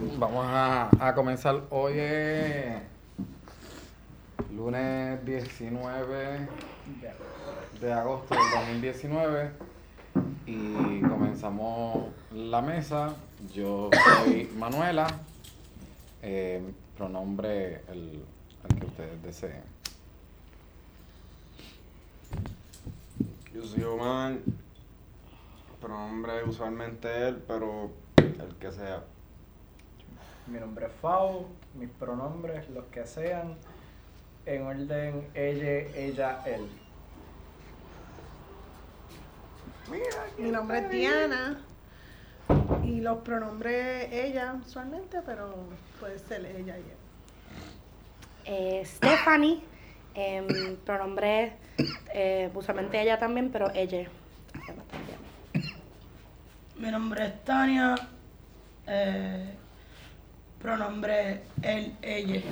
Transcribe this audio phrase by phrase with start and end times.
[0.00, 1.64] Vamos a, a comenzar.
[1.70, 2.80] Hoy es
[4.54, 6.48] lunes 19
[7.80, 9.50] de agosto del 2019
[10.46, 13.16] y comenzamos la mesa.
[13.52, 13.90] Yo
[14.24, 15.08] soy Manuela,
[16.22, 16.62] eh,
[16.96, 18.24] pronombre el,
[18.68, 19.62] el que ustedes deseen.
[23.52, 24.34] Yo soy Omar,
[25.80, 29.02] pronombre usualmente él, pero el que sea.
[30.50, 33.56] Mi nombre es Fau, mis pronombres, los que sean,
[34.46, 36.68] en orden ella, ella, él.
[40.38, 41.58] Mi nombre es Diana
[42.82, 45.54] y los pronombres ella usualmente, pero
[46.00, 46.96] puede ser ella y él.
[48.46, 49.62] Eh, Stephanie,
[50.14, 51.56] em, pronombre
[52.14, 54.08] eh, usualmente ella también, pero ella.
[56.76, 57.94] Mi nombre es Tania.
[58.86, 59.54] eh,
[60.60, 62.42] pronombre él, ella.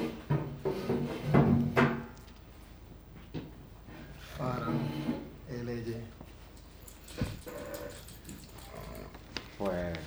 [4.39, 4.67] Para
[5.49, 5.99] el ella.
[9.59, 9.99] Pues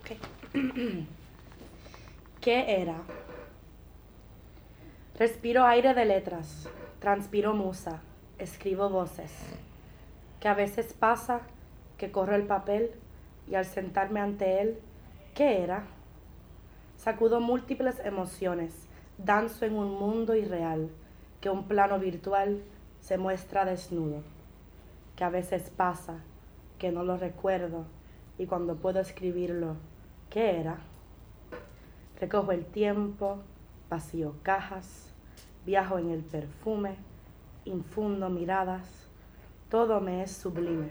[0.00, 0.54] Ok.
[2.40, 2.96] ¿Qué era?
[5.18, 8.00] Respiro aire de letras, transpiro musa,
[8.38, 9.30] escribo voces.
[10.40, 11.42] Que a veces pasa
[11.98, 12.90] que corro el papel
[13.48, 14.80] y al sentarme ante él,
[15.34, 15.84] ¿qué era?
[16.96, 18.88] Sacudo múltiples emociones,
[19.18, 20.90] danzo en un mundo irreal,
[21.40, 22.62] que un plano virtual
[23.00, 24.22] se muestra desnudo.
[25.16, 26.20] Que a veces pasa
[26.78, 27.84] que no lo recuerdo
[28.38, 29.76] y cuando puedo escribirlo,
[30.30, 30.78] ¿qué era?
[32.20, 33.38] Recojo el tiempo,
[33.90, 35.12] vacío cajas,
[35.66, 36.96] viajo en el perfume,
[37.64, 39.08] infundo miradas,
[39.68, 40.90] todo me es sublime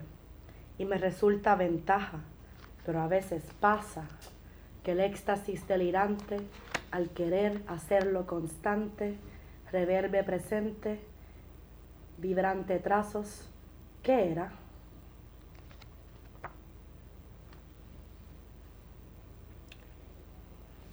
[0.77, 2.19] y me resulta ventaja,
[2.85, 4.05] pero a veces pasa
[4.83, 6.37] que el éxtasis delirante,
[6.91, 9.17] al querer hacerlo constante,
[9.71, 10.99] reverbe presente,
[12.17, 13.47] vibrante trazos,
[14.03, 14.51] ¿qué era?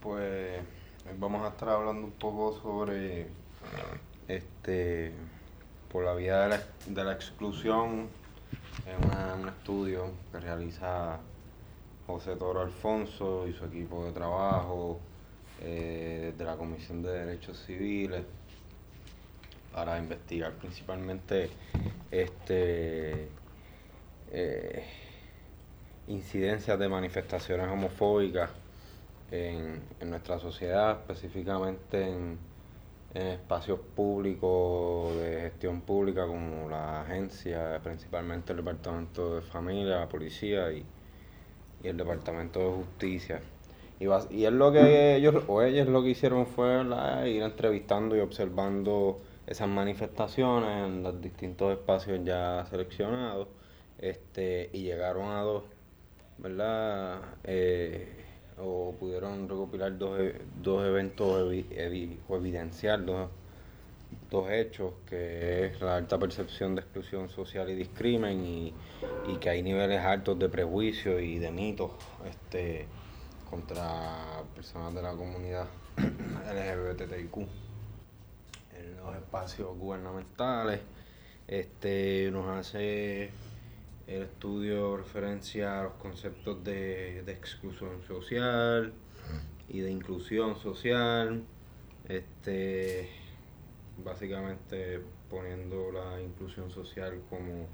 [0.01, 0.61] Pues
[1.19, 3.27] vamos a estar hablando un poco sobre
[4.29, 5.13] este
[5.91, 8.09] por la vía de la, de la exclusión
[8.87, 11.19] en un estudio que realiza
[12.09, 14.99] José Toro Alfonso y su equipo de trabajo
[15.61, 18.23] eh, de la Comisión de Derechos Civiles
[19.75, 21.51] para investigar principalmente
[22.11, 23.29] este
[24.33, 24.85] eh,
[26.07, 28.49] incidencias de manifestaciones homofóbicas
[29.31, 32.39] en, en nuestra sociedad, específicamente en,
[33.13, 40.09] en espacios públicos de gestión pública como la agencia, principalmente el Departamento de Familia, la
[40.09, 40.87] Policía y,
[41.83, 43.43] y el Departamento de Justicia.
[44.01, 46.83] Y, bas- y es lo que ellos o ellos lo que hicieron fue
[47.29, 53.49] ir entrevistando y observando esas manifestaciones en los distintos espacios ya seleccionados
[53.99, 55.65] este, y llegaron a dos,
[56.39, 57.21] ¿verdad?
[57.45, 58.25] Eh,
[58.59, 61.27] o pudieron recopilar dos, e- dos eventos
[62.29, 63.29] o evidenciar dos,
[64.31, 68.75] dos hechos, que es la alta percepción de exclusión social y discrimen y,
[69.27, 71.93] y que hay niveles altos de prejuicio y de mitos
[72.29, 72.87] este,
[73.49, 75.67] contra personas de la comunidad
[75.97, 77.37] LGBTIQ
[78.77, 80.81] en los espacios gubernamentales.
[81.47, 83.31] Este nos hace
[84.07, 88.93] el estudio referencia a los conceptos de, de exclusión social
[89.69, 91.43] y de inclusión social.
[92.07, 93.09] Este
[94.05, 95.01] básicamente
[95.31, 97.67] poniendo la inclusión social como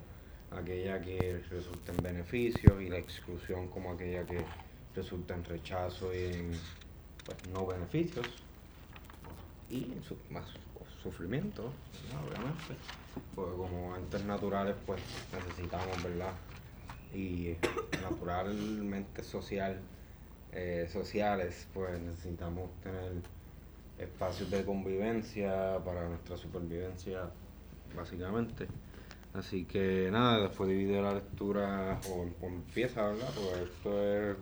[0.51, 4.45] aquella que resulta en beneficios y la exclusión como aquella que
[4.95, 6.51] resulta en rechazo y en
[7.25, 8.27] pues, no beneficios
[9.71, 10.45] y en más
[11.03, 11.71] sufrimiento,
[12.27, 12.75] obviamente.
[13.35, 15.01] Porque como entes naturales pues
[15.33, 16.33] necesitamos, ¿verdad?
[17.13, 17.57] Y
[18.03, 19.81] naturalmente social,
[20.53, 23.13] eh, sociales, pues necesitamos tener
[23.99, 27.31] espacios de convivencia para nuestra supervivencia,
[27.97, 28.67] básicamente.
[29.35, 33.29] Así que nada, después divide la lectura o, o empieza, ¿verdad?
[33.35, 34.37] Pues esto es,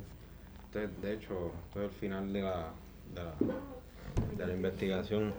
[0.67, 2.71] esto es, de hecho, esto es el final de la,
[3.15, 3.35] de la,
[4.37, 5.33] de la investigación.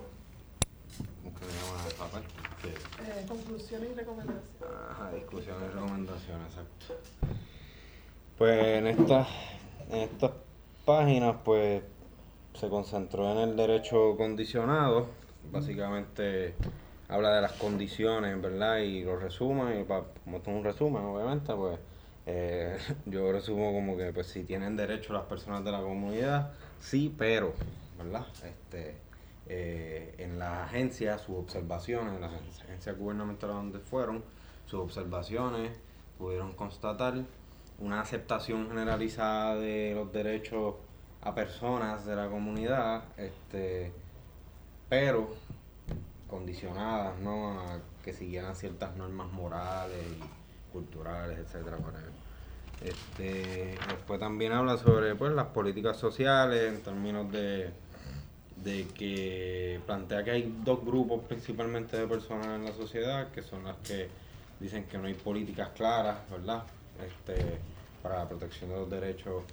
[2.62, 4.44] Que- Eh, conclusiones y recomendaciones.
[4.90, 6.86] Ajá, discusiones y recomendaciones, exacto.
[8.38, 9.28] Pues en estas,
[9.90, 10.32] en estas
[10.86, 11.84] páginas, pues
[12.54, 15.08] se concentró en el derecho condicionado.
[15.44, 16.56] Básicamente
[17.08, 18.80] habla de las condiciones, ¿verdad?
[18.80, 21.80] Y lo resumen, y pa- como esto es un resumen, obviamente, pues
[22.26, 27.14] Eh, yo resumo como que pues si tienen derecho las personas de la comunidad, sí,
[27.18, 27.54] pero,
[27.98, 28.28] ¿verdad?
[28.44, 29.02] Este,
[29.46, 34.24] eh, en las agencias, sus observaciones, en las agencias gubernamentales donde fueron,
[34.66, 35.82] sus observaciones
[36.18, 37.26] pudieron constatar
[37.78, 40.76] una aceptación generalizada de los derechos
[41.24, 43.92] a personas de la comunidad, este,
[44.90, 45.34] pero
[46.30, 47.60] condicionadas ¿no?
[47.60, 51.78] a que siguieran ciertas normas morales y culturales, etcétera,
[52.82, 57.72] Este, después también habla sobre pues, las políticas sociales en términos de,
[58.64, 63.64] de que plantea que hay dos grupos principalmente de personas en la sociedad, que son
[63.64, 64.10] las que
[64.60, 66.64] dicen que no hay políticas claras, ¿verdad?
[67.06, 67.60] Este,
[68.02, 69.44] para la protección de los derechos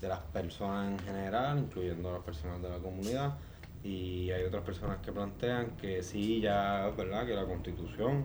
[0.00, 3.36] de las personas en general, incluyendo las personas de la comunidad.
[3.82, 7.26] Y hay otras personas que plantean que sí, ya, ¿verdad?
[7.26, 8.24] Que la constitución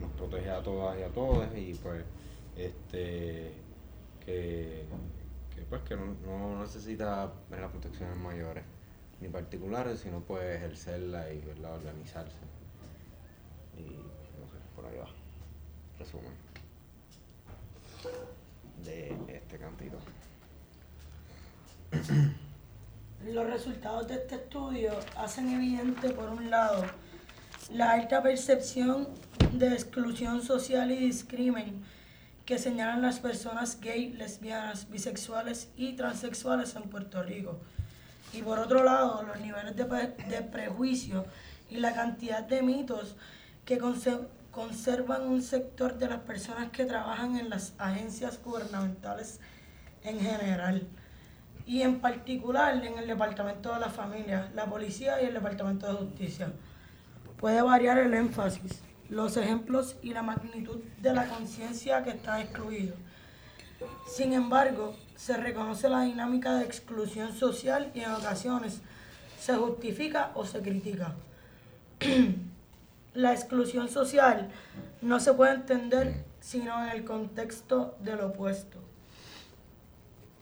[0.00, 2.04] nos protege a todas y a todos y pues
[2.56, 3.52] este
[4.24, 4.84] que,
[5.68, 8.64] pues que no, necesita las protecciones mayores
[9.20, 11.74] ni particulares, sino puede ejercerla y ¿verdad?
[11.74, 12.38] organizarse.
[13.76, 15.08] Y no sé, por ahí va.
[15.98, 16.32] Resumen
[18.84, 19.96] de este cantito.
[23.26, 26.84] Los resultados de este estudio hacen evidente, por un lado,
[27.70, 29.08] la alta percepción
[29.52, 31.82] de exclusión social y discrimen
[32.44, 37.58] que señalan las personas gay, lesbianas, bisexuales y transexuales en Puerto Rico.
[38.34, 41.24] Y por otro lado, los niveles de, de prejuicio
[41.70, 43.16] y la cantidad de mitos
[43.64, 43.78] que
[44.50, 49.40] conservan un sector de las personas que trabajan en las agencias gubernamentales
[50.02, 50.86] en general
[51.66, 55.94] y en particular en el Departamento de la Familia, la Policía y el Departamento de
[55.94, 56.52] Justicia.
[57.38, 62.94] Puede variar el énfasis, los ejemplos y la magnitud de la conciencia que está excluido.
[64.06, 68.80] Sin embargo, se reconoce la dinámica de exclusión social y en ocasiones
[69.38, 71.14] se justifica o se critica.
[73.14, 74.50] la exclusión social
[75.00, 78.83] no se puede entender sino en el contexto del opuesto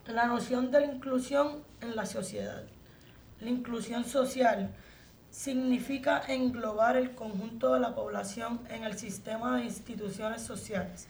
[0.07, 2.65] la noción de la inclusión en la sociedad.
[3.41, 4.71] La inclusión social
[5.31, 11.09] significa englobar el conjunto de la población en el sistema de instituciones sociales.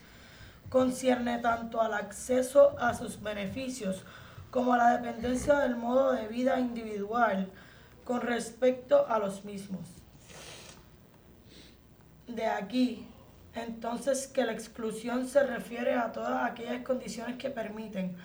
[0.69, 4.05] Concierne tanto al acceso a sus beneficios
[4.51, 7.49] como a la dependencia del modo de vida individual
[8.05, 9.89] con respecto a los mismos.
[12.27, 13.07] De aquí,
[13.55, 18.17] entonces, que la exclusión se refiere a todas aquellas condiciones que permiten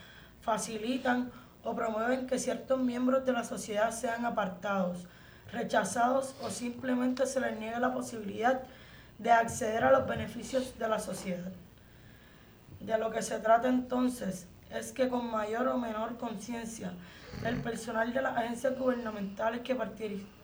[0.47, 1.29] facilitan
[1.65, 5.05] o promueven que ciertos miembros de la sociedad sean apartados,
[5.51, 8.61] rechazados o simplemente se les niegue la posibilidad
[9.19, 11.51] de acceder a los beneficios de la sociedad.
[12.79, 16.93] De lo que se trata entonces es que con mayor o menor conciencia
[17.43, 19.75] el personal de las agencias gubernamentales que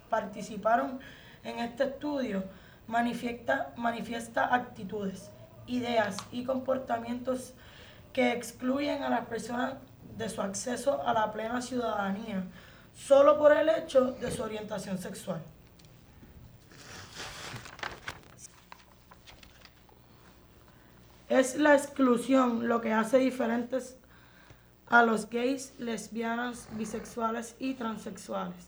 [0.10, 1.00] participaron
[1.46, 2.44] en este estudio
[2.88, 5.32] manifiesta, manifiesta actitudes,
[5.66, 7.54] ideas y comportamientos
[8.12, 9.76] que excluyen a las personas
[10.18, 12.44] de su acceso a la plena ciudadanía
[12.96, 15.42] solo por el hecho de su orientación sexual.
[21.30, 23.98] Es la exclusión lo que hace diferentes
[24.88, 28.68] a los gays, lesbianas, bisexuales y transexuales.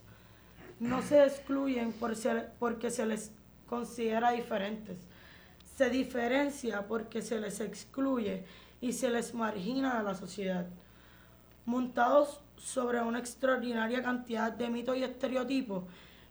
[0.80, 2.16] No se excluyen por
[2.58, 3.32] porque se les
[3.70, 4.98] considera diferentes.
[5.78, 8.44] Se diferencia porque se les excluye
[8.82, 10.66] y se les margina a la sociedad
[11.66, 15.84] montados sobre una extraordinaria cantidad de mitos y estereotipos,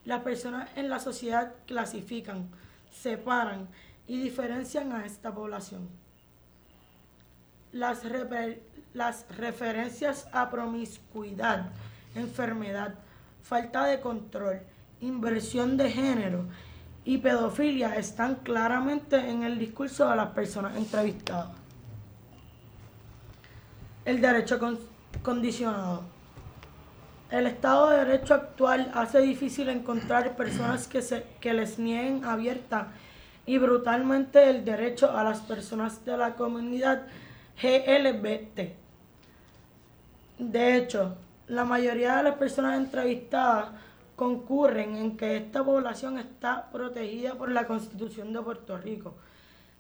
[0.05, 2.49] las personas en la sociedad clasifican,
[2.91, 3.69] separan
[4.07, 5.89] y diferencian a esta población.
[7.73, 8.05] Las,
[9.37, 11.71] referencias a promiscuidad,
[12.15, 12.95] enfermedad,
[13.43, 14.61] falta de control,
[15.01, 16.47] inversión de género
[17.05, 21.51] y pedofilia están claramente en el discurso de las personas entrevistadas.
[24.05, 24.59] El derecho
[25.23, 26.03] condicionado.
[27.31, 32.89] El Estado de Derecho actual hace difícil encontrar personas que, se, que les nieguen abierta
[33.47, 37.03] y brutalmente el derecho a las personas de la comunidad
[37.61, 38.75] GLBT.
[40.39, 41.17] De hecho,
[41.49, 43.69] la mayoría de las personas entrevistadas
[44.17, 49.15] concurren en que esta población está protegida por la Constitución de Puerto Rico,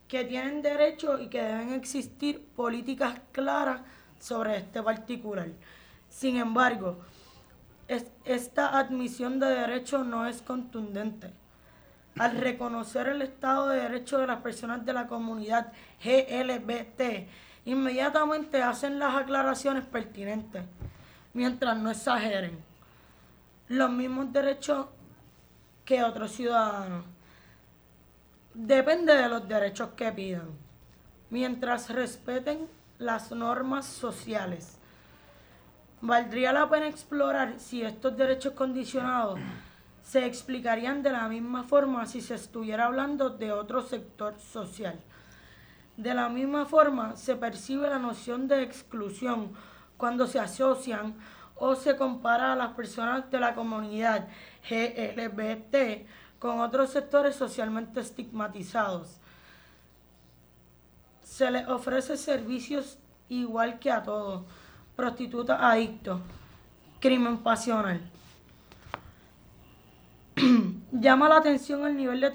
[0.08, 3.80] que tienen derecho y que deben existir políticas claras
[4.24, 5.48] sobre este particular.
[6.08, 6.98] Sin embargo,
[8.24, 11.30] esta admisión de derecho no es contundente.
[12.18, 17.28] Al reconocer el Estado de Derecho de las personas de la comunidad GLBT
[17.66, 20.64] inmediatamente hacen las aclaraciones pertinentes,
[21.34, 22.58] mientras no exageren.
[23.68, 24.86] Los mismos derechos
[25.84, 27.04] que otros ciudadanos.
[28.54, 30.48] Depende de los derechos que pidan,
[31.28, 34.78] mientras respeten las normas sociales.
[36.00, 39.40] Valdría la pena explorar si estos derechos condicionados
[40.02, 45.00] se explicarían de la misma forma si se estuviera hablando de otro sector social.
[45.96, 49.52] De la misma forma se percibe la noción de exclusión
[49.96, 51.14] cuando se asocian
[51.56, 54.28] o se compara a las personas de la comunidad
[54.68, 56.06] GLBT
[56.38, 59.20] con otros sectores socialmente estigmatizados.
[61.34, 62.96] Se les ofrece servicios
[63.28, 64.44] igual que a todos,
[64.94, 66.20] prostituta adicto,
[67.00, 68.00] crimen pasional.
[70.92, 72.30] Llama la atención el nivel de,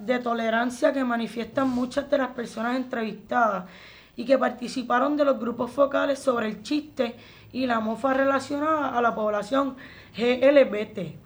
[0.00, 3.64] de tolerancia que manifiestan muchas de las personas entrevistadas
[4.16, 7.16] y que participaron de los grupos focales sobre el chiste
[7.52, 9.76] y la mofa relacionada a la población
[10.14, 11.16] GLBT.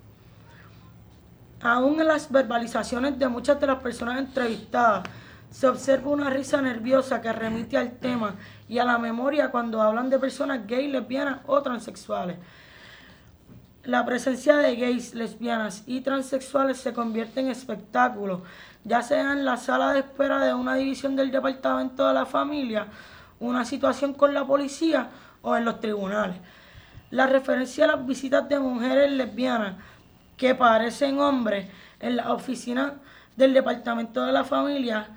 [1.60, 5.08] Aún en las verbalizaciones de muchas de las personas entrevistadas,
[5.50, 8.34] se observa una risa nerviosa que remite al tema
[8.68, 12.36] y a la memoria cuando hablan de personas gay, lesbianas o transexuales.
[13.84, 18.42] La presencia de gays, lesbianas y transexuales se convierte en espectáculo,
[18.82, 22.88] ya sea en la sala de espera de una división del Departamento de la Familia,
[23.38, 25.10] una situación con la policía
[25.42, 26.38] o en los tribunales.
[27.10, 29.76] La referencia a las visitas de mujeres lesbianas
[30.36, 31.68] que parecen hombres
[32.00, 32.94] en la oficina
[33.36, 35.10] del Departamento de la Familia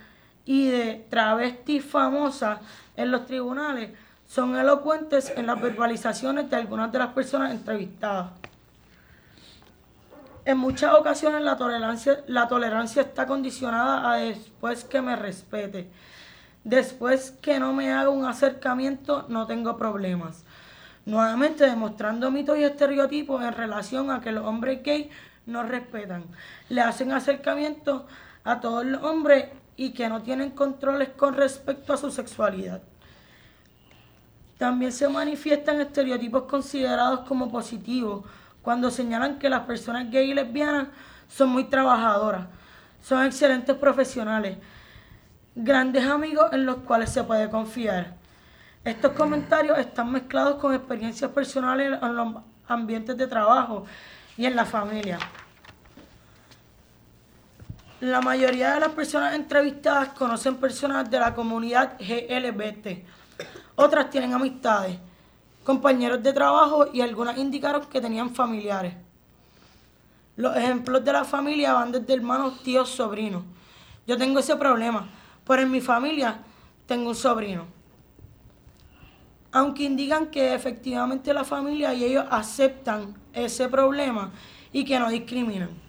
[0.49, 2.57] y de travestis famosas
[2.97, 3.91] en los tribunales
[4.27, 8.31] son elocuentes en las verbalizaciones de algunas de las personas entrevistadas.
[10.45, 15.87] En muchas ocasiones la tolerancia, la tolerancia está condicionada a después que me respete.
[16.63, 20.45] Después que no me haga un acercamiento, no tengo problemas.
[21.05, 25.11] Nuevamente demostrando mitos y estereotipos en relación a que los hombres gay
[25.45, 26.23] no respetan.
[26.69, 28.07] Le hacen acercamiento
[28.43, 29.45] a todos los hombres
[29.79, 32.81] y que no tienen controles con respecto a su sexualidad.
[34.57, 38.25] También se manifiestan estereotipos considerados como positivos
[38.61, 40.89] cuando señalan que las personas gay y lesbianas
[41.29, 42.47] son muy trabajadoras,
[43.01, 44.57] son excelentes profesionales,
[45.55, 48.15] grandes amigos en los cuales se puede confiar.
[48.83, 52.35] Estos comentarios están mezclados con experiencias personales en los
[52.67, 53.85] ambientes de trabajo
[54.35, 55.19] y en la familia.
[58.01, 63.03] La mayoría de las personas entrevistadas conocen personas de la comunidad GLBT.
[63.75, 64.97] Otras tienen amistades,
[65.65, 68.93] compañeros de trabajo y algunas indicaron que tenían familiares.
[70.37, 73.43] Los ejemplos de la familia van desde hermanos, tíos, sobrinos.
[74.07, 75.09] Yo tengo ese problema,
[75.45, 76.39] pero en mi familia
[76.85, 77.65] tengo un sobrino.
[79.51, 84.31] Aunque indican que efectivamente la familia y ellos aceptan ese problema
[84.71, 85.88] y que no discriminan.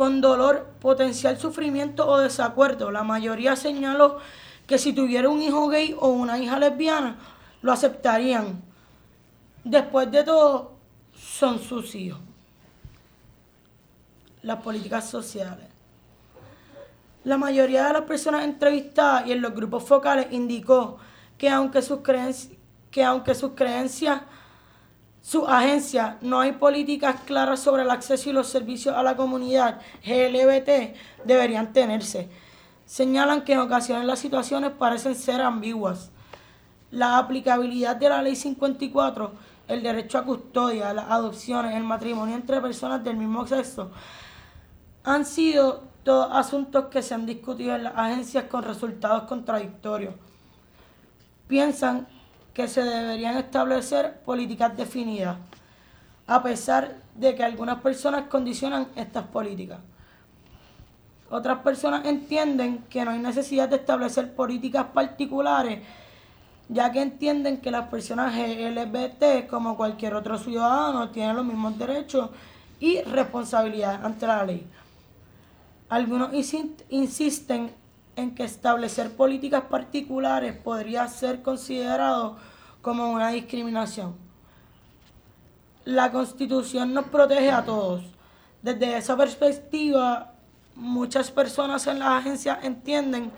[0.00, 4.16] Con dolor, potencial sufrimiento o desacuerdo, la mayoría señaló
[4.66, 7.18] que si tuviera un hijo gay o una hija lesbiana,
[7.60, 8.62] lo aceptarían.
[9.62, 10.72] Después de todo,
[11.14, 12.18] son sus hijos.
[14.40, 15.66] Las políticas sociales.
[17.24, 20.96] La mayoría de las personas entrevistadas y en los grupos focales indicó
[21.36, 22.54] que aunque sus creencias,
[22.90, 24.22] que aunque sus creencias
[25.22, 29.80] su agencia no hay políticas claras sobre el acceso y los servicios a la comunidad
[30.04, 32.28] GLBT, deberían tenerse.
[32.86, 36.10] Señalan que en ocasiones las situaciones parecen ser ambiguas.
[36.90, 39.32] La aplicabilidad de la Ley 54,
[39.68, 43.90] el derecho a custodia, las adopciones, el matrimonio entre personas del mismo sexo,
[45.04, 50.14] han sido todos asuntos que se han discutido en las agencias con resultados contradictorios.
[51.46, 52.08] Piensan
[52.54, 55.36] que se deberían establecer políticas definidas,
[56.26, 59.78] a pesar de que algunas personas condicionan estas políticas.
[61.30, 65.80] Otras personas entienden que no hay necesidad de establecer políticas particulares,
[66.68, 72.30] ya que entienden que las personas LGBT, como cualquier otro ciudadano, tienen los mismos derechos
[72.80, 74.66] y responsabilidades ante la ley.
[75.88, 76.30] Algunos
[76.88, 77.72] insisten
[78.16, 82.36] en que establecer políticas particulares podría ser considerado
[82.82, 84.14] como una discriminación.
[85.84, 88.04] La Constitución nos protege a todos.
[88.62, 90.32] Desde esa perspectiva,
[90.74, 93.32] muchas personas en las agencias entienden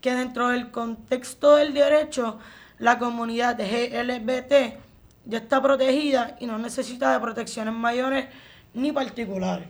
[0.00, 2.38] que dentro del contexto del derecho,
[2.78, 4.78] la comunidad LGBT
[5.26, 8.26] ya está protegida y no necesita de protecciones mayores
[8.72, 9.68] ni particulares.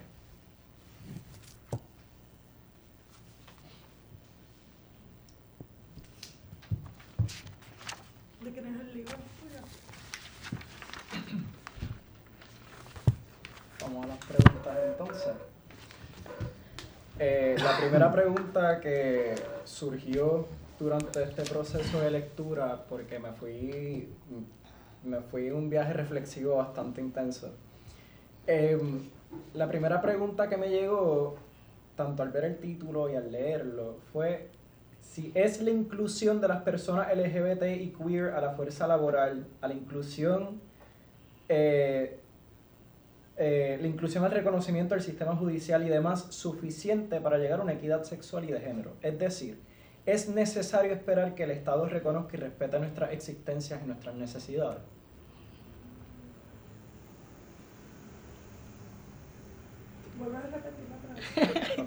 [13.81, 15.32] Vamos a las preguntas entonces.
[17.18, 19.34] Eh, la primera pregunta que
[19.64, 20.46] surgió
[20.78, 24.08] durante este proceso de lectura, porque me fui,
[25.04, 27.52] me fui un viaje reflexivo bastante intenso.
[28.46, 29.08] Em,
[29.54, 31.36] la primera pregunta que me llegó,
[31.96, 34.48] tanto al ver el título y al leerlo, fue
[35.02, 39.68] si es la inclusión de las personas LGBT y queer a la fuerza laboral, a
[39.68, 40.60] la inclusión,
[41.48, 42.18] eh,
[43.42, 47.73] eh, la inclusión al reconocimiento del sistema judicial y demás suficiente para llegar a una
[47.73, 48.92] equidad sexual y de género.
[49.00, 49.62] Es decir,
[50.04, 54.82] es necesario esperar que el Estado reconozca y respete nuestras existencias y nuestras necesidades.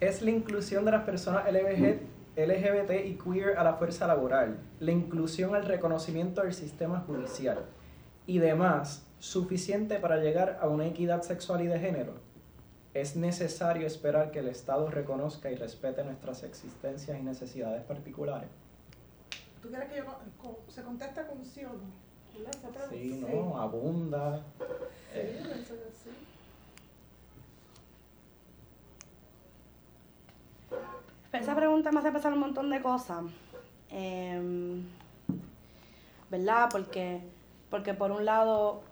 [0.00, 2.00] es la inclusión de las personas LGBT,
[2.38, 7.66] LGBT y queer a la fuerza laboral, la inclusión al reconocimiento del sistema judicial
[8.26, 12.12] y demás suficiente para llegar a una equidad sexual y de género.
[12.92, 18.50] Es necesario esperar que el Estado reconozca y respete nuestras existencias y necesidades particulares.
[19.62, 20.04] ¿Tú quieres que yo
[20.68, 22.04] se conteste con sí o no?
[22.90, 24.42] Sí, no, abunda.
[24.58, 24.64] Sí,
[25.14, 25.64] eh,
[26.02, 26.10] sí.
[31.32, 33.24] Esa pregunta me hace pensar un montón de cosas.
[33.88, 34.84] Em,
[36.30, 36.68] ¿Verdad?
[36.70, 37.22] Porque,
[37.70, 38.82] porque por un lado,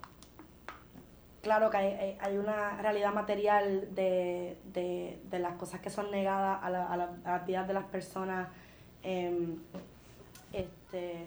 [1.43, 6.61] claro que hay, hay una realidad material de, de, de, las cosas que son negadas
[6.63, 8.49] a, la, a, la, a las vidas de las personas
[9.03, 9.57] eh,
[10.53, 11.25] este,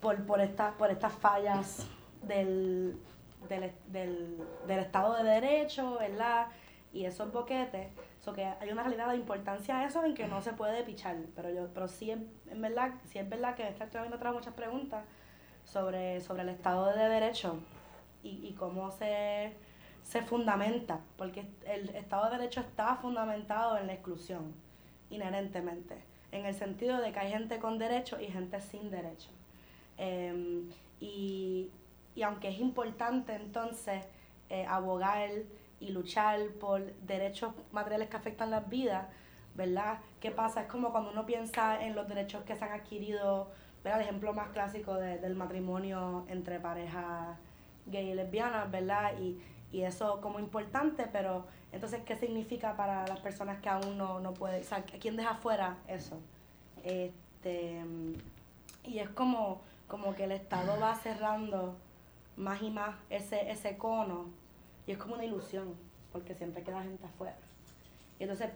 [0.00, 1.88] por, por, esta, por estas fallas
[2.22, 3.00] del,
[3.48, 6.48] del, del, del Estado de Derecho, ¿verdad?
[6.92, 7.88] Y esos boquetes.
[8.20, 11.16] So que hay una realidad de importancia a eso en que no se puede pichar.
[11.34, 12.18] Pero yo, pero sí es,
[12.50, 15.04] es verdad, sí es verdad que también trae muchas preguntas
[15.64, 17.58] sobre, sobre el Estado de Derecho
[18.22, 19.52] y, y cómo se,
[20.02, 21.00] se fundamenta.
[21.16, 24.54] Porque el Estado de Derecho está fundamentado en la exclusión,
[25.10, 25.96] inherentemente.
[26.32, 29.30] En el sentido de que hay gente con derecho y gente sin derecho.
[29.98, 30.62] Eh,
[31.00, 31.70] y,
[32.14, 34.04] y aunque es importante entonces
[34.48, 35.30] eh, abogar
[35.80, 39.06] y luchar por derechos materiales que afectan las vidas,
[39.54, 39.98] ¿verdad?
[40.20, 40.62] ¿Qué pasa?
[40.62, 43.50] Es como cuando uno piensa en los derechos que se han adquirido,
[43.82, 44.00] ¿verdad?
[44.00, 47.38] El ejemplo más clásico de, del matrimonio entre parejas
[47.90, 49.12] gay y lesbianas, ¿verdad?
[49.20, 49.40] Y,
[49.72, 54.34] y eso como importante, pero entonces, ¿qué significa para las personas que aún no, no
[54.34, 54.60] pueden?
[54.60, 56.20] O sea, ¿quién deja fuera eso?
[56.82, 57.80] Este,
[58.84, 61.76] y es como, como que el Estado va cerrando
[62.36, 64.26] más y más ese, ese cono
[64.86, 65.74] y es como una ilusión,
[66.12, 67.36] porque siempre queda gente afuera.
[68.18, 68.50] Y entonces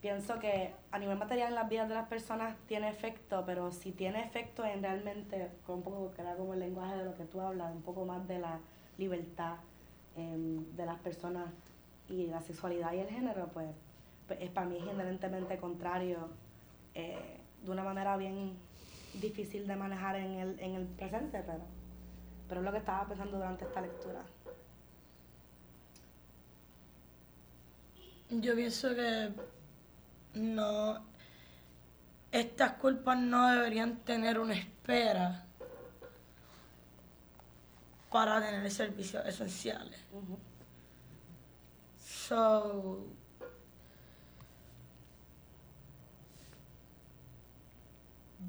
[0.00, 3.92] pienso que a nivel material en las vidas de las personas tiene efecto, pero si
[3.92, 7.40] tiene efecto en realmente, un poco que era como el lenguaje de lo que tú
[7.40, 8.60] hablas, un poco más de la
[8.96, 9.56] libertad
[10.16, 11.46] eh, de las personas
[12.08, 13.68] y la sexualidad y el género, pues,
[14.26, 16.28] pues es, para mí es inherentemente contrario
[16.94, 18.56] eh, de una manera bien
[19.14, 21.60] difícil de manejar en el, en el presente, pero,
[22.48, 24.22] pero es lo que estaba pensando durante esta lectura.
[28.30, 29.32] Yo pienso que
[30.38, 31.04] no,
[32.32, 35.44] estas culpas no deberían tener una espera
[38.10, 40.00] para tener servicios esenciales.
[40.12, 40.38] Uh -huh.
[41.98, 43.06] So,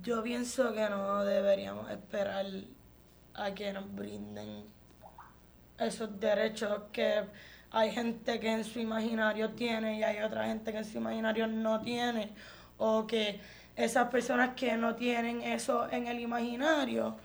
[0.02, 2.46] yo pienso que no deberíamos esperar
[3.34, 4.66] a que nos brinden
[5.78, 7.26] esos derechos que
[7.72, 11.48] hay gente que en su imaginario tiene y hay otra gente que en su imaginario
[11.48, 12.32] no tiene,
[12.78, 13.40] o que
[13.76, 17.16] esas personas que no tienen eso en el imaginario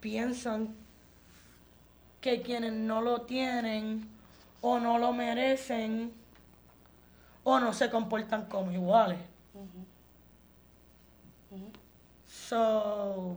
[0.00, 0.74] piensan
[2.20, 4.08] que quienes no lo tienen
[4.60, 6.12] o no lo merecen
[7.44, 9.18] o no se comportan como iguales.
[9.54, 9.84] Uh -huh.
[11.50, 11.72] Uh -huh.
[12.26, 13.36] So,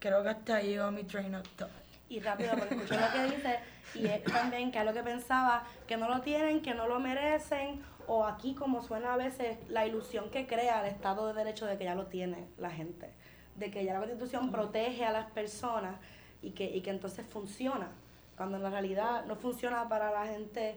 [0.00, 1.81] creo que hasta ahí llegó mi train of thought
[2.16, 3.58] y rápido, porque escuché lo que dice,
[3.94, 7.00] y es también que es lo que pensaba, que no lo tienen, que no lo
[7.00, 11.66] merecen, o aquí como suena a veces la ilusión que crea el Estado de Derecho
[11.66, 13.10] de que ya lo tiene la gente,
[13.56, 15.96] de que ya la Constitución protege a las personas
[16.42, 17.88] y que, y que entonces funciona,
[18.36, 20.76] cuando en la realidad no funciona para la gente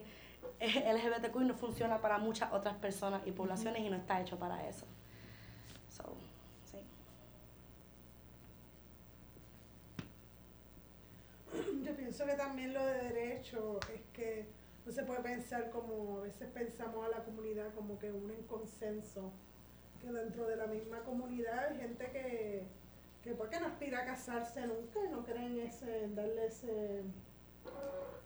[0.60, 4.66] LGBTQ y no funciona para muchas otras personas y poblaciones y no está hecho para
[4.68, 4.86] eso.
[5.88, 6.14] So,
[6.70, 6.78] sí.
[11.84, 14.46] Yo pienso que también lo de derecho es que
[14.84, 19.32] no se puede pensar como a veces pensamos a la comunidad como que unen consenso,
[20.00, 22.62] que dentro de la misma comunidad hay gente que,
[23.24, 27.02] que porque no aspira a casarse nunca y no cree en ese, darle ese,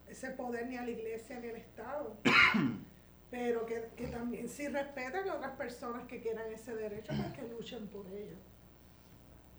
[0.07, 2.19] ese poder ni a la iglesia ni al Estado.
[3.31, 7.49] Pero que, que también sí respeta que otras personas que quieran ese derecho, pues que
[7.49, 8.37] luchen por ello.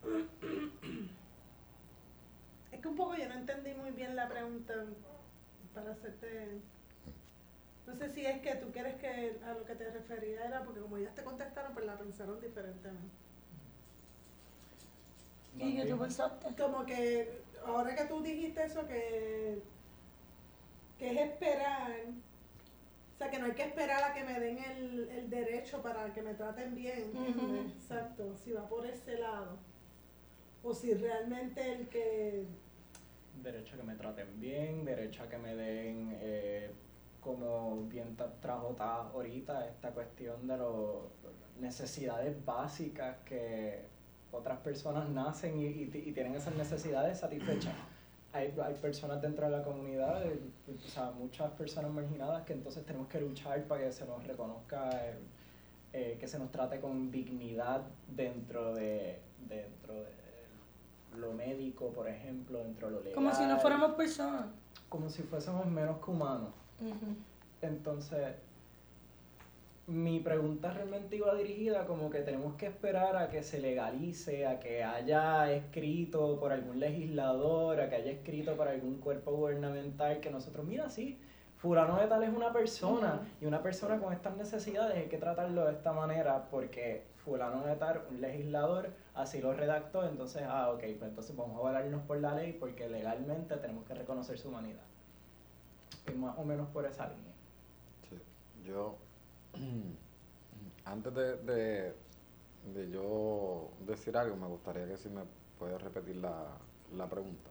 [2.72, 4.74] Es que un poco yo no entendí muy bien la pregunta
[5.74, 6.60] para hacerte...
[7.86, 10.80] No sé si es que tú quieres que a lo que te refería era porque
[10.80, 13.16] como ellas te contestaron, pues la pensaron diferentemente.
[15.58, 16.56] ¿Y qué tú pensaste?
[16.56, 19.62] Como que ahora que tú dijiste eso, que,
[20.98, 21.92] que es esperar,
[23.14, 26.14] o sea, que no hay que esperar a que me den el, el derecho para
[26.14, 27.12] que me traten bien.
[27.76, 29.58] Exacto, si va por ese lado.
[30.64, 32.46] O si realmente el que...
[33.44, 36.72] Derecho a que me traten bien, derecho a que me den, eh,
[37.20, 40.68] como bien tra- trajo Ta ahorita, esta cuestión de las
[41.60, 43.90] necesidades básicas que
[44.32, 47.74] otras personas nacen y, y y tienen esas necesidades satisfechas.
[48.34, 50.40] Hay, hay personas dentro de la comunidad, eh,
[50.74, 54.90] o sea, muchas personas marginadas que entonces tenemos que luchar para que se nos reconozca,
[55.10, 55.20] eh,
[55.94, 60.12] eh, que se nos trate con dignidad dentro de, dentro de
[61.16, 63.16] lo médico, por ejemplo, dentro de lo legal.
[63.16, 64.46] Como si no fuéramos personas.
[64.90, 66.50] Como si fuésemos menos que humanos.
[67.62, 68.36] Entonces,
[69.88, 74.60] mi pregunta realmente iba dirigida como que tenemos que esperar a que se legalice, a
[74.60, 80.30] que haya escrito por algún legislador, a que haya escrito por algún cuerpo gubernamental que
[80.30, 81.20] nosotros, mira, sí,
[81.58, 85.66] fulano de tal es una persona y una persona con estas necesidades hay que tratarlo
[85.66, 90.80] de esta manera porque fulano de tal, un legislador, así lo redactó, entonces, ah, ok,
[90.80, 94.84] pues entonces vamos a valernos por la ley porque legalmente tenemos que reconocer su humanidad.
[96.12, 97.34] Y más o menos por esa línea.
[98.10, 98.18] Sí.
[98.66, 98.98] Yo,
[100.86, 101.94] antes de, de,
[102.74, 105.22] de yo decir algo, me gustaría que si me
[105.60, 106.48] puedes repetir la,
[106.96, 107.50] la pregunta.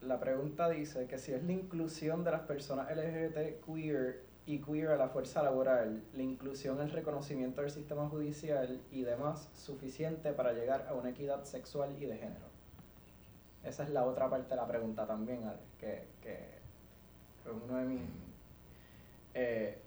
[0.00, 4.88] La pregunta dice que si es la inclusión de las personas LGBT queer y queer
[4.90, 10.52] a la fuerza laboral, la inclusión, el reconocimiento del sistema judicial y demás suficiente para
[10.52, 12.46] llegar a una equidad sexual y de género.
[13.64, 15.40] Esa es la otra parte de la pregunta también,
[15.78, 18.00] que, que es uno de mis...
[19.34, 19.78] eh,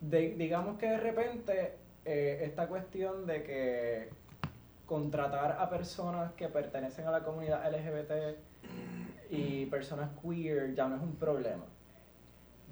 [0.00, 1.74] de- digamos que de repente
[2.06, 4.08] eh, esta cuestión de que
[4.86, 8.38] contratar a personas que pertenecen a la comunidad LGBT
[9.30, 11.64] y personas queer ya no es un problema.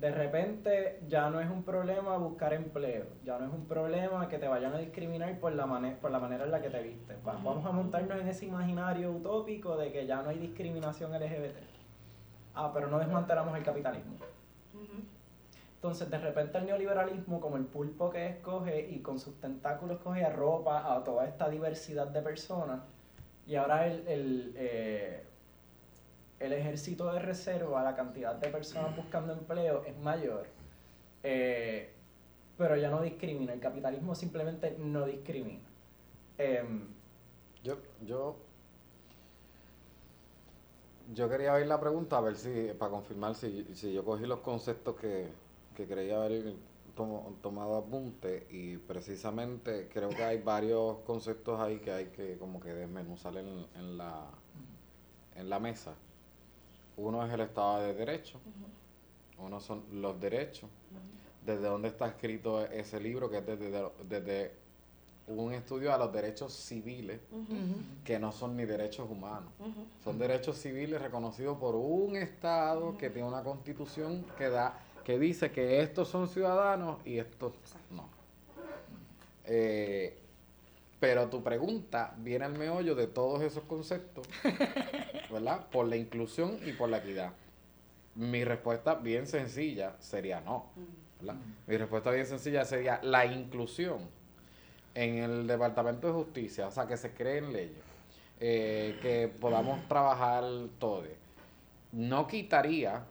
[0.00, 4.38] De repente ya no es un problema buscar empleo, ya no es un problema que
[4.38, 5.66] te vayan a discriminar por la,
[6.02, 7.16] por la manera en la que te vistes.
[7.26, 11.56] Va- Vamos a montarnos en ese imaginario utópico de que ya no hay discriminación LGBT.
[12.54, 14.16] Ah, pero no desmantelamos el capitalismo.
[15.76, 20.24] Entonces, de repente el neoliberalismo, como el pulpo que escoge y con sus tentáculos coge
[20.24, 22.80] a ropa a toda esta diversidad de personas,
[23.46, 25.25] y ahora el, el, eh,
[26.40, 30.46] el ejército de reserva, la cantidad de personas buscando empleo es mayor,
[31.22, 31.92] eh,
[32.58, 35.64] pero ya no discrimina, el capitalismo simplemente no discrimina.
[36.38, 36.94] Em,
[37.62, 38.36] Yo, yo,
[41.14, 44.40] yo quería ver la pregunta, a ver si, para confirmar si, si yo cogí los
[44.40, 45.28] conceptos que,
[45.74, 46.54] que creía haber
[47.42, 52.72] tomado apunte y precisamente creo que hay varios conceptos ahí que hay que como que
[52.72, 54.30] desmenuzar en, en la,
[55.34, 55.94] en la mesa.
[56.96, 58.38] Uno es el Estado de Derecho,
[59.38, 60.70] uno son los derechos,
[61.44, 64.52] desde dónde está escrito ese libro, que es desde, desde
[65.26, 67.20] un estudio a los derechos civiles,
[68.04, 69.52] que no son ni derechos humanos.
[70.02, 75.52] Son derechos civiles reconocidos por un Estado que tiene una constitución que da que dice
[75.52, 77.52] que estos son ciudadanos y estos
[77.92, 78.08] no.
[79.44, 80.18] Eh,
[81.00, 84.26] pero tu pregunta viene al meollo de todos esos conceptos,
[85.30, 85.66] ¿verdad?
[85.70, 87.32] Por la inclusión y por la equidad.
[88.14, 90.70] Mi respuesta bien sencilla sería no.
[91.20, 91.40] ¿verdad?
[91.66, 93.98] Mi respuesta bien sencilla sería la inclusión
[94.94, 97.84] en el Departamento de Justicia, o sea, que se creen leyes,
[98.40, 100.44] eh, que podamos trabajar
[100.78, 101.06] todos.
[101.92, 103.04] No quitaría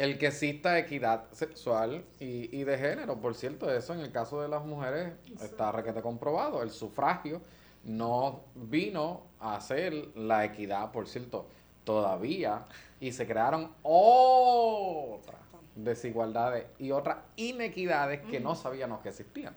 [0.00, 3.20] el que exista equidad sexual y, y de género.
[3.20, 6.62] Por cierto, eso en el caso de las mujeres está requete comprobado.
[6.62, 7.42] El sufragio
[7.84, 11.46] no vino a hacer la equidad, por cierto,
[11.84, 12.64] todavía.
[12.98, 15.38] Y se crearon otras
[15.74, 19.54] desigualdades y otras inequidades que no sabíamos que existían.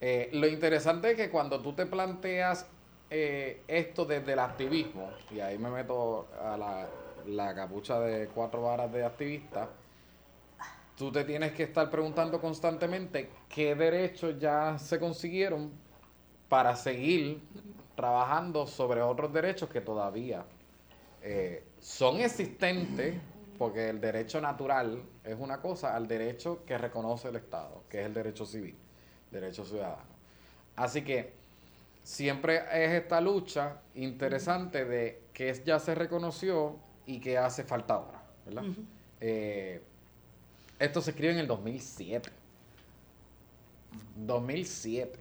[0.00, 2.66] Eh, lo interesante es que cuando tú te planteas
[3.08, 6.88] eh, esto desde el activismo, y ahí me meto a la,
[7.26, 9.68] la capucha de cuatro varas de activista,
[10.96, 15.70] tú te tienes que estar preguntando constantemente qué derechos ya se consiguieron
[16.48, 17.40] para seguir
[17.94, 20.44] trabajando sobre otros derechos que todavía
[21.22, 23.14] eh, son existentes,
[23.58, 28.06] porque el derecho natural es una cosa al derecho que reconoce el Estado, que es
[28.06, 28.76] el derecho civil,
[29.30, 30.10] derecho ciudadano.
[30.76, 31.34] Así que
[32.02, 36.76] siempre es esta lucha interesante de que ya se reconoció
[37.10, 38.62] y que hace falta ahora, ¿verdad?
[39.20, 39.82] Eh,
[40.78, 42.30] esto se escribe en el 2007.
[44.14, 45.18] 2007.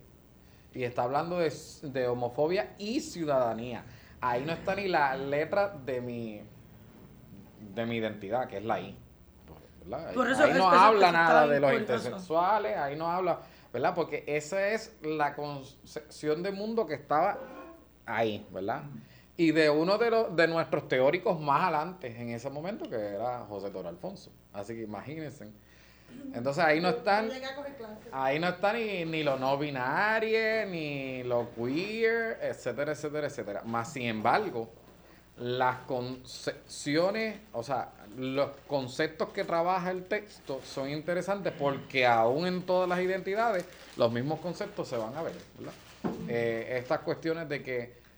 [0.75, 3.83] Y está hablando de, de homofobia y ciudadanía.
[4.21, 6.41] Ahí no está ni la letra de mi
[7.73, 8.95] de mi identidad, que es la I.
[9.83, 10.13] ¿verdad?
[10.13, 13.39] Por eso ahí no habla nada de los intersexuales, ahí no habla,
[13.73, 13.95] ¿verdad?
[13.95, 17.39] Porque esa es la concepción de mundo que estaba
[18.05, 18.83] ahí, ¿verdad?
[19.39, 23.45] Y de uno de, los, de nuestros teóricos más adelante en ese momento, que era
[23.47, 24.29] José Toro Alfonso.
[24.51, 25.47] Así que imagínense.
[26.33, 27.29] Entonces ahí no están,
[28.11, 33.61] ahí no está ni, ni lo no binario, ni lo queer, etcétera, etcétera, etcétera.
[33.63, 34.73] Más sin embargo,
[35.37, 42.63] las concepciones, o sea, los conceptos que trabaja el texto son interesantes porque aún en
[42.63, 43.63] todas las identidades
[43.95, 45.35] los mismos conceptos se van a ver.
[46.27, 48.08] Eh, estas cuestiones de que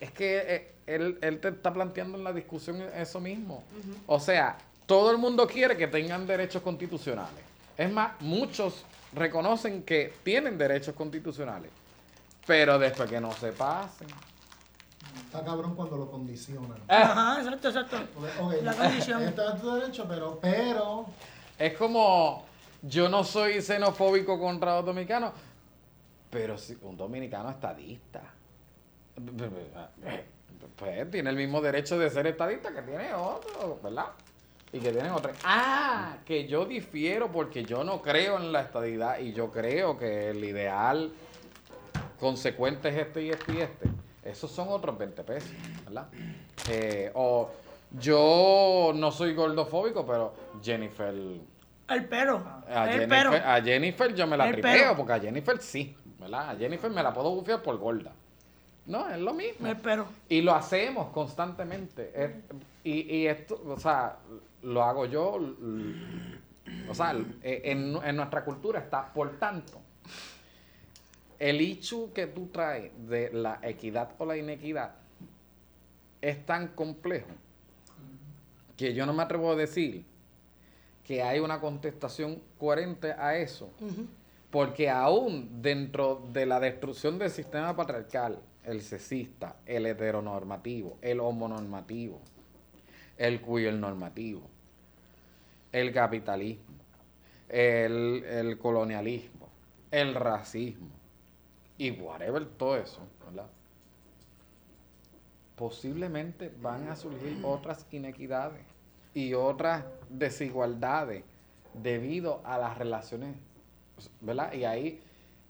[0.00, 3.62] es que eh, él, él te está planteando en la discusión eso mismo.
[4.06, 7.42] O sea, todo el mundo quiere que tengan derechos constitucionales.
[7.76, 11.70] Es más, muchos reconocen que tienen derechos constitucionales,
[12.46, 14.08] pero después que no se pasen.
[15.26, 16.78] Está cabrón cuando lo condicionan.
[16.88, 17.96] Ajá, exacto, exacto.
[18.14, 19.22] Porque, ok, La condición.
[19.22, 21.06] Este es tu derecho, pero, pero,
[21.58, 22.44] Es como,
[22.82, 25.32] yo no soy xenofóbico contra los dominicanos,
[26.30, 28.22] pero si un dominicano estadista,
[30.76, 34.06] pues tiene el mismo derecho de ser estadista que tiene otro, ¿verdad?
[34.72, 35.32] Y que tienen otro.
[35.44, 40.30] Ah, que yo difiero porque yo no creo en la estadidad y yo creo que
[40.30, 41.12] el ideal
[42.18, 43.88] consecuente es este y este y este.
[44.24, 45.50] Esos son otros 20 pesos,
[45.84, 46.08] ¿verdad?
[46.70, 47.50] Eh, o
[47.90, 51.14] yo no soy gordofóbico, pero Jennifer
[51.88, 52.42] El pero.
[52.68, 53.46] a el Jennifer, pero.
[53.46, 56.50] a Jennifer yo me la tripeo, porque a Jennifer sí, ¿verdad?
[56.50, 58.12] A Jennifer me la puedo bufiar por gorda.
[58.86, 59.66] No, es lo mismo.
[59.66, 60.06] El pero.
[60.28, 62.12] Y lo hacemos constantemente.
[62.14, 62.30] Es-
[62.84, 64.18] y, y esto, o sea,
[64.62, 65.38] lo hago yo,
[66.88, 69.12] o sea, eh, en, en nuestra cultura está.
[69.12, 69.80] Por tanto,
[71.38, 74.94] el hecho que tú traes de la equidad o la inequidad
[76.20, 77.28] es tan complejo
[78.76, 80.04] que yo no me atrevo a decir
[81.04, 83.70] que hay una contestación coherente a eso.
[84.50, 92.20] Porque aún dentro de la destrucción del sistema patriarcal, el sexista, el heteronormativo, el homonormativo,
[93.16, 94.42] el queer normativo,
[95.72, 96.76] el capitalismo,
[97.48, 99.48] el, el colonialismo,
[99.90, 100.90] el racismo
[101.78, 103.48] y whatever, todo eso, ¿verdad?
[105.56, 108.64] Posiblemente van a surgir otras inequidades
[109.14, 111.24] y otras desigualdades
[111.74, 113.36] debido a las relaciones,
[114.20, 114.52] ¿verdad?
[114.52, 115.02] Y ahí,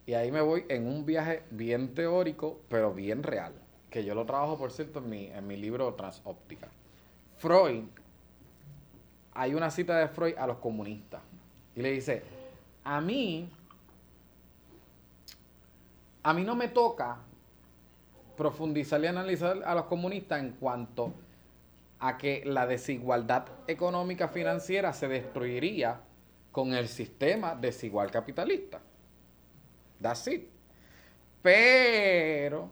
[0.06, 3.52] y ahí me voy en un viaje bien teórico, pero bien real,
[3.90, 6.68] que yo lo trabajo, por cierto, en mi, en mi libro Transóptica.
[7.38, 7.84] Freud,
[9.34, 11.22] hay una cita de Freud a los comunistas,
[11.74, 12.22] y le dice,
[12.84, 13.48] a mí,
[16.22, 17.18] a mí no me toca
[18.36, 21.12] profundizar y analizar a los comunistas en cuanto
[22.00, 26.00] a que la desigualdad económica financiera se destruiría
[26.50, 28.80] con el sistema desigual capitalista.
[30.02, 30.48] That's it.
[31.40, 32.70] Pero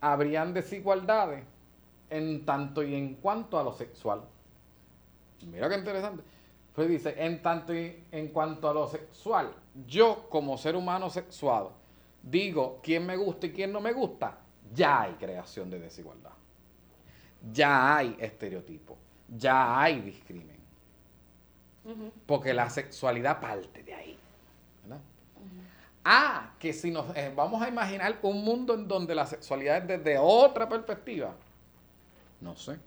[0.00, 1.44] habrían desigualdades
[2.10, 4.22] en tanto y en cuanto a lo sexual.
[5.46, 6.22] Mira qué interesante.
[6.74, 9.52] Pues dice, en tanto y en cuanto a lo sexual,
[9.86, 11.72] yo como ser humano sexuado
[12.22, 14.38] digo quién me gusta y quién no me gusta,
[14.74, 16.32] ya hay creación de desigualdad.
[17.52, 20.56] Ya hay estereotipo, ya hay discrimen.
[22.26, 24.18] Porque la sexualidad parte de ahí.
[26.08, 29.88] Ah, que si nos eh, vamos a imaginar un mundo en donde la sexualidad es
[29.88, 31.34] desde otra perspectiva,
[32.40, 32.78] no sé.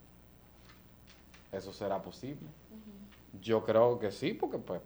[1.52, 2.48] ¿Eso será posible?
[3.42, 4.80] Yo creo que sí, porque pues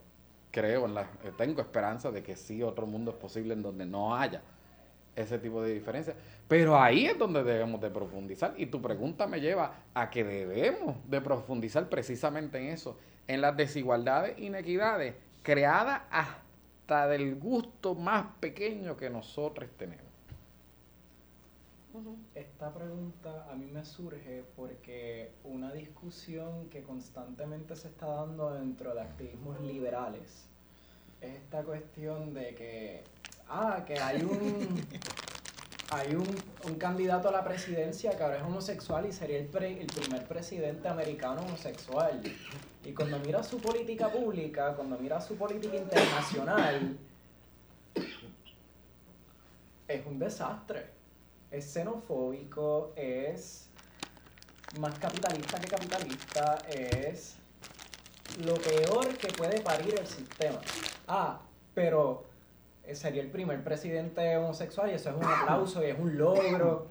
[0.50, 3.86] creo en la, eh, tengo esperanza de que sí otro mundo es posible en donde
[3.86, 4.42] no haya
[5.16, 6.16] ese tipo de diferencias.
[6.48, 8.56] Pero ahí es donde debemos de profundizar.
[8.58, 13.56] Y tu pregunta me lleva a que debemos de profundizar precisamente en eso, en las
[13.56, 16.42] desigualdades inequidades creadas hasta
[16.88, 20.04] del gusto más pequeño que nosotros tenemos.
[22.34, 28.96] Esta pregunta a mí me surge porque una discusión que constantemente se está dando dentro
[28.96, 30.48] de activismos liberales
[31.22, 33.04] es esta cuestión de que,
[33.48, 34.82] ah, que hay un,
[35.94, 36.28] hay un,
[36.66, 40.26] un candidato a la presidencia que ahora es homosexual y sería el, pre- el primer
[40.26, 42.22] presidente americano homosexual.
[42.84, 46.98] Y cuando mira su política pública, cuando mira su política internacional,
[49.88, 50.88] es un desastre.
[51.52, 53.70] Es xenofóbico, es
[54.80, 57.36] más capitalista que capitalista, es
[58.44, 60.60] lo peor que puede parir el sistema.
[61.08, 61.40] Ah,
[61.76, 62.26] pero
[62.92, 66.88] sería el primer presidente homosexual y eso es un aplauso y es un logro.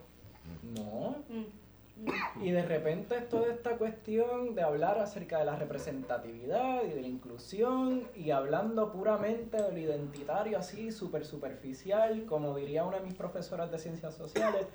[0.75, 1.17] No.
[1.29, 6.89] Mm, Y de repente es toda esta cuestión de hablar acerca de la representatividad y
[6.89, 12.99] de la inclusión y hablando puramente de lo identitario así, súper superficial, como diría una
[12.99, 14.67] de mis profesoras de ciencias sociales,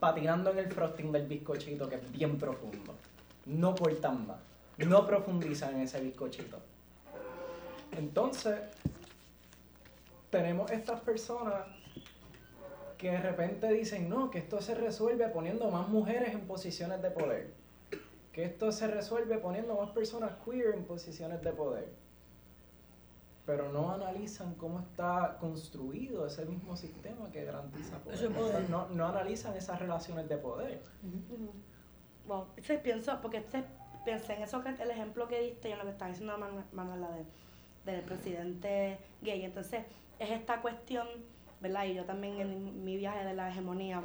[0.00, 2.94] patinando en el frosting del bizcochito que es bien profundo.
[3.46, 4.38] No cortan más,
[4.78, 6.58] no profundizan en ese bizcochito.
[7.98, 8.60] Entonces,
[10.34, 11.66] tenemos estas personas
[12.98, 17.10] que de repente dicen, no, que esto se resuelve poniendo más mujeres en posiciones de
[17.10, 17.54] poder.
[18.32, 21.88] Que esto se resuelve poniendo más personas queer en posiciones de poder.
[23.46, 28.18] Pero no analizan cómo está construido ese mismo sistema que garantiza poder.
[28.18, 28.70] Ese poder.
[28.70, 30.80] No, no analizan esas relaciones de poder.
[32.26, 32.46] Wow.
[32.56, 33.44] Entonces pienso, porque
[34.04, 36.64] pensé en eso que el ejemplo que diste y en lo que estaba diciendo Manu-
[36.72, 39.44] Manuela de, del presidente gay.
[39.44, 39.84] Entonces,
[40.24, 41.06] es esta cuestión,
[41.60, 41.84] ¿verdad?
[41.86, 44.02] Y yo también en mi viaje de la hegemonía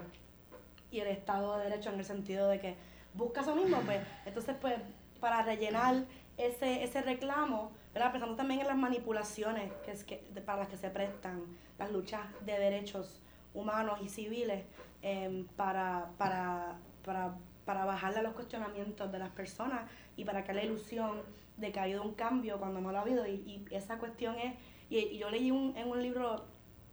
[0.91, 2.75] y el Estado de Derecho en el sentido de que
[3.13, 4.75] busca eso mismo, pues, entonces, pues,
[5.19, 6.05] para rellenar
[6.37, 8.11] ese, ese reclamo, ¿verdad?
[8.11, 11.43] Pensando también en las manipulaciones que es que, para las que se prestan
[11.77, 13.21] las luchas de derechos
[13.53, 14.63] humanos y civiles
[15.01, 20.53] em, para, para, para, para bajarle a los cuestionamientos de las personas y para que
[20.53, 21.21] la ilusión
[21.57, 23.27] de que ha habido un cambio cuando no lo ha habido.
[23.27, 24.53] Y esa cuestión es,
[24.89, 26.45] y, y yo leí un, en un libro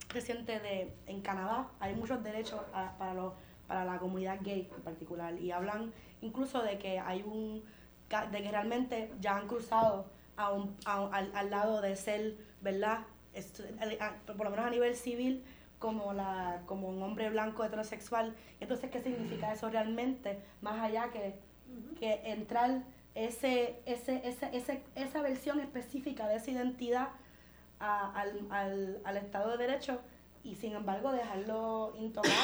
[0.09, 3.33] reciente de, en Canadá, hay muchos derechos a- para, los,
[3.67, 7.65] para la comunidad gay en particular y hablan incluso de que hay un,
[8.31, 10.07] de que realmente ya han cruzado
[10.37, 13.01] a un, a al, al lado de ser, ¿verdad?
[14.01, 15.45] A- por lo menos a nivel civil,
[15.79, 18.35] como, la, como un hombre blanco heterosexual.
[18.61, 20.39] Entonces, ¿qué significa eso realmente?
[20.63, 21.35] Más allá que,
[21.99, 22.83] que entrar
[23.15, 27.09] ese, ese, ese, ese, esa versión específica de esa identidad
[27.81, 30.01] a- al, al, al Estado de Derecho
[30.45, 32.35] y sin embargo dejarlo intocado.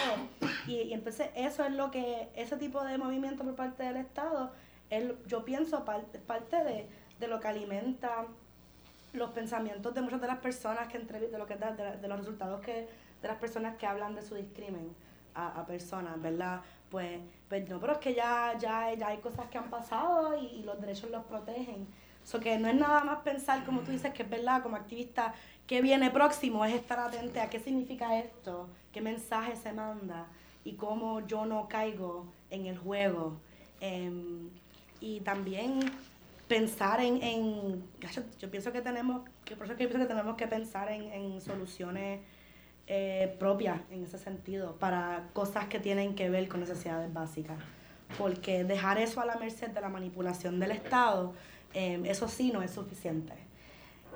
[0.66, 4.52] Y, y entonces eso es lo que, ese tipo de movimiento por parte del Estado,
[4.90, 6.88] él, yo pienso parte, parte de,
[7.20, 8.26] de lo que alimenta
[9.12, 12.18] los pensamientos de muchas de las personas que entrevi- de lo que de, de los
[12.18, 12.88] resultados que
[13.20, 14.94] de las personas que hablan de su discrimen
[15.34, 16.60] a, a personas, ¿verdad?
[16.90, 20.46] Pues, pues no, pero es que ya, ya, ya hay cosas que han pasado y,
[20.46, 21.86] y los derechos los protegen.
[22.24, 25.34] So que no es nada más pensar, como tú dices, que es verdad, como activista,
[25.66, 30.26] que viene próximo, es estar atente a qué significa esto, qué mensaje se manda
[30.64, 33.40] y cómo yo no caigo en el juego.
[33.80, 34.50] Em,
[35.00, 35.80] y también
[36.46, 37.84] pensar en, en
[38.38, 40.90] yo, pienso que tenemos, que por eso es que yo pienso que tenemos que pensar
[40.90, 42.20] en, en soluciones
[42.88, 47.58] eh, propias en ese sentido, para cosas que tienen que ver con necesidades básicas.
[48.18, 51.32] Porque dejar eso a la merced de la manipulación del Estado,
[51.74, 53.32] eh, eso sí no es suficiente.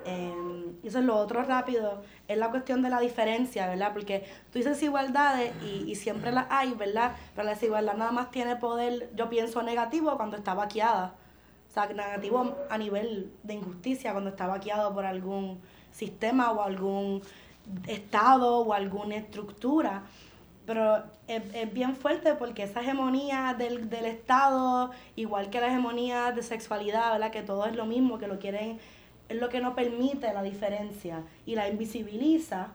[0.05, 3.91] Eh, eso es lo otro rápido, es la cuestión de la diferencia, ¿verdad?
[3.93, 7.15] Porque tú dices desigualdades y, y siempre las hay, ¿verdad?
[7.35, 11.15] Pero la desigualdad nada más tiene poder, yo pienso negativo cuando está vaqueada.
[11.69, 15.59] O sea, negativo a nivel de injusticia cuando está vaqueado por algún
[15.91, 17.21] sistema o algún
[17.87, 20.03] estado o alguna estructura.
[20.67, 26.31] Pero es, es bien fuerte porque esa hegemonía del, del Estado, igual que la hegemonía
[26.33, 27.31] de sexualidad, ¿verdad?
[27.31, 28.77] Que todo es lo mismo, que lo quieren,
[29.29, 32.67] es lo que no permite la diferencia y la invisibiliza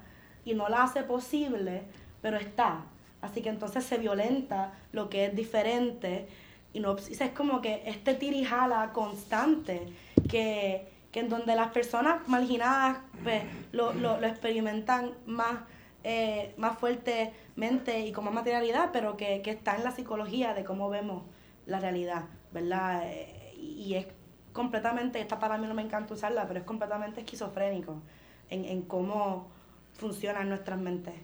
[0.44, 1.82] y no la hace posible,
[2.20, 2.86] pero está.
[3.20, 6.26] Así que entonces se violenta lo que es diferente
[6.72, 9.86] y no es como que este tirijala constante
[10.28, 15.60] que, que en donde las personas marginadas pues, lo, lo, lo experimentan más,
[16.04, 20.64] eh, más fuertemente y con más materialidad, pero que, que está en la psicología de
[20.64, 21.22] cómo vemos
[21.66, 23.02] la realidad, ¿verdad?
[23.06, 24.06] Eh, y, es
[24.52, 28.02] completamente, esta para mí no me encanta usarla, pero es completamente esquizofrénico
[28.50, 29.48] en, en cómo
[29.94, 31.14] funcionan nuestras mentes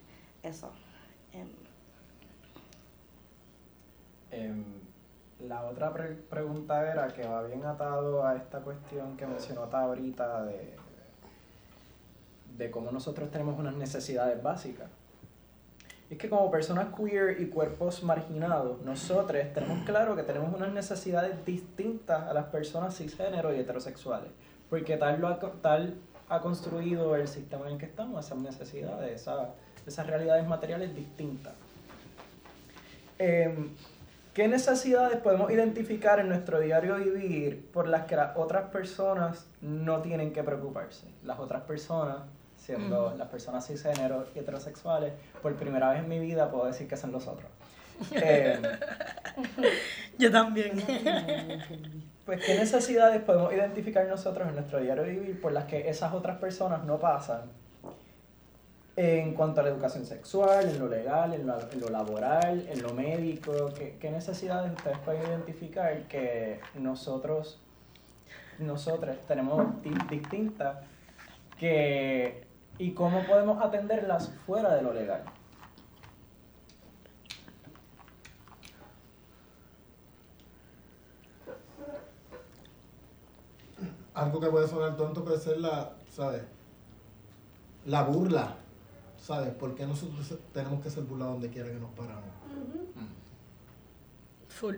[0.43, 0.71] eso.
[4.31, 4.65] Em,
[5.41, 9.81] la otra pre- pregunta era que va bien atado a esta cuestión que mencionó Ta
[9.83, 10.77] ahorita de,
[12.59, 14.89] de cómo nosotros tenemos unas necesidades básicas.
[16.11, 21.45] Es que como personas queer y cuerpos marginados, nosotros tenemos claro que tenemos unas necesidades
[21.45, 24.31] distintas a las personas cisgénero y heterosexuales.
[24.71, 25.97] Porque tal, lo ha, tal
[26.29, 29.51] ha construido el sistema en el que estamos, esas necesidades, esa,
[29.87, 31.55] esas realidades materiales distintas.
[33.19, 33.71] Em,
[34.33, 40.01] ¿Qué necesidades podemos identificar en nuestro diario vivir por las que las otras personas no
[40.01, 41.09] tienen que preocuparse?
[41.25, 42.19] Las otras personas,
[42.69, 46.99] siendo las personas cisgénero y heterosexuales, por primera vez en mi vida puedo decir que
[46.99, 47.51] son los otros.
[48.13, 48.61] Em,
[50.19, 50.73] Yo también.
[52.27, 56.37] pues, ¿qué necesidades podemos identificar nosotros en nuestro diario vivir por las que esas otras
[56.37, 57.41] personas no pasan?
[58.97, 62.83] En cuanto a la educación sexual, en lo legal, en lo, en lo laboral, en
[62.83, 67.59] lo médico, ¿qué, qué necesidades ustedes pueden identificar que nosotros,
[68.59, 70.79] nosotros tenemos di- distintas
[71.59, 72.45] que,
[72.79, 75.25] y cómo podemos atenderlas fuera de lo legal?
[84.15, 86.43] Algo que puede sonar tonto puede ser la, ¿sabes?
[87.87, 88.57] La burla,
[89.17, 89.55] ¿sabes?
[89.55, 92.25] ¿Por qué nosotros tenemos que ser burlados donde quiera que nos paramos?
[94.49, 94.77] Full.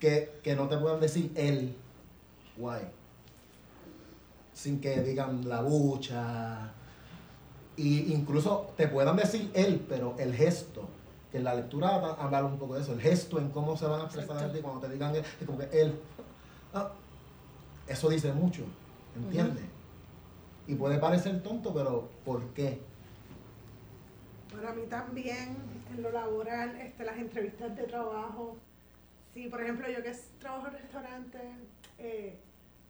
[0.00, 1.76] Que, que no te puedan decir él,
[2.56, 2.82] guay.
[4.52, 6.72] Sin que digan la bucha.
[7.76, 10.88] Y incluso te puedan decir él, pero el gesto.
[11.32, 12.92] Que en la lectura va a hablar un poco de eso.
[12.92, 15.24] El gesto en cómo se van a expresar de ti cuando te digan él.
[15.40, 15.98] Es como que él.
[16.72, 16.92] ah,
[17.88, 18.62] eso dice mucho.
[19.16, 19.64] ¿Entiendes?
[20.66, 22.80] Y puede parecer tonto, pero ¿por qué?
[24.54, 25.56] Para mí también,
[25.94, 28.56] en lo laboral, este, las entrevistas de trabajo.
[29.34, 31.38] Sí, por ejemplo, yo que trabajo en restaurante,
[31.98, 32.38] eh,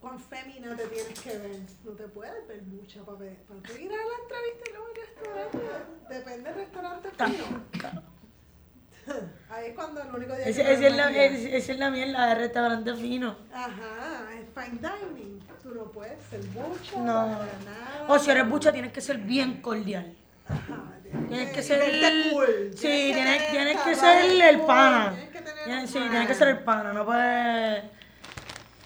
[0.04, 1.56] cuán fémina te tienes que ver.
[1.82, 4.86] No te puedes ver mucha para, ver- para tú ir a la entrevista y luego
[4.86, 5.58] al restaurante.
[6.10, 8.02] Depende del restaurante fino.
[9.50, 11.90] Ahí es cuando el único día Ese- que Esa es, la- es- esa es la
[11.90, 13.36] mierda de restaurante fino.
[13.52, 15.40] Ajá, es fine dining.
[15.62, 17.26] Tú no puedes ser bucha, No.
[17.28, 17.46] nada.
[18.08, 20.14] O si eres bucha, tienes que ser bien cordial.
[20.46, 20.90] Ajá,
[21.28, 22.30] Tienes que ser el.
[22.32, 22.70] cool.
[22.74, 25.10] Sí, Tienes tienes, tener tienes que ser el pana.
[25.14, 27.84] Tienes que tener Tienes- un Sí, tienes que ser el pana, no puedes.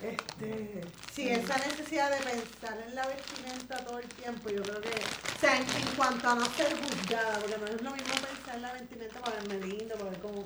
[0.00, 0.80] Este,
[1.18, 5.40] sí, esa necesidad de pensar en la vestimenta todo el tiempo, yo creo que, o
[5.40, 8.62] sea, en, en cuanto a no ser juzgada, porque no es lo mismo pensar en
[8.62, 10.44] la vestimenta para verme lindo, para ver como,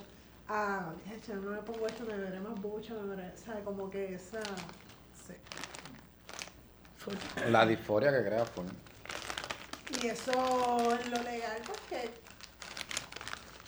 [0.48, 0.92] ah,
[1.28, 3.62] ya, no me pongo esto, me veré más bucha, me veré, ¿sabes?
[3.64, 4.40] Como que esa,
[5.26, 5.34] sí.
[7.50, 8.64] La disforia que crea fue.
[10.02, 12.21] Y eso en lo legal, pues que,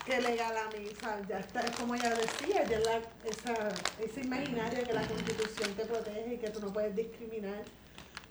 [0.04, 0.88] que legal a mí.
[1.28, 5.84] Ya está, es como ella decía, ya la, esa, esa imaginaria que la constitución te
[5.84, 7.62] protege y que tú no puedes discriminar.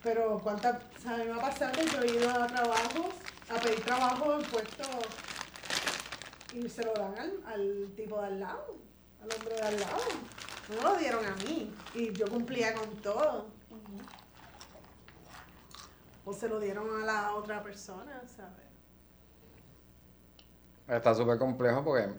[0.03, 1.28] Pero cuántas, ¿sabes?
[1.28, 3.13] Me ha pasado que yo he ido a trabajos,
[3.49, 4.88] a pedir trabajo en puestos
[6.53, 8.76] y se lo dan al, al tipo de al lado,
[9.21, 10.01] al hombre de al lado.
[10.69, 13.47] No me lo dieron a mí y yo cumplía con todo.
[16.26, 18.62] O se lo dieron a la otra persona, ¿sabes?
[20.88, 22.10] Está súper complejo porque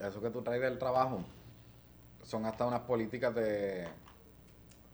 [0.00, 1.24] eso que tú traes del trabajo
[2.22, 3.88] son hasta unas políticas de,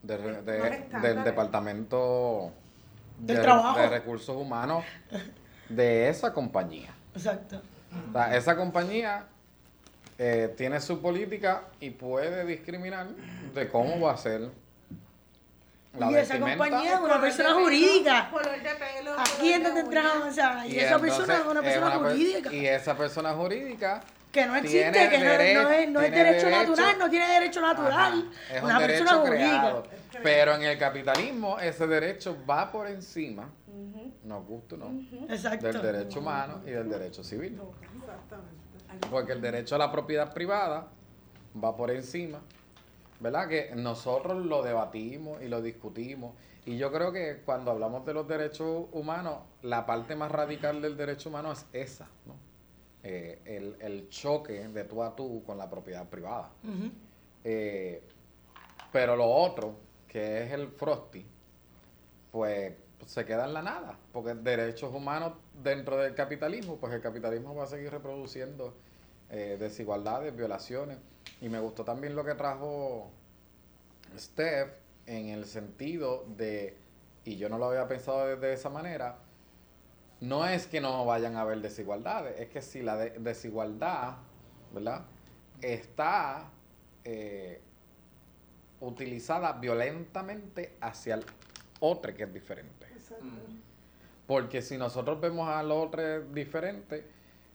[0.03, 2.53] de- de- Unos del departamento
[3.19, 3.79] Del trabajo.
[3.79, 4.85] de recursos humanos
[5.69, 6.95] de esa compañía.
[7.15, 7.61] Exacto.
[8.09, 9.27] O sea, esa compañía
[10.19, 13.09] eh, tiene su política y puede discriminar
[13.55, 14.51] de cómo va a ser
[15.99, 18.31] la Y esa compañía es una persona pelo, jurídica.
[18.31, 19.13] Color de pelo.
[19.19, 21.63] Aquí color es de donde entramos, o sea, y, Y esa entonces persona es una
[21.63, 22.53] persona per- jurídica.
[22.53, 24.01] Y esa persona jurídica
[24.33, 25.25] que no existe, tiene que no,
[25.63, 27.93] no es, no es derecho derecho- natural, no tiene derecho natural.
[28.49, 29.61] Ajá, es una un persona derecho jurídica.
[29.61, 29.83] creado.
[30.23, 33.51] Pero en el capitalismo ese derecho va por encima,
[34.25, 35.67] nos gusta o no, Exacto.
[35.67, 37.61] del derecho humano y del derecho civil.
[37.83, 39.09] Exactamente.
[39.11, 40.87] Porque el derecho a la propiedad privada
[41.63, 42.41] va por encima,
[43.23, 43.49] ¿verdad?
[43.49, 46.35] Que nosotros lo debatimos y lo discutimos.
[46.67, 50.97] Y yo creo que cuando hablamos de los derechos humanos, la parte más radical del
[50.97, 52.35] derecho humano es esa, ¿no?
[53.05, 56.51] Eh, el, el choque de tú a tú con la propiedad privada.
[57.45, 58.03] Eh,
[58.93, 59.75] pero lo otro,
[60.07, 61.25] que es el Frosty,
[62.31, 62.75] pues
[63.07, 67.65] se queda en la nada, porque derechos humanos dentro del capitalismo, pues el capitalismo va
[67.65, 68.75] a seguir reproduciendo
[69.33, 70.99] eh, desigualdades, violaciones.
[71.41, 73.11] Y me gustó también lo que trajo
[74.17, 74.71] Steph
[75.07, 76.77] en el sentido de,
[77.25, 79.19] y yo no lo había pensado de, esa manera,
[80.21, 84.19] no es que no vayan a haber desigualdades, es que si la de- desigualdad,
[84.73, 85.07] ¿verdad?
[85.61, 86.51] Está
[87.05, 87.61] eh,
[88.81, 91.25] utilizada violentamente hacia el
[91.81, 92.87] otro que es diferente.
[92.95, 93.25] Exacto.
[94.27, 97.05] Porque si nosotros vemos al otro diferente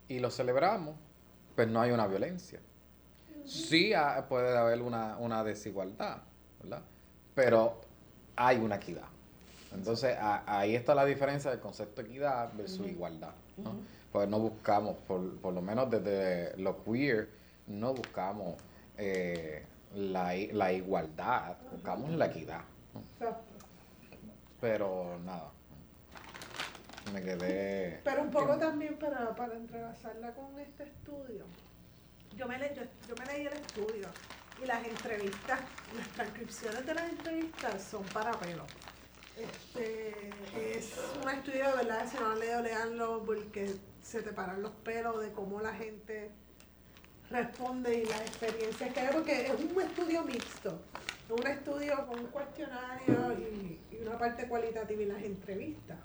[0.09, 0.95] y lo celebramos,
[1.57, 2.59] pues no hay una violencia.
[3.43, 6.19] Sí ha- puede haber una, una desigualdad,
[6.61, 6.83] ¿verdad?
[7.33, 7.81] Pero
[8.35, 9.07] hay una equidad.
[9.73, 13.75] Entonces, a- ahí está la diferencia del concepto de equidad versus igualdad, ¿no?
[14.11, 17.27] Pues no buscamos, por, por lo menos desde lo queer,
[17.65, 18.53] no buscamos
[18.95, 22.61] eh, la, la igualdad, buscamos la equidad.
[22.93, 22.99] ¿no?
[22.99, 23.43] Exacto.
[24.61, 25.49] Pero nada,
[27.11, 28.01] me quedé...
[28.03, 31.45] Pero un poco también para, para entrelazarla con este estudio.
[32.37, 34.07] Yo me, le- yo, yo me leí el estudio
[34.61, 35.59] y las entrevistas,
[35.95, 38.65] las transcripciones de las entrevistas son para pelo.
[39.37, 40.29] Este,
[40.77, 44.61] es un estudio de verdad, si no lo han leído, leanlo porque se te paran
[44.61, 46.29] los pelos de cómo la gente
[47.29, 50.79] responde y las experiencias que hay, porque es un estudio mixto,
[51.29, 55.97] un estudio con un cuestionario y, y una parte cualitativa y las entrevistas.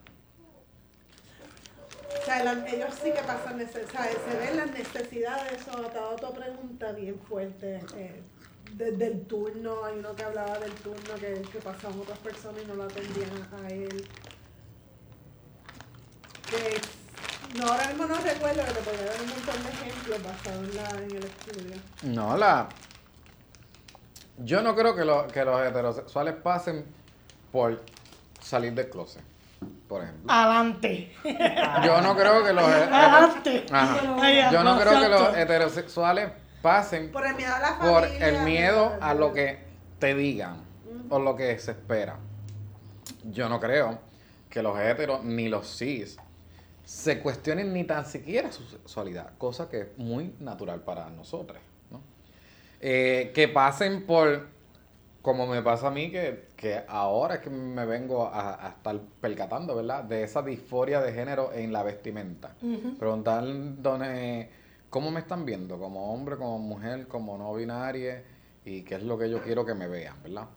[2.20, 6.34] O sea, ellos sí que pasan necesidades, se ven las necesidades, eso te ha tu
[6.34, 7.80] pregunta bien fuerte.
[7.96, 8.22] eh,
[8.74, 12.74] desde el turno, hay uno que hablaba del turno que, pasaban otras personas y no
[12.74, 13.30] lo atendían
[13.62, 14.08] a él.
[16.48, 20.68] Que no, ahora mismo no recuerdo, pero te podría dar un montón de ejemplos basados
[20.94, 21.76] en, en el estudio.
[22.04, 22.68] No, la...
[24.38, 26.86] Yo no creo que, lo- que los heterosexuales pasen
[27.52, 27.82] por
[28.40, 29.22] salir del closet,
[29.88, 30.32] por ejemplo.
[30.32, 31.12] Adelante.
[31.84, 32.64] Yo no creo que los...
[32.64, 33.66] Adelante.
[33.70, 34.50] Ajá.
[34.50, 36.30] Yo no creo que los heterosexuales
[36.62, 38.28] pasen Por el miedo a la por familia.
[38.28, 39.58] el miedo por- a lo que
[39.98, 40.62] te digan
[41.08, 42.16] o lo que se espera.
[43.24, 43.98] Yo no creo
[44.48, 46.16] que los heteros ni los cis
[46.84, 51.58] se cuestionen ni tan siquiera su sexualidad, cosa que es muy natural para nosotros.
[51.90, 52.00] ¿no?
[52.80, 54.48] Eh, que pasen por,
[55.22, 59.00] como me pasa a mí, que, que ahora es que me vengo a, a estar
[59.20, 60.04] percatando, ¿verdad?
[60.04, 62.54] De esa disforia de género en la vestimenta.
[62.98, 64.50] Preguntar dónde,
[64.90, 68.22] cómo me están viendo, como hombre, como mujer, como no binaria,
[68.64, 70.48] y qué es lo que yo quiero que me vean, ¿verdad?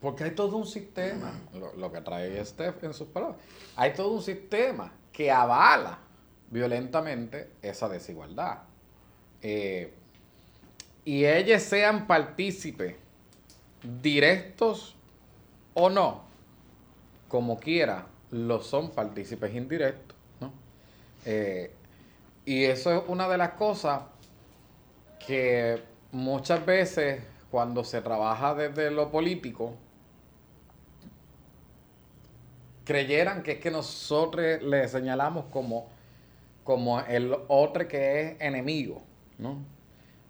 [0.00, 3.38] Porque hay todo un sistema, lo, lo que trae Steph en sus palabras,
[3.76, 5.98] hay todo un sistema que avala
[6.50, 8.60] violentamente esa desigualdad.
[9.42, 9.92] Eh,
[11.04, 12.94] y ellos sean partícipes,
[14.02, 14.96] directos
[15.74, 16.22] o no,
[17.28, 20.52] como quiera, lo son partícipes indirectos, ¿no?
[21.24, 21.70] Eh,
[22.44, 24.02] y eso es una de las cosas
[25.24, 29.74] que muchas veces cuando se trabaja desde lo político,
[32.84, 35.88] creyeran que es que nosotros le señalamos como,
[36.64, 39.02] como el otro que es enemigo,
[39.38, 39.58] ¿no?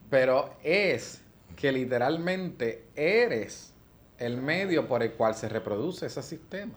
[0.09, 1.23] Pero es
[1.61, 3.75] que literalmente eres
[4.19, 6.75] el medio por el cual se reproduce ese sistema.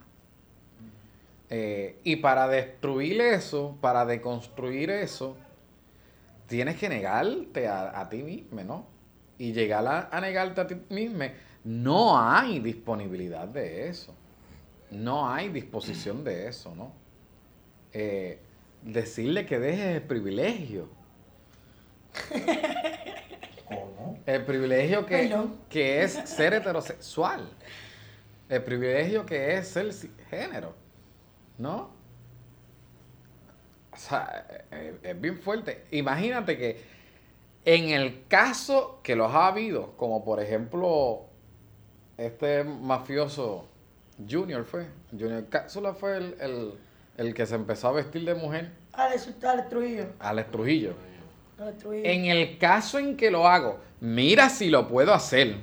[1.49, 5.37] Eh, y para destruir eso, para deconstruir eso,
[6.47, 8.85] tienes que negarte a, ti mismo, ¿no?
[9.37, 11.25] Y llegar a, a negarte a ti mismo,
[11.63, 14.13] no hay disponibilidad de eso.
[14.91, 16.91] No hay disposición de eso, ¿no?
[17.93, 18.39] Eh,
[18.81, 20.89] decirle que dejes el privilegio.
[24.25, 25.57] El privilegio que, Perdón.
[25.69, 27.49] que es ser heterosexual.
[28.49, 29.91] El privilegio que es ser
[30.29, 30.73] género.
[31.57, 31.89] ¿No?
[33.91, 35.85] O sea, eh, es bien fuerte.
[35.91, 36.81] Imagínate que
[37.65, 41.25] en el caso que los ha habido, como por ejemplo
[42.17, 43.67] este mafioso
[44.29, 46.73] Junior fue, Junior Cápsula fue el, el-
[47.17, 50.05] el que se empezó a vestir de mujer, Alex, Alex Trujillo.
[50.19, 50.93] Alex Trujillo.
[51.91, 55.57] En el caso en que lo hago, mira si lo puedo hacer.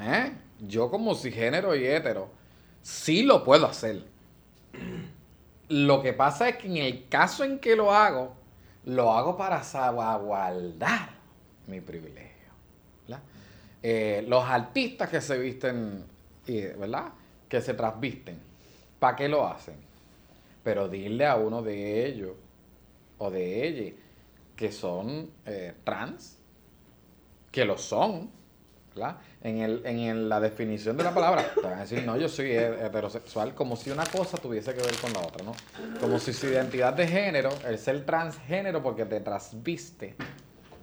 [0.00, 0.32] ¿Eh?
[0.60, 2.30] Yo como cisgénero y hetero,
[2.82, 4.04] sí lo puedo hacer.
[5.68, 8.34] Lo que pasa es que en el caso en que lo hago,
[8.84, 11.10] lo hago para salvaguardar
[11.66, 12.34] mi privilegio.
[13.86, 16.06] Eh, los artistas que se visten,
[16.46, 17.12] ¿verdad?
[17.46, 18.38] Que se trasvisten,
[18.98, 19.76] ¿para qué lo hacen?
[20.62, 22.32] Pero dile a uno de ellos
[23.18, 23.92] o de ella
[24.56, 26.38] que son eh, trans,
[27.50, 28.30] que lo son.
[29.42, 32.52] En, el, en la definición de la palabra, te van a decir, no, yo soy
[32.52, 35.52] he- heterosexual, como si una cosa tuviese que ver con la otra, ¿no?
[36.00, 40.14] Como si su identidad de género, el ser transgénero porque te trasviste,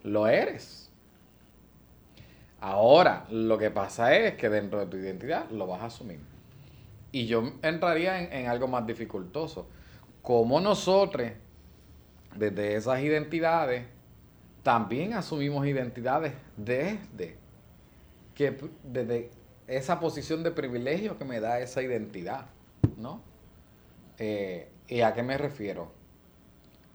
[0.04, 0.90] lo eres.
[2.60, 6.20] Ahora, lo que pasa es que dentro de tu identidad lo vas a asumir.
[7.14, 9.68] Y yo entraría en, en algo más dificultoso.
[10.22, 11.32] Como nosotros,
[12.36, 13.86] desde esas identidades,
[14.64, 17.36] también asumimos identidades desde,
[18.36, 19.32] que, desde
[19.68, 22.46] esa posición de privilegio que me da esa identidad,
[22.98, 23.22] ¿no?
[24.18, 25.92] Eh, ¿Y a qué me refiero?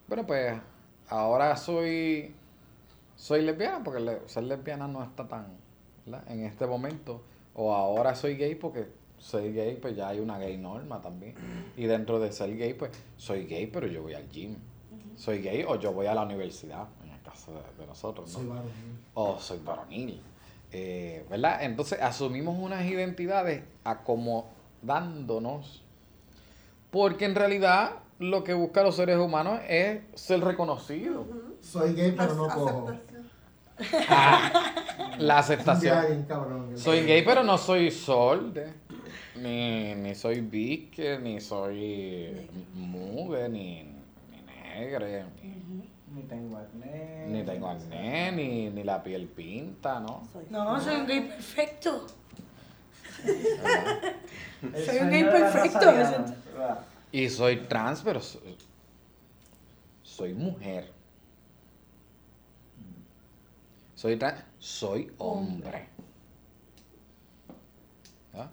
[0.07, 0.55] Bueno, pues
[1.09, 2.34] ahora soy,
[3.16, 5.47] soy lesbiana, porque ser lesbiana no está tan.
[6.28, 7.22] En este momento.
[7.55, 8.87] O ahora soy gay porque
[9.18, 11.34] ser gay, pues ya hay una gay norma también.
[11.76, 14.57] Y dentro de ser gay, pues soy gay, pero yo voy al gym.
[15.17, 18.39] Soy gay o yo voy a la universidad, en el caso de, de nosotros, ¿no?
[18.39, 18.71] Soy varón.
[19.14, 20.23] o soy varonil.
[20.73, 21.62] Eh, ¿Verdad?
[21.62, 25.83] Entonces asumimos unas identidades acomodándonos.
[26.91, 31.27] Porque en realidad lo que buscan los seres humanos es ser reconocidos.
[31.61, 32.89] Soy gay, pero no cojo.
[32.89, 33.27] aceptación.
[35.19, 35.95] La aceptación.
[35.95, 36.77] Ya, bien cabrón.
[36.77, 38.73] Soy gay, pero no soy solde.
[39.37, 43.96] Ni, ni soy bique, ni soy mugue, ni,
[44.77, 47.27] ni negre, ni, Ni tengo acné.
[47.29, 50.22] ni tengo acné, ni, ni la piel pinta, ¿no?
[50.33, 52.07] Soy No, soy un gay perfecto.
[54.85, 55.93] Soy un gay perfecto.
[57.12, 58.41] Y soy trans, pero so-
[60.03, 60.93] soy mujer.
[63.95, 65.89] Soy trans, soy hombre.
[68.35, 68.49] ¿Ah?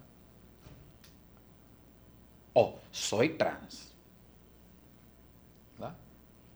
[2.53, 3.93] O soy trans.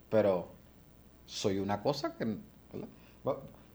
[0.09, 0.49] Pero
[1.25, 2.37] soy una cosa que...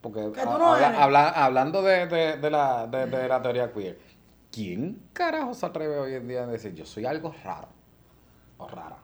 [0.01, 0.99] Porque no habla- eres.
[0.99, 3.97] habla- hablando de, de- de la, de- de la teoría queer,
[4.51, 7.69] ¿quién carajo se atreve hoy en día a decir yo soy algo raro
[8.57, 8.97] o rara?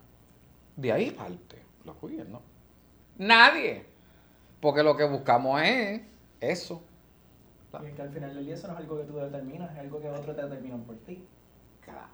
[0.75, 2.41] De ahí parte los queer, ¿no?
[3.17, 3.85] Nadie.
[4.59, 6.01] Porque lo que buscamos es
[6.41, 6.81] eso.
[7.81, 9.77] Y es que al final del día eso no es algo que tú determinas, es
[9.79, 11.23] algo que otros te determinan por ti.
[11.81, 12.07] Claro.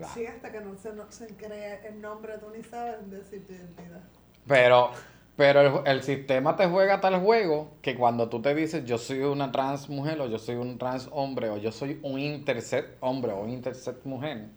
[0.00, 0.14] Claro.
[0.14, 3.52] Sí, hasta que no se, no se crea el nombre, tú ni sabes decir tu
[3.52, 4.00] identidad.
[4.46, 4.92] Pero,
[5.36, 9.18] pero el, el sistema te juega tal juego que cuando tú te dices yo soy
[9.18, 13.32] una trans mujer o yo soy un trans hombre o yo soy un intersex hombre
[13.32, 14.48] o un intersex mujer,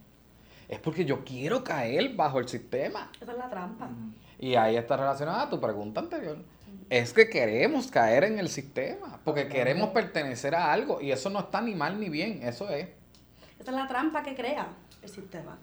[0.69, 3.11] es porque yo quiero caer bajo el sistema.
[3.19, 3.89] Esa es la trampa.
[4.39, 6.37] Y ahí está relacionada a tu pregunta anterior.
[6.89, 11.39] Es que queremos caer en el sistema, porque queremos pertenecer a algo y eso no
[11.39, 12.87] está ni mal ni bien, eso es.
[13.59, 14.67] Esa es la trampa que crea
[15.03, 15.57] el sistema.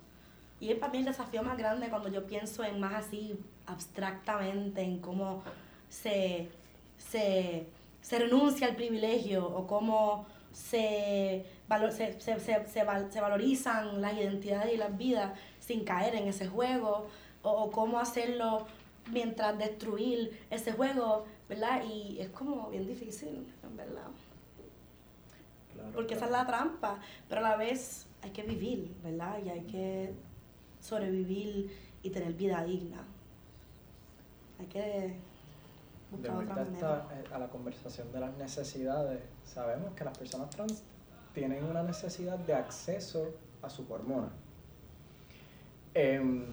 [0.60, 4.82] Y es para mí el desafío más grande cuando yo pienso en más así abstractamente,
[4.82, 5.42] en cómo
[5.88, 6.50] se,
[6.98, 7.66] se,
[8.02, 14.00] se renuncia al privilegio o cómo se, valo- se, se, se, se val- se valorizan
[14.02, 17.06] las identidades y las vidas sin caer en ese juego
[17.42, 18.66] o, o cómo hacerlo
[19.10, 21.82] mientras destruir ese juego, ¿verdad?
[21.84, 24.08] Y es como bien difícil, en verdad.
[25.72, 26.44] Claro, Porque esa es claro.
[26.44, 29.38] la trampa, pero a la vez hay que vivir, ¿verdad?
[29.44, 30.12] Y hay que
[30.80, 31.70] sobrevivir
[32.02, 33.02] y tener vida digna.
[34.58, 35.16] Hay que De
[36.10, 36.96] buscar vuelta otra a, manera.
[37.08, 40.82] esta- eh, a la conversación de las necesidades, sabemos que las personas trans
[41.34, 43.30] tienen una necesidad de acceso
[43.62, 44.32] a sus hormonas.
[45.94, 46.44] Em,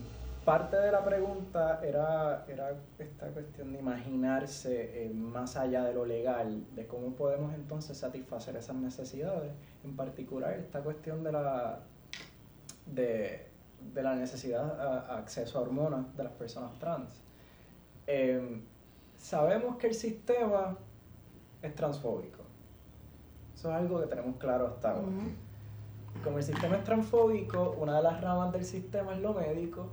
[0.47, 6.05] parte de la pregunta era, era esta cuestión de imaginarse eh, más allá de lo
[6.05, 9.51] legal, de cómo podemos entonces satisfacer esas necesidades,
[9.83, 11.79] en particular esta cuestión de la,
[12.85, 13.45] de,
[13.93, 17.21] de la necesidad a, a acceso a hormonas de las personas trans.
[18.07, 18.61] Em,
[19.17, 20.77] sabemos que el sistema
[21.61, 22.43] es transfóbico.
[23.53, 25.07] Eso es algo que tenemos claro hasta ahora.
[26.23, 29.89] Como el sistema es transfóbico, una de las ramas del sistema es lo médico,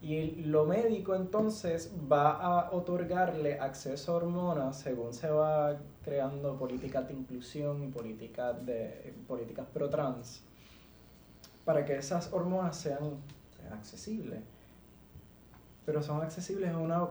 [0.00, 7.08] y lo médico entonces va a otorgarle acceso a hormonas según se va creando políticas
[7.08, 10.42] de inclusión y políticas, de, políticas pro trans,
[11.64, 13.16] para que esas hormonas sean
[13.72, 14.40] accesibles.
[15.84, 17.08] Pero son accesibles a una,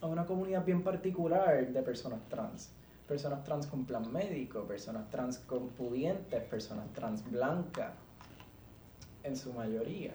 [0.00, 2.70] a una comunidad bien particular de personas trans.
[3.08, 7.92] Personas trans con plan médico, personas trans con pudientes, personas trans blancas,
[9.24, 10.14] en su mayoría.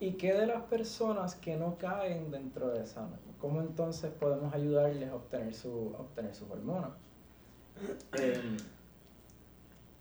[0.00, 3.06] ¿Y qué de las personas que no caen dentro de esa?
[3.38, 6.92] ¿Cómo entonces podemos ayudarles a obtener, su, obtener sus hormonas?
[8.14, 8.56] Em,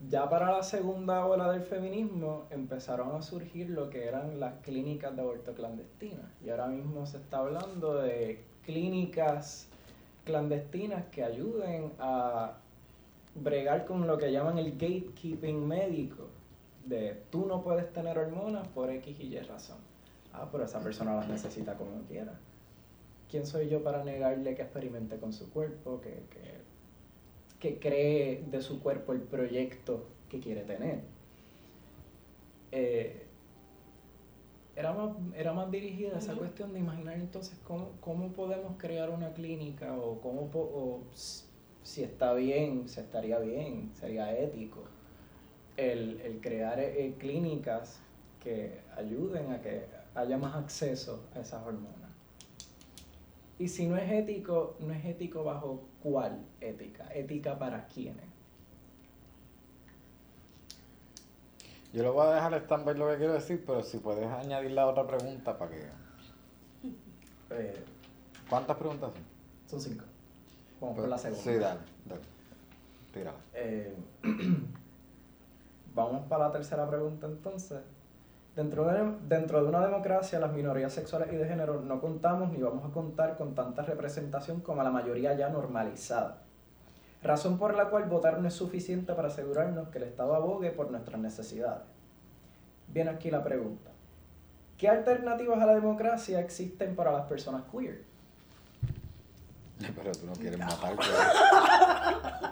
[0.09, 5.13] ya para la segunda ola del feminismo empezaron a surgir lo que eran las clínicas
[5.17, 6.31] de aborto clandestinas.
[6.45, 9.67] Y ahora mismo se está hablando de clínicas
[10.23, 12.53] clandestinas que ayuden a
[13.35, 16.27] bregar con lo que llaman el gatekeeping médico.
[16.85, 19.88] De tú no puedes tener hormonas por X y Y razón.
[20.33, 22.33] Ah, pero esa persona las necesita como quiera.
[23.29, 26.61] ¿Quién soy yo para negarle que experimente con su cuerpo, que, que,
[27.59, 31.01] que cree de su cuerpo el proyecto que quiere tener?
[32.71, 33.25] Eh,
[34.75, 39.33] era más, era más dirigida esa cuestión de imaginar entonces cómo, cómo podemos crear una
[39.33, 40.99] clínica o, cómo, po- o
[41.83, 44.83] si está bien, si estaría bien, sería ético
[45.77, 47.99] el, el crear eh, clínicas
[48.43, 49.85] que ayuden a que
[50.19, 52.09] haya más acceso a esas hormonas.
[53.57, 58.25] Y si no es ético, no es ético bajo cuál ética, ética para quiénes.
[61.91, 64.87] Yo le voy a dejar estampa lo que quiero decir, pero si puedes añadir la
[64.87, 65.87] otra pregunta para que...
[67.51, 67.83] Eh,
[68.47, 69.23] ¿Cuántas preguntas son?
[69.65, 70.05] son cinco.
[70.79, 71.43] Vamos por la segunda.
[71.43, 72.21] Sí, dale, dale.
[73.11, 73.37] Tírala.
[73.55, 73.95] Eh,
[75.95, 77.79] vamos para la tercera pregunta entonces.
[78.55, 82.61] Dentro de, dentro de una democracia, las minorías sexuales y de género no contamos ni
[82.61, 86.39] vamos a contar con tanta representación como la mayoría ya normalizada.
[87.23, 90.89] Razón por la cual votar no es suficiente para asegurarnos que el Estado abogue por
[90.91, 91.83] nuestras necesidades.
[92.87, 93.91] Viene aquí la pregunta.
[94.77, 98.03] ¿Qué alternativas a la democracia existen para las personas queer?
[99.95, 100.95] Pero tú no quieres matar.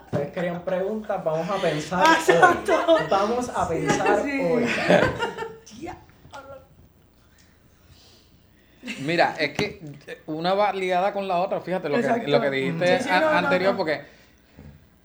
[0.05, 2.73] Ustedes querían preguntas, vamos a pensar Exacto.
[2.87, 3.01] hoy.
[3.09, 4.41] Vamos a pensar Sí.
[4.41, 4.65] hoy.
[5.81, 5.95] Ya.
[8.99, 9.81] Mira, es que
[10.25, 13.19] una va ligada con la otra, fíjate lo que, lo que dijiste Sí, sí, a-
[13.21, 13.77] no, no, anterior, no.
[13.77, 14.01] porque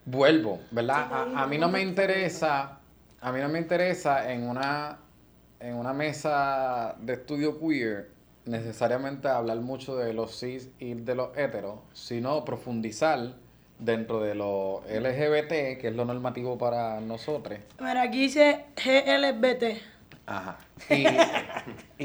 [0.05, 1.07] vuelvo, ¿verdad?
[1.35, 2.79] A mí no me interesa,
[3.21, 4.97] a mí no me interesa en una,
[5.59, 8.09] en una mesa de estudio queer
[8.45, 13.35] necesariamente hablar mucho de los cis y de los heteros, sino profundizar
[13.79, 17.59] dentro de lo LGBT, que es lo normativo para nosotros.
[17.79, 19.81] Mira, aquí dice GLBT.
[20.25, 20.57] Ajá.
[20.89, 21.05] Y,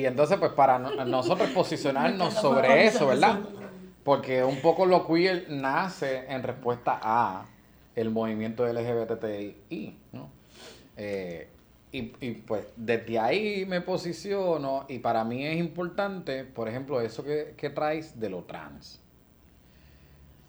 [0.01, 3.41] y entonces, pues para no- nosotros posicionarnos sobre eso, ¿verdad?
[4.05, 7.47] Porque un poco lo queer nace en respuesta a
[7.95, 10.31] el movimiento LGBTI, ¿no?
[10.97, 11.49] Eh,
[11.93, 17.25] y, y, pues desde ahí me posiciono y para mí es importante, por ejemplo, eso
[17.25, 19.01] que, que traes de lo trans.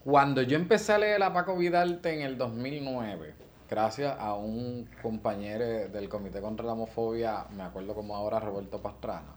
[0.03, 3.33] Cuando yo empecé a leer a Paco Vidarte en el 2009,
[3.69, 9.35] gracias a un compañero del Comité contra la Homofobia, me acuerdo como ahora, Roberto Pastrana,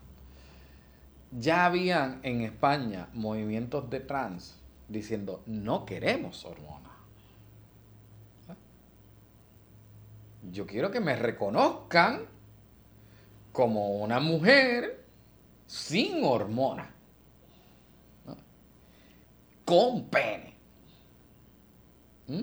[1.31, 4.59] ya habían en España movimientos de trans
[4.89, 6.93] diciendo, no queremos hormonas.
[10.51, 12.27] Yo quiero que me reconozcan
[13.53, 15.05] como una mujer
[15.67, 16.89] sin hormonas,
[19.65, 20.55] con pene.
[22.27, 22.43] ¿Mm?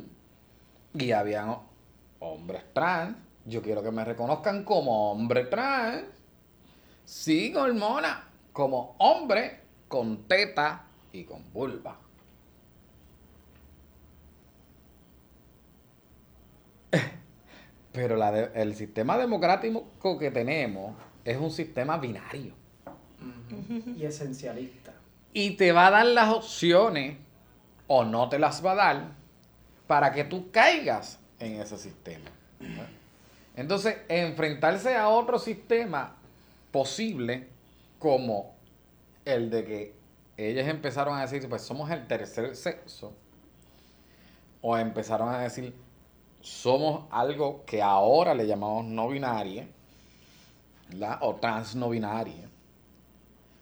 [0.98, 1.68] Y habían
[2.20, 3.17] hombres trans.
[3.45, 6.03] Yo quiero que me reconozcan como hombre trans,
[7.05, 8.20] sin hormonas,
[8.53, 11.97] como hombre con teta y con vulva.
[17.91, 20.95] Pero la de- el sistema democrático que tenemos
[21.26, 22.53] es un sistema binario.
[23.97, 24.93] Y esencialista.
[25.34, 27.17] Y te va a dar las opciones,
[27.88, 29.11] o no te las va a dar,
[29.88, 32.30] para que tú caigas en ese sistema.
[33.56, 36.16] Entonces, enfrentarse a otro sistema
[36.72, 37.48] posible,
[37.98, 38.56] como
[39.26, 39.94] el de que
[40.38, 43.14] ellas empezaron a decir, pues somos el tercer sexo,
[44.62, 45.74] o empezaron a decir,
[46.42, 49.68] somos algo que ahora le llamamos no binaria,
[51.22, 52.50] o trans no binaria.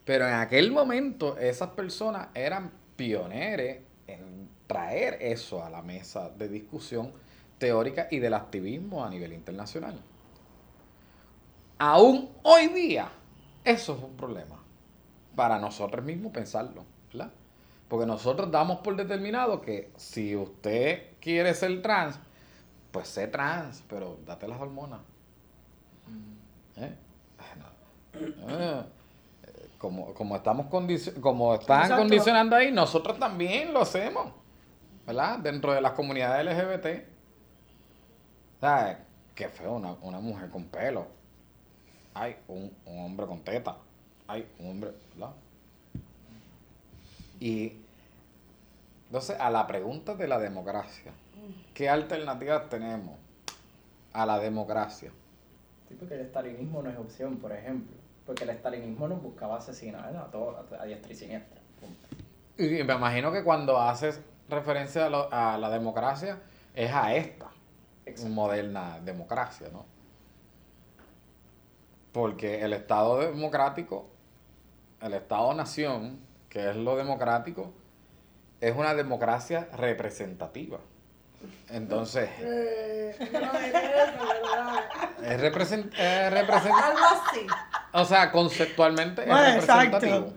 [0.06, 6.48] Pero en aquel momento esas personas eran pioneros en traer eso a la mesa de
[6.48, 7.12] discusión
[7.58, 10.00] teórica y del activismo a nivel internacional.
[11.80, 13.10] Aún hoy día,
[13.64, 14.56] eso es un problema
[15.36, 16.84] para nosotros mismos pensarlo,
[17.14, 17.32] ¿verdad?
[17.88, 22.20] Porque nosotros damos por determinado que si usted quiere ser trans,
[22.92, 25.00] pues sé trans, pero date las hormonas.
[26.78, 26.96] ¿Eh?
[27.58, 28.50] No.
[28.50, 28.84] Eh,
[29.78, 30.68] como, como estamos
[31.22, 32.02] como están Exacto.
[32.02, 34.34] condicionando ahí, nosotros también lo hacemos,
[35.06, 35.38] ¿verdad?
[35.40, 37.17] Dentro de las comunidades LGBT.
[38.60, 38.98] ¿Sabes?
[39.36, 41.08] Qué feo, una, una mujer con pelo.
[42.14, 43.78] Hay un, un hombre con teta.
[44.28, 45.34] Hay un hombre, ¿verdad?
[47.40, 47.74] Y
[49.06, 51.12] entonces, a la pregunta de la democracia,
[51.74, 53.16] ¿qué alternativas tenemos
[54.14, 55.12] a la democracia?
[55.88, 57.96] Sí, porque el estalinismo no es opción, por ejemplo.
[58.26, 61.62] Porque el estalinismo nos buscaba asesinar a todos, a diestra y siniestra.
[62.58, 66.40] Y me imagino que cuando haces referencia a, lo- a la democracia,
[66.76, 67.50] es a esta
[68.10, 68.34] Exacto.
[68.34, 69.86] moderna democracia, ¿no?
[72.12, 74.08] Porque el Estado democrático,
[75.02, 77.74] el Estado-nación, que es lo democrático,
[78.62, 80.80] es una democracia representativa.
[81.70, 84.84] Entonces, Eh, no diré eso, ¿verdad?
[85.24, 87.00] es represent- es represent- Algo
[87.30, 87.46] así.
[87.94, 90.00] o sea, conceptualmente es Bueno, exacto.
[90.00, 90.34] representativo.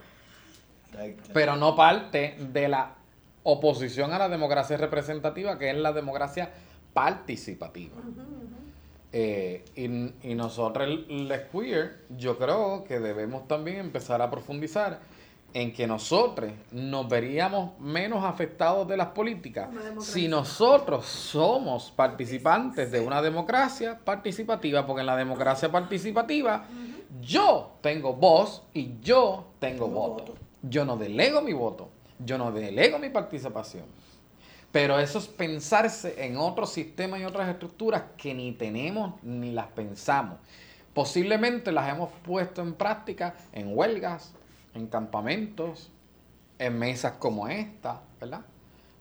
[1.33, 2.95] pero no parte de la
[3.43, 6.51] oposición a la democracia representativa, que es la democracia
[6.93, 7.97] participativa.
[9.13, 15.01] Eh, y, y nosotros, les queer, yo creo que debemos también empezar a profundizar
[15.53, 19.69] en que nosotros nos veríamos menos afectados de las políticas
[19.99, 26.67] si nosotros somos participantes de una democracia participativa, porque en la democracia participativa
[27.21, 30.25] yo tengo voz y yo tengo Tengo voto.
[30.27, 30.35] voto.
[30.63, 31.89] Yo no delego mi voto,
[32.25, 33.87] yo no delego mi participación.
[34.73, 39.67] Pero eso es pensarse en otros sistemas y otras estructuras que ni tenemos ni las
[39.69, 40.39] pensamos.
[40.95, 44.33] Posiblemente las hemos puesto en práctica en huelgas,
[44.75, 45.91] en campamentos,
[46.59, 48.43] en mesas como esta, ¿verdad?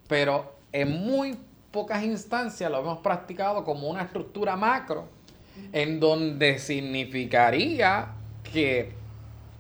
[0.08, 1.38] Pero en muy
[1.72, 5.08] pocas instancias lo hemos practicado como una estructura macro,
[5.72, 8.14] en donde significaría
[8.44, 8.94] que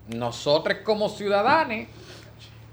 [0.07, 1.88] nosotros como ciudadanos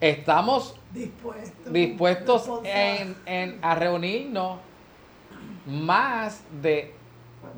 [0.01, 1.71] estamos Dispuesto.
[1.71, 4.59] dispuestos en, en- a reunirnos
[5.67, 6.95] más de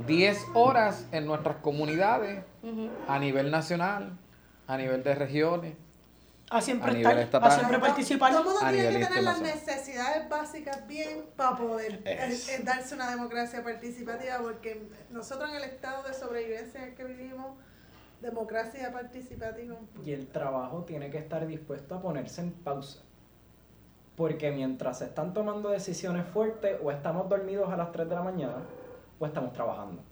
[0.07, 2.45] 10 horas en nuestras comunidades
[3.07, 4.19] a nivel nacional,
[4.67, 5.75] a nivel de regiones.
[6.51, 7.51] A siempre A nivel estar, estatal.
[7.51, 8.31] a siempre participar.
[8.33, 12.39] Todo el mundo a tiene que nivel tener las necesidades básicas bien para poder eh,
[12.49, 17.05] eh, darse una democracia participativa, porque nosotros en el estado de sobrevivencia en el que
[17.05, 17.49] vivimos,
[18.23, 19.77] democracia participativa.
[20.05, 23.01] Y el trabajo tiene que estar dispuesto a ponerse en pausa.
[24.19, 28.23] Porque mientras se están tomando decisiones fuertes, o estamos dormidos a las 3 de la
[28.23, 28.57] mañana,
[29.21, 30.03] o estamos trabajando.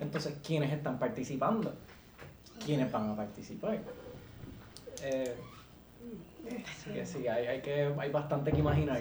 [0.00, 1.72] Entonces, ¿quiénes están participando?
[2.64, 3.78] ¿Quiénes van a participar?
[5.04, 5.34] Eh,
[6.66, 9.00] así que sí, hay, hay que, hay bastante que imaginar.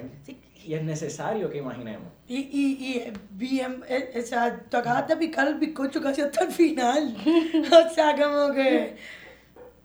[0.63, 2.07] Y es necesario que imaginemos.
[2.27, 6.43] Y, y, y bien, eh, o sea, tú acabas de picar el bizcocho casi hasta
[6.43, 7.15] el final.
[7.87, 8.95] o sea, como que.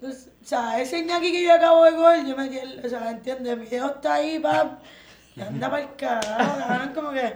[0.01, 2.84] pues, o sea, ese ñaki que yo acabo de coger, yo metí el.
[2.84, 3.57] O sea, ¿entiendes?
[3.57, 4.78] Mi dedo está ahí, pap.
[5.34, 7.34] y Anda para el carajo, cabrón, como que.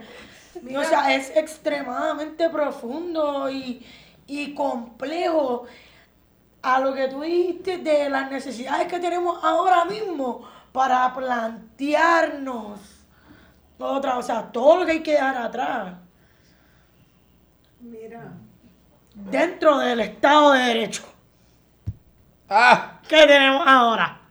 [0.77, 3.83] O sea, es extremadamente profundo y,
[4.27, 5.65] y complejo
[6.61, 12.79] a lo que tú dijiste de las necesidades que tenemos ahora mismo para plantearnos
[13.79, 15.93] otra, o sea, todo lo que hay que dejar atrás
[17.79, 18.33] Mira,
[19.13, 21.03] dentro del Estado de Derecho
[22.49, 22.98] ¡Ah!
[23.09, 24.21] Que tenemos ahora.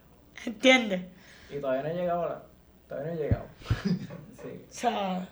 [0.47, 1.03] ¿Entiendes?
[1.51, 2.43] Y todavía no he llegado a la...
[2.89, 3.47] Todavía no he llegado.
[4.41, 4.64] Sí.
[4.70, 5.29] O sea,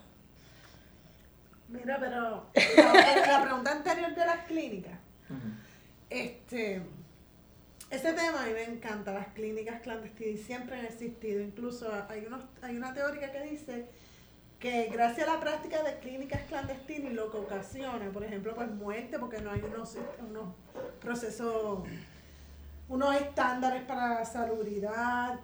[1.69, 4.99] mira, pero la, la pregunta anterior de las clínicas,
[5.31, 5.49] Ujú.
[6.11, 6.83] este,
[7.89, 11.41] ese tema a mí me encanta, las clínicas clandestinas y siempre han existido.
[11.41, 13.87] Incluso hay, unos, hay una teórica que dice
[14.59, 18.69] que gracias a la práctica de clínicas clandestinas y lo que ocasiona, por ejemplo, pues
[18.73, 19.97] muerte, porque no hay unos,
[20.29, 20.49] unos
[21.01, 21.85] procesos,
[22.89, 25.39] unos estándares para la salubridad.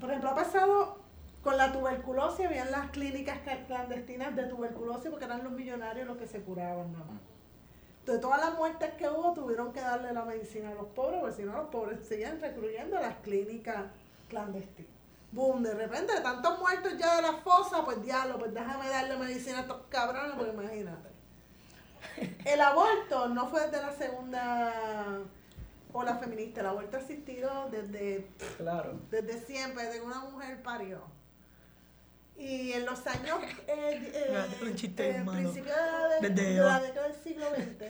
[0.00, 0.98] Por ejemplo, ha pasado
[1.42, 6.16] con la tuberculosis, habían las clínicas ca- clandestinas de tuberculosis porque eran los millonarios los
[6.16, 7.20] que se curaban nada más.
[8.06, 11.36] De todas las muertes que hubo, tuvieron que darle la medicina a los pobres, porque
[11.36, 13.84] si no, los pobres seguían recluyendo las clínicas
[14.28, 14.90] clandestinas.
[15.30, 19.16] Boom, de repente, de tantos muertos ya de la fosa, pues diablo, pues déjame darle
[19.16, 21.08] medicina a estos cabrones, porque imagínate.
[22.44, 24.72] El aborto no fue desde la segunda
[25.92, 29.00] ola feminista, el aborto ha existido desde Claro.
[29.10, 31.02] desde siempre, desde que una mujer parió.
[32.36, 34.12] Y en los años, eh,
[34.62, 35.38] eh, chiste, eh, hermano.
[35.38, 35.76] principios
[36.20, 37.84] de, Desde de la década del siglo XX,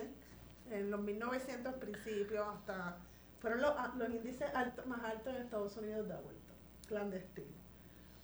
[0.70, 2.96] en los 1900 principios hasta,
[3.40, 4.50] fueron los, los índices
[4.86, 6.52] más altos en Estados Unidos de aborto
[6.86, 7.62] clandestino.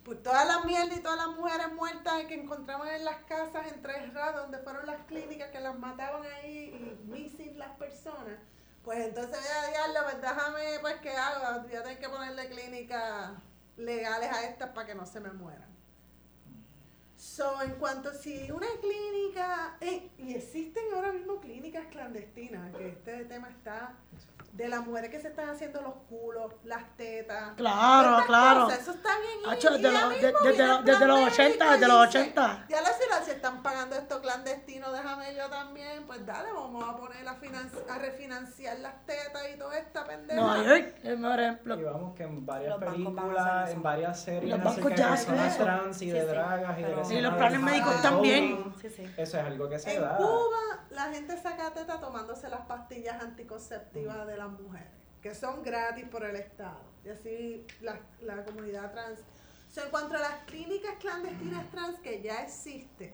[0.05, 3.83] Por todas las mierdas y todas las mujeres muertas que encontraban en las casas en
[3.83, 8.39] Tres Ras, donde fueron las clínicas que las mataban ahí y missing las personas,
[8.89, 12.49] pues entonces voy a diablo, pues déjame, pues que hago, voy a tener que ponerle
[12.49, 13.33] clínicas
[13.77, 15.78] legales a estas para que no se me mueran.
[17.19, 23.25] So, en cuanto si una clínica, eh, y existen ahora mismo clínicas clandestinas, que este
[23.25, 23.93] tema está
[24.53, 27.53] de las mujeres que se están haciendo los culos, las tetas.
[27.57, 28.65] Claro, claro.
[28.65, 29.33] cosas, eso está bien.
[29.45, 31.71] y- Hacho, y desde mismo de- desde los- el desde plan los médico 80, y
[31.71, 32.67] desde los dice, 80.
[32.69, 36.97] Ya la si se están pagando esto clandestino, déjame yo también, pues dale, vamos a
[36.97, 37.37] poner a,
[37.89, 40.41] a refinanciar las tetas y toda esta pendeja.
[40.41, 41.93] Nueva York es el mejor Y ejemplo.
[41.93, 45.65] vamos que en varias películas, en varias series Los bancos de ya hacen personas eso.
[45.65, 46.27] trans y Sí, de sí.
[46.27, 48.57] dragas y de Y los planes médicos también.
[48.65, 48.73] todo.
[48.81, 49.03] Sí, sí.
[49.17, 50.17] Eso es algo que se En da.
[50.17, 54.89] Cuba, la gente saca teta tomándose las pastillas anticonceptivas de las mujeres,
[55.23, 56.81] que son gratis por el Estado.
[57.05, 59.21] Y así la, la comunidad trans.
[59.21, 63.13] O sea, en cuanto a las clínicas clandestinas trans que ya existen,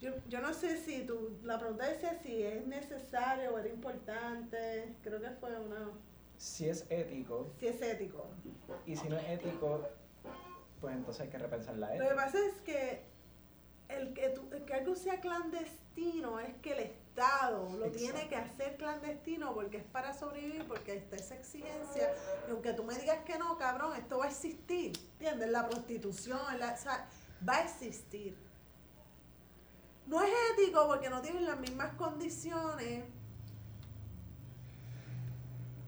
[0.00, 4.96] yo, yo no sé si tú, la pregunta decía si es necesario o era importante,
[5.02, 5.90] creo que fue una,
[6.36, 8.26] Si es ético si es ético.
[8.86, 9.86] y si no es ético,
[10.80, 12.16] pues entonces hay que repensar la Lo que ética.
[12.16, 13.04] pasa es que
[13.96, 18.36] el que, tú- el que algo sea clandestino es que el Estado lo tiene que
[18.36, 22.14] hacer clandestino porque es para sobrevivir, porque está esa exigencia.
[22.48, 24.92] Y aunque tú me digas que no, cabrón, esto va a existir.
[25.14, 25.50] ¿Entiendes?
[25.50, 27.06] La prostitución, la- o sea,
[27.46, 28.36] va a existir.
[30.06, 33.04] No es ético porque no tienen las mismas condiciones.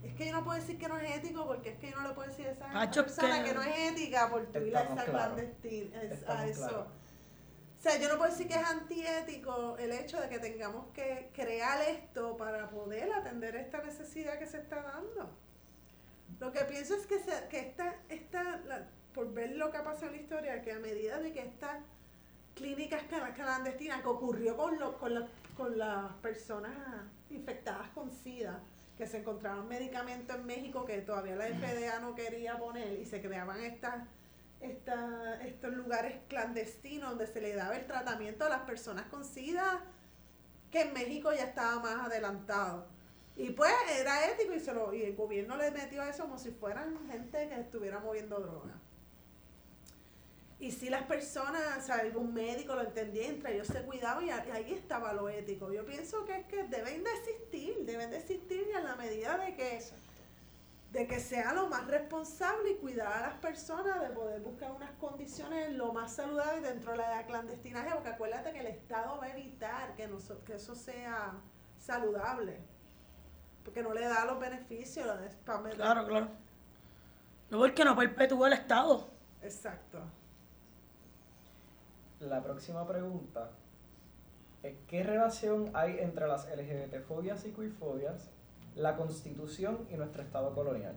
[0.03, 2.07] Es que yo no puedo decir que no es ético porque es que yo no
[2.07, 2.67] le puedo decir a esa
[3.03, 6.01] persona que- que no es ética por tu ir a esa clandestina.
[6.03, 6.87] es- a eso.
[7.85, 11.79] Sea, yo no puedo decir que es antiético el hecho de que tengamos que crear
[11.87, 15.29] esto para poder atender esta necesidad que se está dando.
[16.39, 20.07] Lo que pienso es que, se- que esta, esta por ver lo que ha pasado
[20.07, 21.77] en la historia, que a medida de que estas
[22.55, 26.73] clínicas cla- clandestinas que ocurrió con, lo- con, la- con las personas
[27.29, 28.61] infectadas con SIDA,
[28.97, 33.21] que se encontraban medicamentos en México que todavía la FDA no quería poner y se
[33.21, 34.07] creaban estas
[34.65, 39.81] esta- estos lugares clandestinos donde se le daba el tratamiento a las personas con SIDA,
[40.71, 42.87] que en México ya estaba más adelantado.
[43.37, 46.51] Y pues era ético y, se lo, y el gobierno le metió eso como si
[46.51, 48.73] fueran gente que estuviera moviendo droga.
[50.57, 54.29] Y si las personas, o sea, algún médico lo entendía, entre ellos se cuidaban y
[54.31, 55.71] a- y ahí estaba lo ético.
[55.71, 59.37] Yo pienso que es que deben de existir, deben de existir y en la medida
[59.37, 59.81] de que,
[60.95, 64.91] de que sea lo más responsable y cuidar a las personas de poder buscar unas
[64.91, 69.37] condiciones lo más saludables dentro de la clandestinaje, porque acuérdate que el Estado va a
[69.37, 70.09] evitar que,
[70.45, 71.33] que eso sea
[71.77, 72.61] saludable,
[73.65, 75.05] porque no le da los beneficios.
[75.27, 76.27] es pa' meter- Claro, claro.
[77.49, 79.09] No porque no perpetúa el Estado.
[79.41, 79.99] Exacto.
[82.21, 83.49] La próxima pregunta
[84.63, 88.31] es ¿qué relación hay entre las LGBT-fobias y queerfobias,
[88.75, 90.95] la constitución y nuestro estado colonial?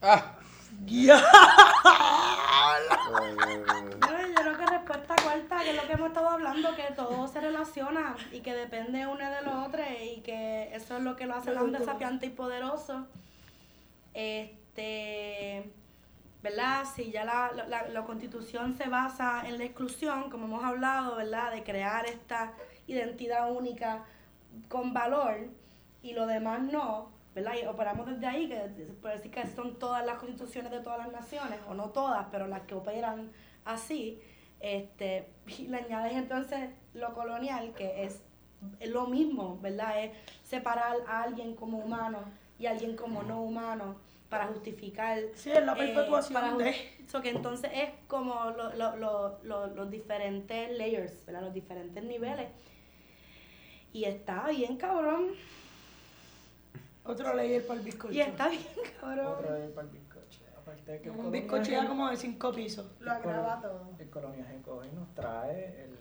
[0.00, 0.36] Ah,
[0.86, 1.22] ¡Ya!
[3.12, 7.28] Yo, yo creo que respuesta corta, que es lo que hemos estado hablando, que todo
[7.28, 11.26] se relaciona y que depende uno de los otros y que eso es lo que
[11.26, 13.06] lo hace tan desafiante y poderoso.
[14.14, 15.70] Este,
[16.42, 16.84] ¿verdad?
[16.94, 21.52] Si ya la, la, la constitución se basa en la exclusión, como hemos hablado, ¿verdad?
[21.52, 22.52] De crear esta
[22.86, 24.04] identidad única
[24.68, 25.48] con valor
[26.02, 27.54] y lo demás no, ¿verdad?
[27.62, 28.56] Y operamos desde ahí, que
[29.00, 32.46] puede decir que son todas las constituciones de todas las naciones, o no todas, pero
[32.46, 33.30] las que operan
[33.64, 34.20] así,
[34.60, 35.28] este,
[35.58, 38.22] y le añades entonces lo colonial, que es
[38.86, 40.04] lo mismo, ¿verdad?
[40.04, 40.12] Es
[40.44, 42.18] separar a alguien como humano
[42.58, 43.96] y a alguien como no humano
[44.28, 46.74] para justificar Sí, es la eh, perpetuación para de...
[47.08, 51.42] so que entonces es como lo- lo- lo- los diferentes layers, ¿verdad?
[51.42, 52.48] Los diferentes niveles.
[53.92, 55.32] Y está bien, cabrón.
[57.04, 58.12] Otro layer para el bizcocho.
[58.12, 58.62] Y está bien,
[59.00, 59.26] cabrón.
[59.26, 60.40] Otra vez para el bizcocho.
[60.56, 62.86] Aparte de que el Un bizcocho ya como de cinco pisos.
[63.00, 63.90] Lo agrava todo.
[63.98, 65.98] El coloniaje coge y nos trae el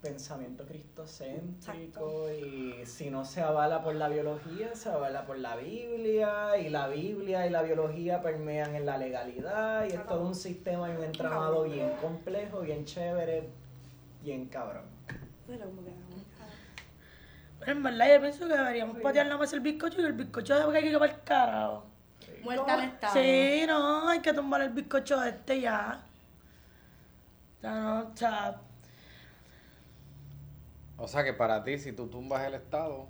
[0.00, 6.56] pensamiento cristocéntrico y si no se avala por la biología, se avala por la Biblia
[6.56, 10.88] y la Biblia y la biología permean en la legalidad y es todo un sistema
[10.88, 13.50] y un entramado bien complejo, bien chévere,
[14.22, 14.84] bien cabrón.
[15.48, 15.90] Pero como que,
[17.68, 20.54] Pero en verdad yo pienso que deberíamos patear nada más el bizcocho y el bizcocho
[20.54, 21.84] de que hay que ir para el carajo.
[22.42, 23.12] Muerta al estado.
[23.12, 26.00] Sí, no, hay que tumbar el bizcocho este ya.
[27.58, 28.56] O sea, no, o sea,
[30.96, 33.06] o sea que para ti, si tú tumbas el Estado,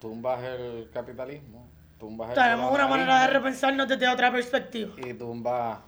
[0.00, 4.94] tumbas el capitalismo, tumbas el tenemos una manera de repensarnos desde otra perspectiva.
[4.96, 5.80] y tumbas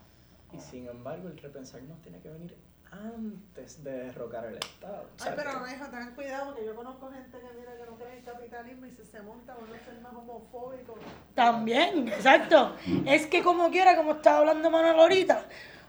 [0.53, 2.55] Y sin embargo, el repensarnos tiene que venir
[2.91, 5.03] antes de derrocar el Estado.
[5.03, 7.77] O Ay, sea pero que- no, hijo, tengan cuidado porque yo conozco gente que mira
[7.77, 10.99] que no cree en el capitalismo y si se monta van a ser más homofóbicos.
[11.35, 12.75] También, exacto.
[13.07, 15.45] Es que como quiera, como estaba hablando Manuel ahorita,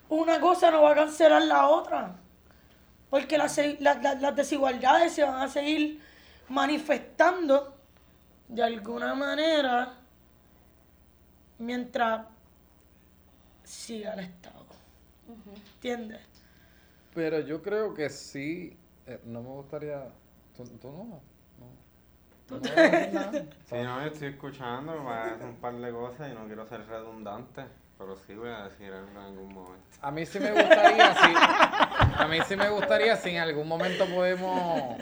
[0.09, 2.15] una cosa no va a cancelar la otra.
[3.09, 6.01] Porque las, la- la- las desigualdades se van a seguir
[6.49, 7.75] manifestando
[8.47, 9.93] de alguna manera
[11.57, 12.25] mientras
[13.63, 14.65] siga el Estado.
[15.75, 16.21] ¿Entiendes?
[17.13, 20.09] Pero yo creo que sí, eh, no me gustaría,
[20.55, 21.21] tú, tú no, no.
[22.51, 23.31] No.
[23.31, 27.63] Sí, no, yo estoy escuchando, un par de cosas y no quiero ser redundante,
[27.97, 29.85] pero sí voy a decir algo en algún momento.
[30.01, 34.05] A mí sí me gustaría, sí, a mí sí me gustaría si en algún momento
[34.05, 34.97] podemos,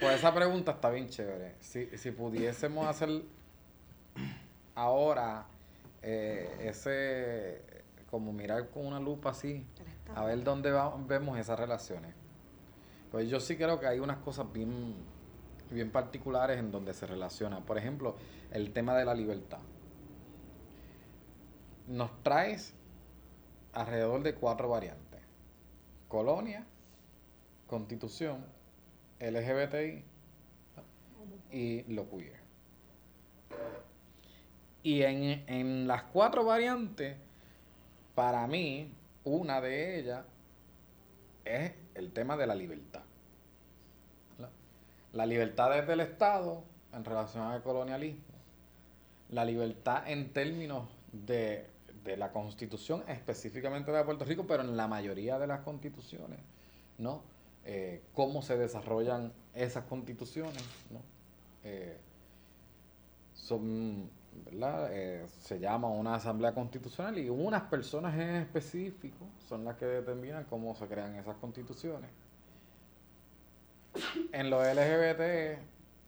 [0.00, 3.10] pues esa pregunta está bien chévere, si, si pudiésemos hacer
[4.74, 5.46] ahora
[6.02, 7.60] eh, ese,
[8.10, 9.66] como mirar con una lupa así,
[10.14, 10.72] a ver dónde
[11.06, 12.14] vemos esas relaciones.
[13.10, 14.94] Pues yo sí creo que hay unas cosas bien,
[15.70, 17.60] bien particulares en donde se relaciona.
[17.64, 18.16] Por ejemplo,
[18.50, 19.60] el tema de la libertad.
[21.86, 22.74] Nos traes
[23.72, 25.20] alrededor de cuatro variantes.
[26.06, 26.66] Colonia,
[27.66, 28.44] constitución,
[29.20, 30.04] LGBTI
[31.50, 32.38] y lo queer.
[34.82, 37.16] Y en, en las cuatro variantes,
[38.14, 38.92] para mí,
[39.28, 40.24] una de ellas
[41.44, 43.02] es el tema de la libertad.
[45.12, 46.62] La, libertad desde el Estado
[46.92, 48.22] en relación al colonialismo.
[49.30, 51.66] La libertad en términos de,
[52.04, 56.38] de la constitución, específicamente de Puerto Rico, pero en la mayoría de las constituciones,
[56.98, 57.22] ¿no?
[57.64, 61.00] Eh, cómo se desarrollan esas constituciones, ¿no?
[61.64, 61.98] Eh,
[63.34, 64.08] son,
[64.44, 64.88] ¿verdad?
[64.92, 70.44] Eh, se llama una asamblea constitucional y unas personas en específico son las que determinan
[70.44, 72.10] cómo se crean esas constituciones.
[74.32, 75.58] En los LGBT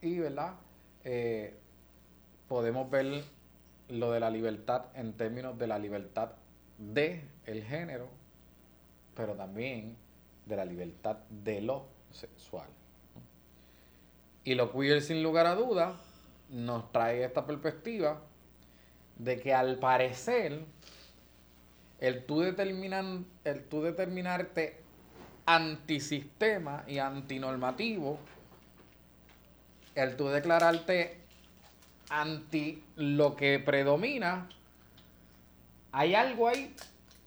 [0.01, 0.53] y, ¿verdad?
[1.03, 1.57] Eh,
[2.47, 3.23] podemos ver
[3.89, 6.31] lo de la libertad en términos de la libertad
[6.77, 8.07] de el género,
[9.15, 9.95] pero también
[10.45, 12.67] de la libertad de lo sexual.
[14.43, 15.95] Y lo queer, sin lugar a dudas,
[16.51, 18.21] nos trae esta perspectiva
[19.17, 20.65] de que al parecer,
[21.99, 24.77] el tú, determinan, el tú determinarte
[25.45, 28.19] antisistema y antinormativo,
[29.95, 31.17] el tú declararte
[32.09, 34.49] anti lo que predomina,
[35.91, 36.75] hay algo ahí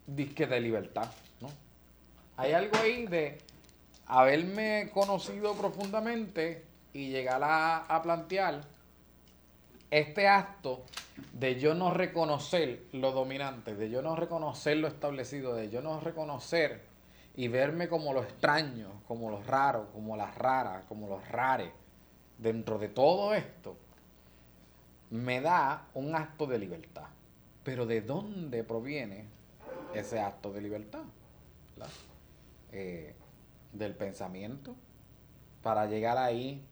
[0.06, 1.10] disque de libertad,
[1.40, 1.50] ¿no?
[2.36, 3.38] Hay algo ahí de
[4.06, 8.73] haberme conocido profundamente y llegar a, a plantear
[9.98, 10.84] este acto
[11.32, 16.00] de yo no reconocer lo dominante, de yo no reconocer lo establecido, de yo no
[16.00, 16.82] reconocer
[17.36, 21.70] y verme como lo extraño, como lo raro, como las raras, como los rares,
[22.38, 23.76] dentro de todo esto,
[25.10, 27.06] me da un acto de libertad.
[27.62, 29.26] Pero ¿de dónde proviene
[29.94, 31.04] ese acto de libertad?
[32.72, 33.14] Eh,
[33.72, 34.74] del pensamiento.
[35.62, 36.66] Para llegar ahí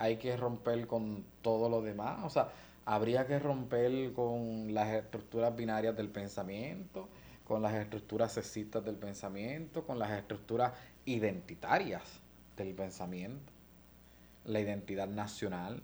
[0.00, 2.24] hay que romper con todo lo demás.
[2.24, 2.48] O sea,
[2.86, 7.06] habría que romper con las estructuras binarias del pensamiento,
[7.46, 10.72] con las estructuras sexistas del pensamiento, con las estructuras
[11.04, 12.02] identitarias
[12.56, 13.52] del pensamiento,
[14.46, 15.82] la identidad nacional.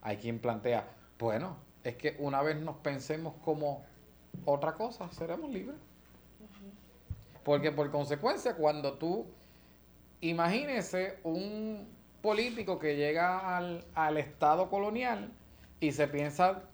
[0.00, 3.84] Hay quien plantea, bueno, es que una vez nos pensemos como
[4.46, 5.76] otra cosa, seremos libres.
[7.44, 9.26] Porque por consecuencia, cuando tú
[10.22, 11.95] imagínese un
[12.26, 15.32] político que llega al, al Estado colonial
[15.78, 16.64] y se piensa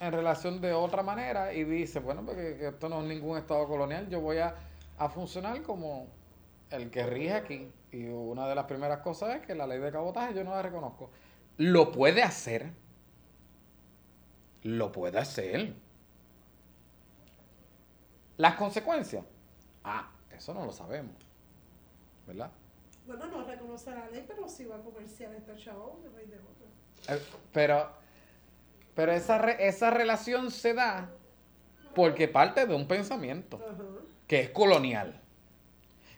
[0.00, 3.66] en relación de otra manera y dice, bueno, porque que esto no es ningún Estado
[3.66, 4.54] colonial, yo voy a,
[4.98, 6.08] a funcionar como
[6.70, 7.72] el que rige aquí.
[7.90, 10.60] Y una de las primeras cosas es que la ley de cabotaje yo no la
[10.60, 11.10] reconozco.
[11.56, 12.70] Lo puede hacer.
[14.62, 15.72] Lo puede hacer.
[18.36, 19.24] Las consecuencias.
[19.84, 21.16] Ah, eso no lo sabemos.
[22.26, 22.50] ¿Verdad?
[23.08, 26.66] Bueno, no reconoce la ley, pero sí va a comerciar este chavo de de otro.
[27.08, 27.90] Eh, Pero,
[28.94, 31.08] pero esa, re- esa relación se da
[31.94, 33.58] porque parte de un pensamiento
[34.26, 35.20] que es colonial.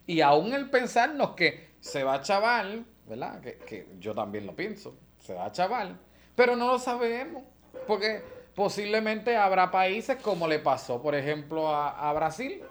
[0.07, 3.41] Y aún el pensarnos que se va a chaval, ¿verdad?
[3.41, 5.97] Que, que yo también lo pienso, se va a chaval,
[6.35, 7.45] pero no lo sabemos,
[7.87, 8.23] porque
[8.57, 12.63] posiblemente habrá países como le pasó, por ejemplo, a, a Brasil,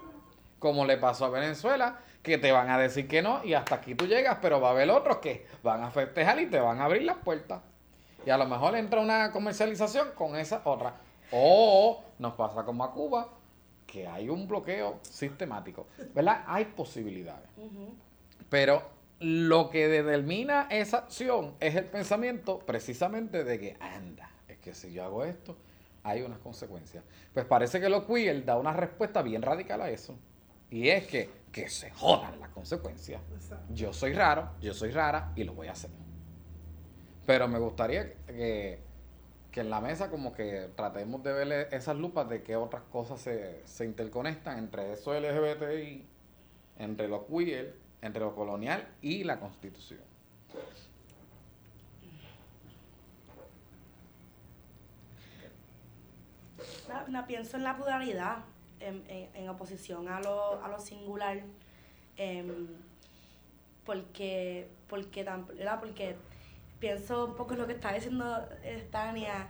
[0.59, 3.95] como le pasó a Venezuela, que te van a decir que no y hasta aquí
[3.95, 6.86] tú llegas, pero va a haber otros que van a festejar y te van a
[6.86, 7.61] abrir las puertas.
[8.26, 10.95] Y a lo mejor entra una comercialización con esa otra.
[11.32, 13.30] O nos pasa como a Cuba,
[13.86, 15.88] que hay un bloqueo sistemático.
[16.14, 16.44] ¿Verdad?
[16.48, 17.49] Hay posibilidades.
[18.49, 18.84] Pero
[19.19, 24.91] lo que determina esa acción es el pensamiento precisamente de que, anda, es que si
[24.91, 25.56] yo hago esto,
[26.03, 27.03] hay unas consecuencias.
[27.34, 30.15] Pues parece que lo queer da una respuesta bien radical a eso.
[30.72, 33.22] Y es que, que se jodan las consecuencias.
[33.74, 35.90] Yo soy raro, yo soy rara y lo voy a hacer.
[37.26, 38.80] Pero me gustaría que,
[39.52, 43.20] que en la mesa como que tratemos de ver esas lupas de qué otras cosas
[43.22, 46.08] se, se interconectan entre eso LGBTI,
[46.78, 50.02] entre lo queer, entre lo colonial y la constitución.
[57.08, 58.38] No, pienso en la pluralidad,
[58.80, 61.41] en, en- en oposición a lo, a lo singular,
[62.18, 62.68] em,
[63.85, 65.80] porque, porque, ¿verdad?
[65.80, 66.15] porque
[66.80, 69.47] pienso un poco en lo que está diciendo eh, Tania,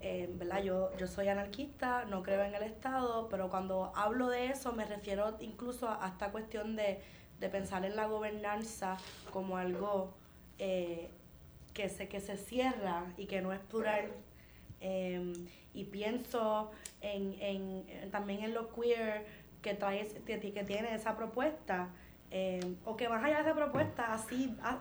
[0.00, 0.62] em, ¿verdad?
[0.62, 4.84] Yo, yo soy anarquista, no creo en el Estado, pero cuando hablo de eso me
[4.84, 7.00] refiero incluso a, a esta cuestión de,
[7.38, 8.96] de pensar en la gobernanza
[9.32, 10.14] como algo
[10.58, 11.10] eh,
[11.74, 14.10] que, se, que se cierra y que no es plural.
[14.80, 15.34] Em,
[15.74, 16.70] y pienso
[17.00, 19.26] en, en, en- también en lo queer
[19.62, 21.90] que trae que, tiene esa propuesta
[22.30, 24.78] eh, o que más allá de esa propuesta, así ah,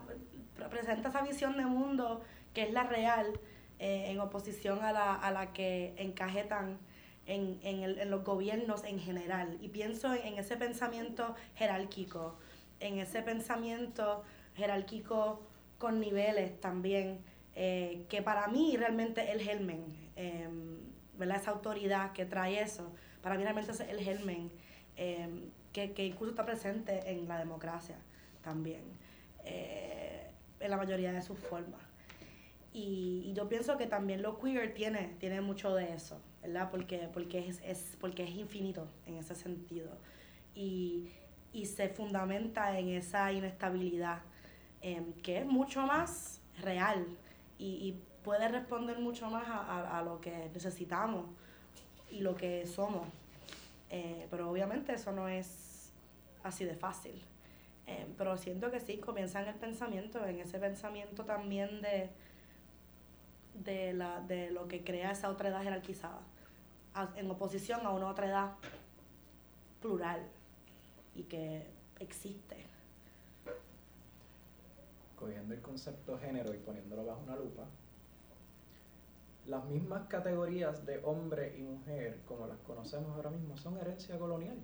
[0.69, 2.21] presenta esa visión de mundo
[2.53, 3.39] que es la real,
[3.79, 6.77] eh, en oposición a la, a la que encajetan
[7.25, 9.57] en, en, el, en los gobiernos en general.
[9.61, 12.37] Y pienso en, ese pensamiento jerárquico,
[12.79, 14.23] en ese pensamiento
[14.55, 15.41] jerárquico
[15.77, 17.19] con niveles también,
[17.55, 19.83] eh, que para mí realmente el germen,
[20.15, 20.77] em,
[21.17, 21.37] ¿verdad?
[21.37, 24.51] esa autoridad que trae eso, para mí realmente es el germen
[24.95, 27.97] em, que, que, incluso está presente en la democracia
[28.41, 28.81] también,
[29.43, 31.81] eh, en la mayoría de sus formas.
[32.73, 36.69] Y, yo pienso que también lo queer tiene, tiene mucho de eso, ¿verdad?
[36.69, 39.97] Porque, porque, es, es, porque es infinito en ese sentido.
[40.53, 41.09] Y,
[41.51, 44.21] y se fundamenta en esa inestabilidad,
[44.81, 47.05] em, que es mucho más real
[47.59, 51.25] y, y puede responder mucho más a, a, lo que necesitamos
[52.09, 53.07] y lo que somos.
[53.91, 55.91] Eh, pero obviamente eso no es
[56.43, 57.21] así de fácil.
[57.85, 62.09] Em, pero siento que sí, comienza en el pensamiento, en ese pensamiento también de
[63.53, 66.21] de, la, de lo que crea esa otra edad jerarquizada,
[67.15, 68.51] en oposición a una otra edad
[69.81, 70.27] plural
[71.15, 71.67] y que
[71.99, 72.65] existe.
[75.19, 77.65] Cogiendo el concepto género y poniéndolo bajo una lupa,
[79.47, 84.57] las mismas categorías de hombre y mujer, como las conocemos ahora mismo, son herencia colonial.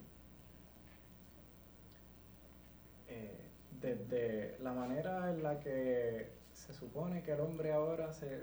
[3.08, 3.50] Eh,
[3.82, 8.40] desde la manera en la que se supone que el hombre ahora se,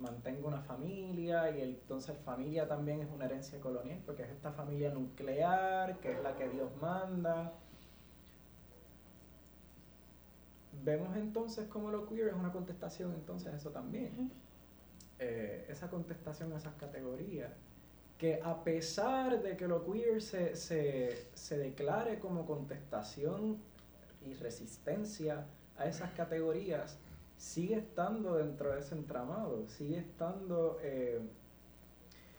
[0.00, 4.90] mantenga una familia y entonces familia también es una herencia colonial porque es esta familia
[4.90, 7.52] nuclear que es la que Dios manda.
[10.84, 14.32] Vemos entonces cómo lo queer es una contestación entonces eso también.
[15.18, 17.52] Eh, esa contestación a esas categorías
[18.18, 23.58] que a pesar de que lo queer se, se, se declare como contestación
[24.24, 25.44] y resistencia
[25.76, 26.98] a esas categorías,
[27.36, 31.20] sigue estando dentro de ese entramado, sigue estando, eh,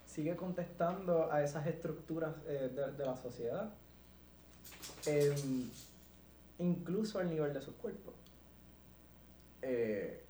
[0.06, 3.74] sigue contestando a esas estructuras eh, de, la sociedad,
[5.06, 5.70] em,
[6.60, 8.14] incluso al nivel de su cuerpo.
[9.66, 10.24] Eh,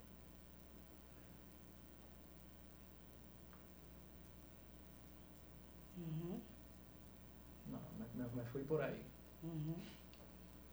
[8.15, 9.01] no, me, fui por ahí.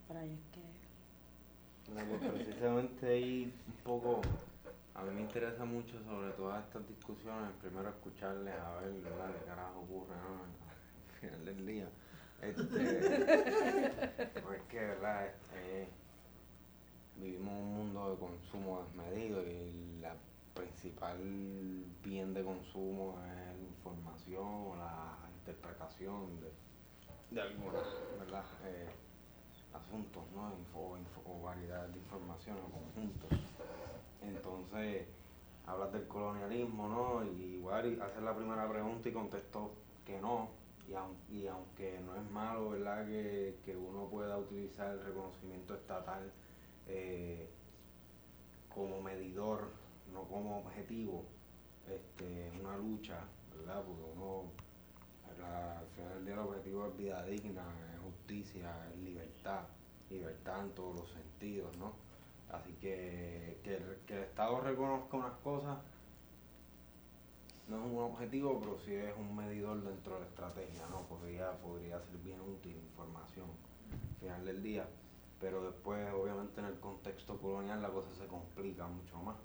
[0.07, 0.61] Por ahí es que
[1.95, 4.20] pues precisamente ahí un poco,
[4.95, 9.32] a mí me interesa mucho sobre todas estas discusiones, primero escucharles a ver ¿verdad?
[9.39, 11.89] qué carajo ocurre al final del día.
[12.43, 15.27] Este, porque, ¿verdad?
[15.27, 15.89] Este,
[17.21, 20.15] vivimos un mundo de consumo desmedido y la
[20.55, 21.19] principal
[22.03, 26.51] bien de consumo es la información o la interpretación de,
[27.35, 27.81] de alguna,
[28.19, 28.45] ¿verdad?
[28.65, 28.89] Eh,
[29.75, 30.51] asuntos, ¿no?
[30.59, 33.39] Info, o variedad de información o conjuntos.
[34.23, 35.07] Entonces,
[35.67, 37.25] hablas del colonialismo, ¿no?
[37.25, 39.73] Y igual hacer la primera pregunta y contestó
[40.05, 40.49] que no.
[40.89, 43.07] Y, y aunque no es malo, ¿verdad?
[43.07, 46.33] Que, que, uno pueda utilizar el reconocimiento estatal
[46.93, 47.49] eh,
[48.75, 49.71] como medidor,
[50.12, 51.25] no como objetivo,
[51.89, 53.21] este, una lucha,
[53.57, 53.85] ¿verdad?
[53.85, 54.45] Porque uno
[55.27, 57.65] al final del día el objetivo es vida digna,
[57.95, 59.62] es justicia, es libertad,
[60.11, 61.93] libertad en todos los sentidos, ¿no?
[62.51, 65.79] Así que que el, Estado reconozca unas cosas
[67.69, 71.03] no es un objetivo, pero sí es un medidor dentro de la estrategia, ¿no?
[71.03, 73.47] Podría, podría ser bien útil información
[73.93, 74.89] al final del día,
[75.41, 79.37] pero después obviamente en el contexto colonial la cosa se complica mucho más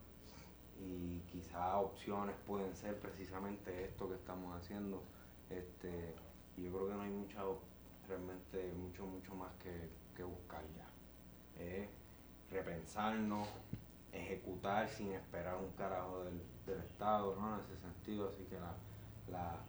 [0.79, 5.01] y quizás opciones pueden ser precisamente esto que estamos haciendo
[5.49, 6.15] este,
[6.57, 7.41] y yo creo que no hay mucha,
[8.07, 11.61] realmente mucho, mucho más que, buscar ya.
[11.61, 11.89] Es
[12.49, 13.47] repensarnos,
[14.11, 17.55] ejecutar sin esperar un carajo del, Estado, ¿no?
[17.55, 18.57] En ese sentido, así que
[19.31, 19.59] la,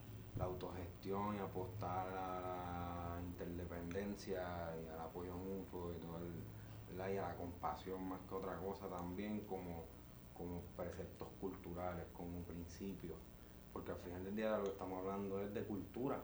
[0.44, 4.42] autogestión y apostar a la interdependencia
[4.82, 8.88] y al apoyo mutuo y todo el, y a la compasión más que otra cosa
[8.88, 9.84] también como,
[10.36, 13.16] como preceptos culturales, como principios
[13.76, 16.16] porque al final del día lo que estamos hablando es de cultura.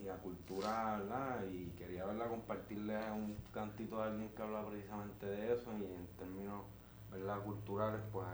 [0.00, 1.44] Y la cultura, ¿verdad?
[1.52, 6.06] Y quería verla compartirle un cantito a alguien que habla precisamente de eso y en
[6.18, 6.62] términos,
[7.10, 7.42] ¿verdad?
[7.42, 8.26] Culturales, pues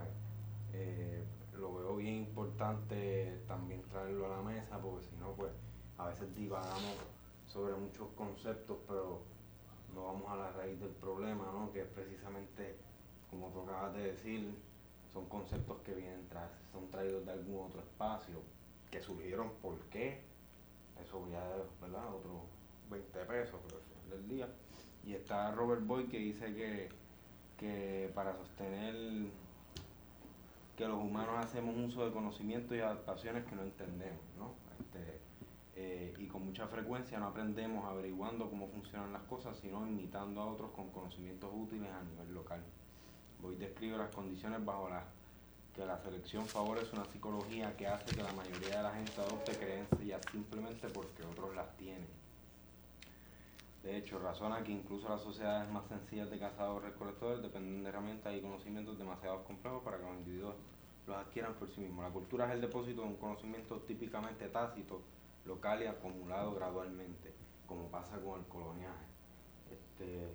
[0.73, 1.25] eh,
[1.59, 5.53] lo veo bien importante también traerlo a la mesa, porque si no, pues
[5.99, 6.97] a veces divagamos
[7.47, 9.23] sobre muchos conceptos, pero
[9.95, 11.73] no vamos a la raíz del problema, ¿no?
[11.73, 12.77] Que es precisamente,
[13.31, 14.55] como tú acabas de decir,
[15.13, 18.41] son conceptos que vienen tras, son traídos de algún otro espacio,
[18.91, 20.21] que surgieron por qué,
[21.03, 21.45] eso ya
[21.81, 22.15] ¿verdad?
[22.15, 22.43] Otros
[22.91, 24.49] 20 pesos, pero al final del día.
[25.05, 26.89] Y está Robert Boyd que dice que,
[27.59, 29.29] que para sostener
[30.77, 34.55] que los humanos hacemos uso de conocimientos y adaptaciones que no entendemos, ¿no?
[34.81, 35.21] Este,
[35.77, 40.47] eh, y con mucha frecuencia no aprendemos averiguando cómo funcionan las cosas, sino imitando a
[40.47, 42.63] otros con conocimientos útiles a nivel local.
[43.41, 45.05] Boyd describe las condiciones bajo las
[45.75, 49.53] que la selección favorece una psicología que hace que la mayoría de la gente adopte
[49.57, 52.24] creencias simplemente porque otros las tienen.
[53.85, 58.35] De hecho, razona que incluso las sociedades más sencillas de cazadores recolectores dependen de herramientas
[58.35, 60.55] y conocimientos demasiado complejos para que los individuos
[61.07, 62.03] los adquieran por sí mismos.
[62.03, 65.03] La cultura es el depósito de un conocimiento típicamente tácito,
[65.45, 67.35] local y acumulado gradualmente,
[67.67, 69.05] como pasa con el coloniaje.
[69.71, 70.33] Este,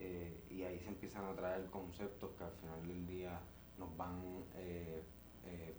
[0.00, 3.38] eh, y ahí se empiezan a traer conceptos que al final del día
[3.78, 4.20] nos van
[4.56, 5.04] eh,
[5.44, 5.76] eh,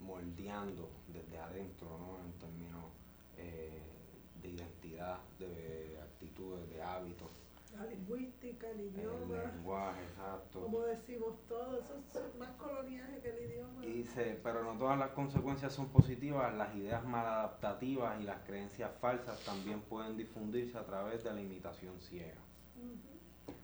[0.00, 2.20] moldeando desde adentro, ¿no?
[2.22, 2.92] En términos
[3.36, 5.98] de identidad, de
[6.36, 7.28] actitudes, de hábitos.
[7.76, 10.62] La lingüística, el El idioma, lenguaje, exacto.
[10.62, 13.84] como decimos todo, eso es más coloniaje que el idioma.
[13.84, 18.90] Y dice, pero no todas las consecuencias son positivas, las ideas maladaptativas y las creencias
[18.98, 22.40] falsas también pueden difundirse a través de la imitación ciega.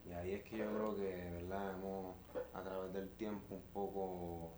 [0.06, 1.74] Y ahí es que yo creo que, ¿verdad?
[1.74, 2.16] Hemos,
[2.52, 4.52] a través del tiempo, un poco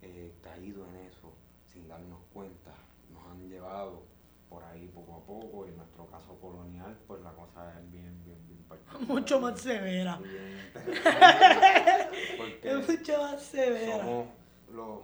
[0.00, 1.34] eh, caído en eso,
[1.66, 2.72] sin darnos cuenta.
[3.12, 4.15] Nos han llevado
[4.56, 8.18] por ahí poco a poco, y en nuestro caso colonial, pues la cosa es bien,
[8.24, 9.02] bien, bien particular.
[9.06, 10.18] Mucho más severa.
[12.62, 13.98] Es mucho más severa.
[13.98, 14.26] somos
[14.72, 15.00] los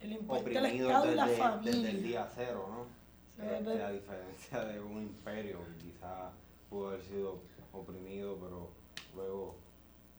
[0.00, 1.92] El oprimidos y la desde, desde el familia.
[1.92, 2.84] día cero, ¿no?
[3.36, 6.32] Sí, Este, a diferencia de un imperio que quizás
[6.70, 7.40] pudo haber sido
[7.74, 8.70] oprimido, pero
[9.14, 9.56] luego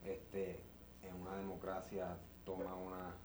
[0.05, 0.61] este,
[1.01, 3.15] en una democracia toma una,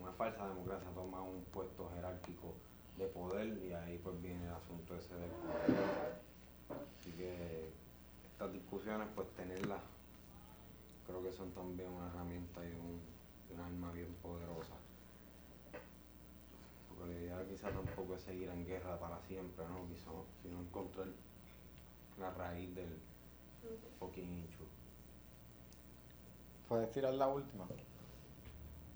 [0.00, 2.54] una falsa democracia toma un puesto jerárquico
[2.98, 6.20] de poder y ahí pues viene el asunto ese del poder.
[6.98, 7.70] Así que
[8.32, 9.80] estas discusiones pues tenerlas
[11.06, 13.16] creo que son también una herramienta y un,
[13.58, 14.74] arma bien poderosa.
[16.88, 19.88] Porque la idea quizás tampoco es seguir en guerra para siempre, ¿no?
[19.88, 20.10] Quizá,
[20.42, 21.06] sino encontrar
[22.18, 22.98] la raíz del
[23.98, 24.66] fucking issue.
[26.68, 27.64] Puedes tirar la última.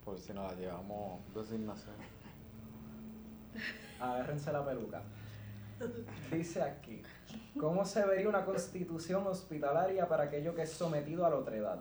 [0.05, 2.19] Por si nos la llevamos designación.
[4.01, 5.02] Agárrense la peluca.
[6.31, 7.02] Dice aquí,
[7.59, 11.81] ¿cómo se vería una constitución hospitalaria para aquello que es sometido a la otredad?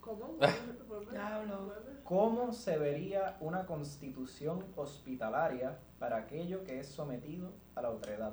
[0.00, 0.36] ¿Cómo?
[2.04, 8.32] ¿Cómo se vería una constitución hospitalaria para aquello que es sometido a la otredad?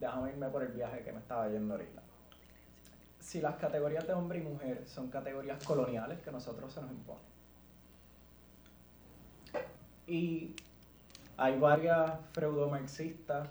[0.00, 2.02] Déjame irme por el viaje que me estaba yendo ahorita.
[3.30, 7.22] Si las categorías de hombre y mujer son categorías coloniales que nosotros se nos imponen.
[10.08, 10.56] Y
[11.36, 13.48] hay varias freudomarxistas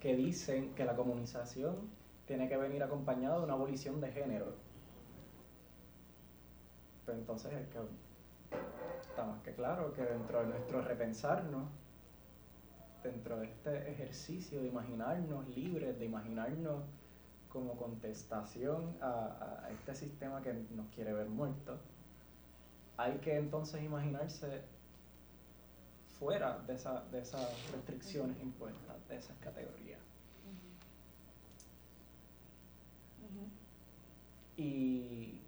[0.00, 1.88] que dicen que la comunización
[2.26, 4.46] tiene que venir acompañada de una abolición de género.
[7.06, 7.78] Pero entonces es que
[9.08, 11.68] está más que claro que dentro de nuestro repensarnos,
[13.04, 16.82] dentro de este ejercicio de imaginarnos libres, de imaginarnos
[17.48, 21.80] como contestación a, a este sistema que nos quiere ver muertos,
[22.96, 24.62] hay que entonces imaginarse
[26.18, 30.00] fuera de, esa- de esas restricciones impuestas, de esas categorías.
[34.56, 35.40] Y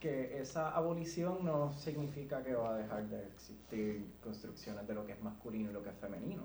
[0.00, 5.12] que esa abolición no significa que va a dejar de existir construcciones de lo que
[5.12, 6.42] es masculino y lo que es femenino,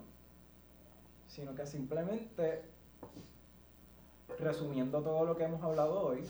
[1.27, 2.61] sino que simplemente,
[4.40, 6.24] resumiendo todo lo que hemos hablado hoy,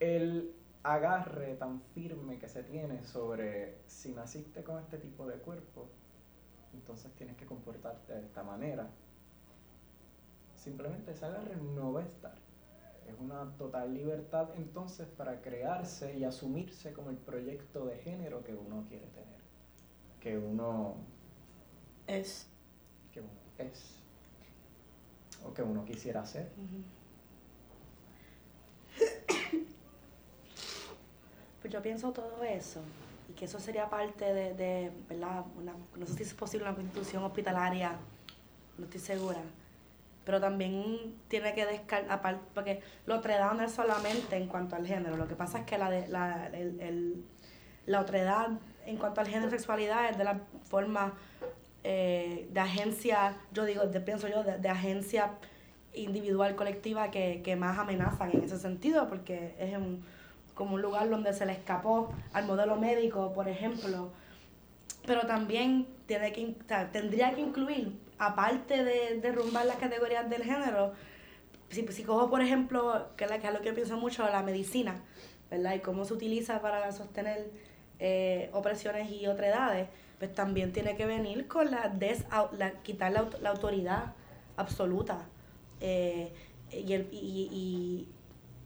[0.00, 5.88] el agarre tan firme que se tiene sobre si naciste con este tipo de cuerpo,
[6.72, 8.88] entonces tienes que comportarte de esta manera.
[10.54, 12.34] Simplemente ese agarre no va a estar.
[13.08, 18.54] Es una total libertad entonces para crearse y asumirse como el proyecto de género que
[18.54, 19.40] uno quiere tener,
[20.20, 20.96] que uno,
[22.06, 22.48] Es.
[23.16, 23.30] Que uno
[23.70, 23.94] es,
[25.44, 26.50] o que uno quisiera ser.
[31.62, 32.80] Pues yo pienso todo eso
[33.28, 35.44] y que eso sería parte de, de ¿verdad?
[35.58, 37.96] Una, no sé si es posible una constitución hospitalaria,
[38.78, 39.40] no estoy segura.
[40.24, 45.16] Pero también tiene que descartar, porque la otredad no es solamente en cuanto al género,
[45.16, 47.24] lo que pasa es que la, de, la, el, el-
[47.86, 48.48] la otredad
[48.84, 51.14] en cuanto al género y sexualidad es de la forma
[51.88, 55.34] eh, de agencia, yo digo, de, pienso yo, de, de agencia
[55.94, 60.04] individual, colectiva, que, que más amenazan en ese sentido, porque es un,
[60.56, 64.10] como un lugar donde se le escapó al modelo médico, por ejemplo.
[65.06, 66.56] Pero también tiene que,
[66.90, 70.92] tendría que incluir, aparte de derrumbar las categorías del género,
[71.68, 75.04] si, si cojo, por ejemplo, que, es lo que pienso mucho, la medicina,
[75.52, 75.74] ¿verdad?
[75.74, 77.48] Y cómo se utiliza para sostener
[78.00, 79.86] eh, opresiones y otredades,
[80.18, 82.24] pues también tiene que venir con la, des,
[82.58, 84.14] la quitar la, la autoridad
[84.56, 85.26] absoluta.
[85.80, 86.32] Eh,
[86.72, 88.08] y, el, y,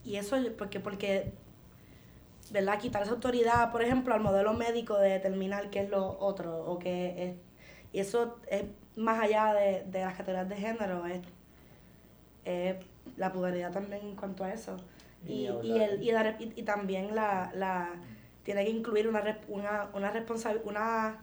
[0.05, 1.33] y, y eso, porque, porque,
[2.51, 2.79] ¿verdad?
[2.79, 6.79] Quitar esa autoridad, por ejemplo, al modelo médico de determinar qué es lo otro, o
[6.79, 7.35] qué es.
[7.93, 8.63] Y eso es
[8.95, 11.21] más allá de, de las categorías de género, es,
[12.45, 12.75] es
[13.17, 14.77] la pluralidad también en cuanto a eso.
[15.27, 17.89] Y Y, el, y, la- y- y también la, la
[18.43, 21.17] tiene que incluir una, una, una, responsa- una,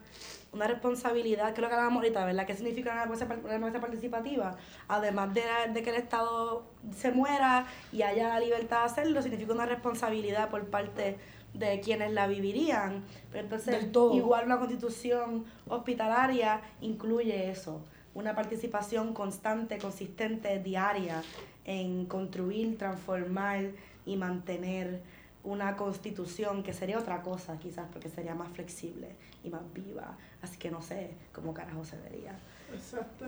[0.52, 2.46] una responsabilidad, que es lo que hablábamos ahorita, ¿verdad?
[2.46, 4.56] ¿Qué significa una democracia, participativa?
[4.86, 5.42] Además de,
[5.72, 6.64] de que el Estado
[6.96, 11.18] se muera y haya la libertad de hacerlo, significa una responsabilidad por parte
[11.54, 13.04] de quienes la vivirían.
[13.32, 14.14] Pero entonces, todo.
[14.14, 17.80] igual una constitución hospitalaria incluye eso,
[18.14, 21.22] una participación constante, consistente, diaria
[21.64, 23.70] en construir, transformar
[24.06, 25.00] y mantener
[25.44, 30.16] una constitución que sería otra cosa quizás porque sería más flexible y más viva.
[30.42, 32.38] Así que no sé cómo carajo se vería.
[32.72, 33.24] Exacto.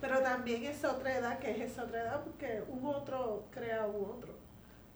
[0.00, 4.04] Pero también es otra edad, que es esa otra edad, porque un otro crea un
[4.04, 4.34] otro.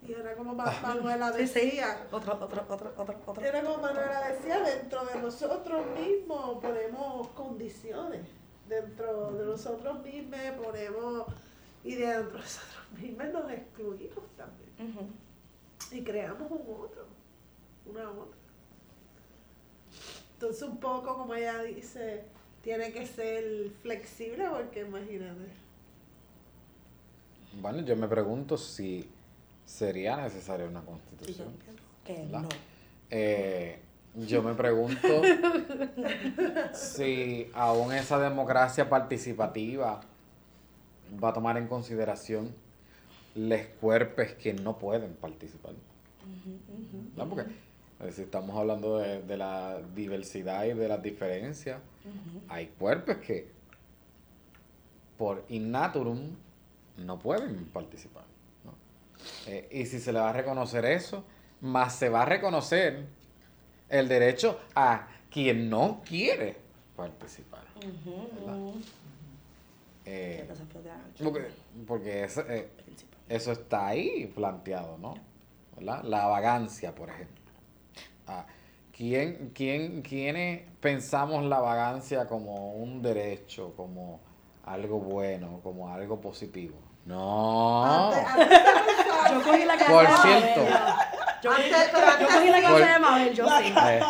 [0.07, 1.61] Y era como Ma- Manuela Sí, sí.
[1.61, 3.43] decía, Otro, otro, otro, otro, otro.
[3.45, 8.23] era como Manuela decía, dentro de nosotros mismos ponemos condiciones.
[8.69, 11.27] Dentro de nosotros mismos ponemos,
[11.85, 15.26] y dentro de nosotros mismos nos excluimos también.
[15.93, 17.07] Y creamos un otro,
[17.87, 18.37] una otra.
[20.35, 22.25] Entonces un poco como ella dice,
[22.63, 25.47] tiene que ser flexible porque imagínate.
[27.61, 29.09] Bueno, yo me pregunto si
[29.65, 31.55] sería necesaria una constitución.
[32.05, 32.49] que no.
[33.11, 33.79] Eh,
[34.15, 35.23] yo me pregunto
[36.73, 40.01] si aún esa democracia participativa
[41.23, 42.55] va a tomar en consideración
[43.37, 45.73] los cuerpos que no pueden participar.
[47.15, 47.29] ¿verdad?
[47.29, 47.51] Porque
[48.01, 51.81] eh, si estamos hablando de, de la diversidad y de las diferencias,
[52.49, 53.49] hay cuerpos que
[55.19, 56.37] por innaturum
[56.99, 58.25] no pueden participar.
[58.65, 58.75] ¿no?
[59.47, 61.25] Eh, y si se le va a reconocer eso,
[61.61, 63.07] más se va a reconocer
[63.89, 66.57] el derecho a quien no quiere
[66.97, 67.65] participar.
[70.09, 70.49] Eh,
[71.23, 71.49] porque
[71.87, 72.86] porque eh, Principal.
[73.29, 75.15] Eso está ahí planteado, ¿no?
[75.77, 76.03] ¿Verdad?
[76.05, 77.37] La vagancia, por ejemplo.
[78.27, 78.47] Ah,
[78.93, 84.21] ¿quién, quién, ¿Quiénes pensamos la vagancia como un derecho, como
[84.65, 86.77] algo bueno, como algo positivo?
[87.05, 87.85] No.
[87.85, 90.43] Antes, antes se pensaba- Yo cogí la clase Por de Mabel.
[90.43, 90.61] cierto.
[91.43, 93.75] Yo cogí, Antes- yo cogí la Por- de Mabel, yo sí.
[93.87, 94.01] Eh,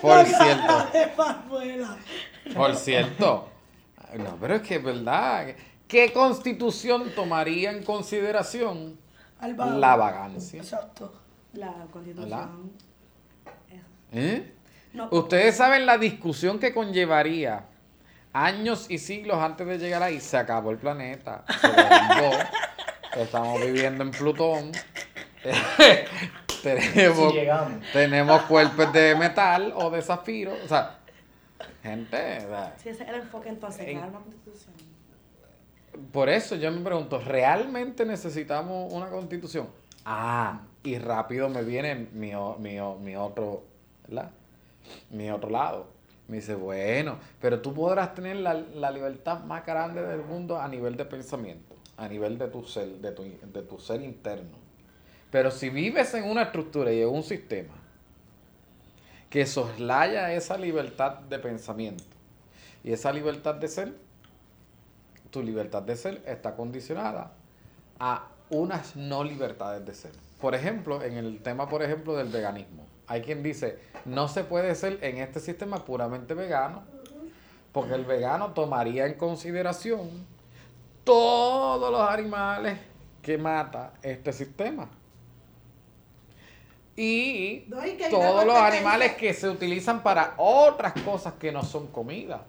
[0.00, 0.86] por cierto.
[0.92, 2.54] De.
[2.54, 3.48] Por cierto.
[4.16, 5.48] No, pero es que es verdad.
[5.90, 8.96] ¿Qué constitución tomaría en consideración
[9.40, 10.60] la vagancia?
[10.60, 11.12] Exacto.
[11.52, 12.70] La constitución.
[14.12, 14.54] ¿Eh?
[14.92, 17.64] No, Ustedes saben la discusión que conllevaría
[18.32, 20.20] años y siglos antes de llegar ahí.
[20.20, 21.44] Se acabó el planeta.
[21.60, 22.38] Se derrumbó.
[23.16, 24.70] Estamos viviendo en Plutón.
[27.92, 30.52] tenemos, cuerpos de metal o de zafiro.
[30.64, 30.98] O sea,
[31.82, 34.89] gente, o sea, si ese es el enfoque entonces, En- crear una constitución.
[36.12, 39.68] Por eso yo me pregunto, ¿realmente necesitamos una constitución?
[40.04, 43.64] Ah, y rápido me viene mi, mi, mi otro,
[44.06, 44.30] ¿verdad?
[45.10, 45.88] Mi otro lado.
[46.28, 50.68] Me dice, bueno, pero tú podrás tener la, la libertad más grande del mundo a
[50.68, 54.56] nivel de pensamiento, a nivel de tu ser, de tu, de tu ser interno.
[55.30, 57.74] Pero si vives en una estructura y en un sistema
[59.28, 62.04] que soslaya esa libertad de pensamiento
[62.82, 63.94] y esa libertad de ser,
[65.30, 67.32] tu libertad de ser está condicionada
[67.98, 70.12] a unas no libertades de ser.
[70.40, 72.86] Por ejemplo, en el tema, por ejemplo, del veganismo.
[73.06, 76.82] Hay quien dice, no se puede ser en este sistema puramente vegano,
[77.72, 80.08] porque el vegano tomaría en consideración
[81.04, 82.78] todos los animales
[83.22, 84.88] que mata este sistema.
[86.96, 87.78] Y No,
[88.10, 92.44] todos los animales que se utilizan para otras cosas que no son comida.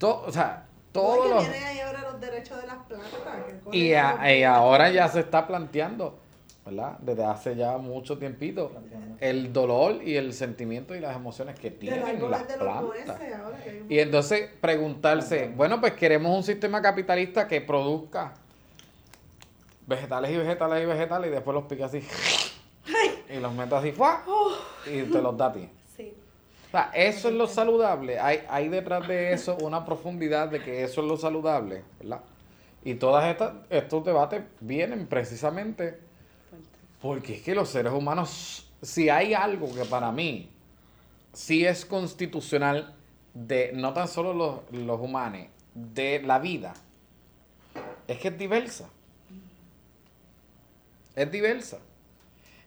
[0.00, 1.48] O sea, todos los...
[1.48, 3.72] ahí ahora los derechos de las plantas.
[3.72, 6.18] Y, a- y ahora ya se está planteando,
[6.64, 6.98] ¿verdad?
[7.00, 8.72] Desde hace ya mucho tiempito,
[9.20, 13.20] el dolor y el sentimiento y las emociones que tienen las de plantas.
[13.20, 18.34] hay Y entonces preguntarse, bueno, pues queremos un sistema capitalista que produzca
[19.86, 22.02] vegetales y vegetales y vegetales y después los pique así.
[23.30, 24.22] y los metes así, ¡fua!
[24.86, 25.68] y te los da a ti.
[26.68, 28.18] O sea, eso es lo saludable.
[28.18, 32.20] Hay, hay detrás de eso una profundidad de que eso es lo saludable, ¿verdad?
[32.84, 33.24] Y todos
[33.70, 35.98] estos debates vienen precisamente
[37.00, 40.50] porque es que los seres humanos, si hay algo que para mí
[41.32, 42.94] sí es constitucional
[43.34, 46.74] de no tan solo los, los humanos, de la vida,
[48.06, 48.88] es que es diversa.
[51.14, 51.78] Es diversa.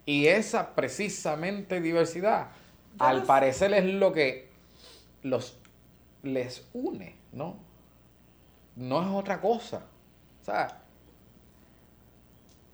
[0.06, 2.52] Y esa precisamente diversidad,
[3.00, 4.50] al parecer es lo que
[5.24, 5.58] los
[6.24, 7.56] les une, ¿no?
[8.76, 9.84] No es otra cosa.
[10.42, 10.82] O sea,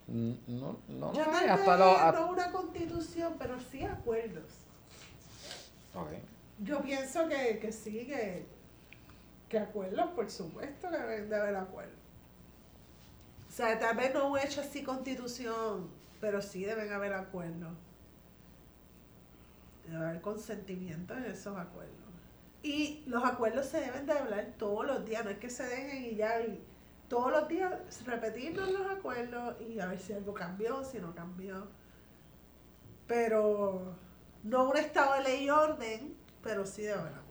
[0.08, 4.46] no, no, Yo no hasta lo- no una constitución, pero sí acuerdos.
[5.94, 6.12] Ok.
[6.60, 8.46] Yo pienso que, que sí, que,
[9.50, 11.94] que acuerdos, por supuesto que deben de haber acuerdos.
[13.50, 15.90] O sea, tal vez no un hecho así constitución,
[16.22, 17.74] pero sí deben haber acuerdos.
[19.88, 21.96] Debe haber consentimiento en esos acuerdos.
[22.64, 26.06] Y los acuerdos se deben de hablar todos los días, no es que se dejen
[26.06, 26.62] y ya, y
[27.08, 27.72] todos los días
[28.06, 31.68] repetirnos los acuerdos y a ver si algo cambió, si no cambió.
[33.08, 33.96] Pero
[34.44, 37.28] no un estado de ley y orden, pero sí debe haber acuerdo.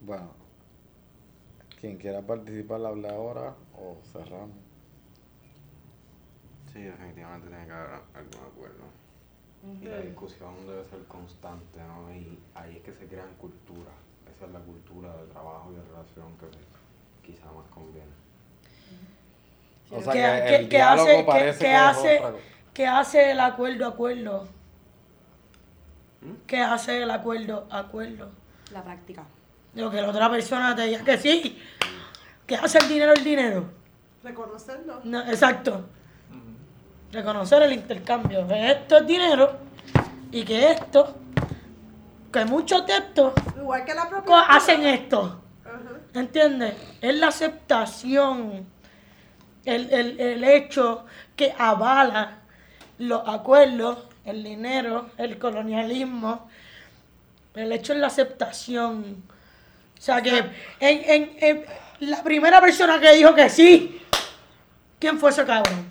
[0.00, 0.32] Bueno,
[1.78, 4.69] quien quiera participar, habla ahora o cerramos.
[6.72, 8.84] Sí, definitivamente tiene que haber algún acuerdo.
[9.82, 12.10] Y la discusión debe ser constante, ¿no?
[12.14, 13.92] Y ahí es que se crean culturas.
[14.34, 18.08] Esa es la cultura de trabajo y de relación que quizá más conviene.
[19.90, 22.22] O sea ¿Qué- que el qué diálogo hace- qué- parece qué que hace-.
[22.72, 24.48] ¿Qué hace el acuerdo acuerdo?
[26.22, 26.32] ¿Mm?
[26.46, 28.30] ¿Qué hace el acuerdo acuerdo?
[28.72, 29.24] La práctica.
[29.74, 31.58] Lo que la otra persona te diga que sí.
[32.46, 33.64] ¿Qué hace el dinero el dinero?
[34.22, 35.00] Reconocerlo.
[35.04, 35.86] No, exacto.
[37.12, 38.46] Reconocer el intercambio.
[38.46, 39.58] Que esto es dinero
[40.30, 41.16] y que esto,
[42.32, 44.40] que muchos de estos Igual que la propia.
[44.42, 45.42] hacen esto.
[46.14, 46.74] ¿Entiendes?
[47.00, 48.66] Es la aceptación,
[49.64, 51.04] el, el, el hecho
[51.36, 52.38] que avala
[52.98, 56.48] los acuerdos, el dinero, el colonialismo.
[57.54, 59.22] El hecho es la aceptación.
[59.98, 60.46] O sea que en,
[60.80, 64.00] en, en la primera persona que dijo que sí,
[64.98, 65.86] ¿quién fue ese cabrón?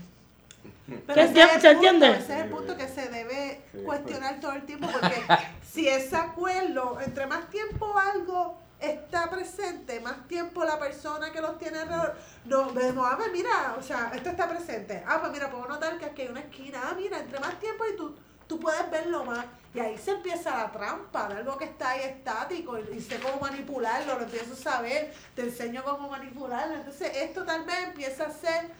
[1.07, 2.17] Pero ¿Se ese entiende- es el punto, entiende?
[2.19, 5.21] Ese es el punto que se debe Sí, cuestionar todo el tiempo, porque
[5.73, 11.57] si ese acuerdo, entre más tiempo algo está presente, más tiempo la persona que los
[11.57, 15.03] tiene alrededor, no, vemos, a ver, mira, o sea, esto está presente.
[15.05, 16.79] Ah, pues mira, puedo notar que aquí hay una esquina.
[16.85, 18.15] Ah, mira, entre más tiempo y tú,
[18.47, 19.45] tú puedes verlo más.
[19.75, 23.19] Y ahí se empieza la trampa de algo que está ahí estático y, y sé
[23.19, 26.75] cómo manipularlo, lo empiezo a saber, te enseño cómo manipularlo.
[26.75, 28.71] Entonces, esto tal vez empieza a ser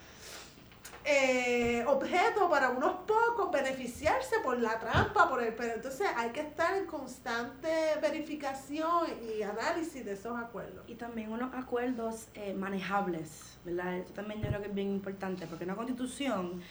[1.12, 6.42] eh, objeto para unos pocos beneficiarse por la trampa, por el, pero entonces hay que
[6.42, 7.68] estar en constante
[8.00, 10.84] verificación y análisis de esos acuerdos.
[10.88, 13.98] Y también unos acuerdos eh, manejables, ¿verdad?
[13.98, 16.62] Eso también yo creo que es bien importante, porque una constitución,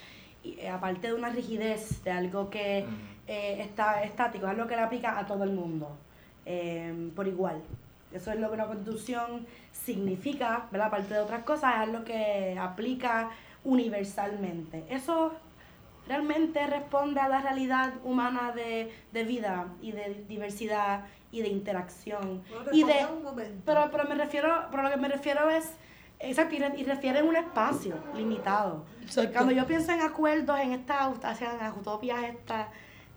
[0.45, 2.87] y, eh, aparte de una rigidez, de algo que
[3.27, 5.97] eh, está estático, es algo que le aplica a todo el mundo,
[6.47, 7.61] eh, por igual.
[8.13, 10.87] Eso es lo que una constitución significa, ¿verdad?
[10.87, 13.31] Aparte de otras cosas, es algo que aplica
[13.65, 14.85] universalmente.
[14.91, 15.33] Eso
[16.07, 22.43] realmente responde a la realidad humana de, de vida y de diversidad y de interacción.
[22.51, 23.63] No, y de, un momento.
[23.67, 25.73] pero, pero me refiero, pero lo que me refiero es,
[26.19, 28.85] exacto, y, re- y refiere en un espacio limitado.
[29.03, 29.33] Exacto.
[29.35, 32.69] Cuando yo pienso en acuerdos, en estas hacia las utopias estas,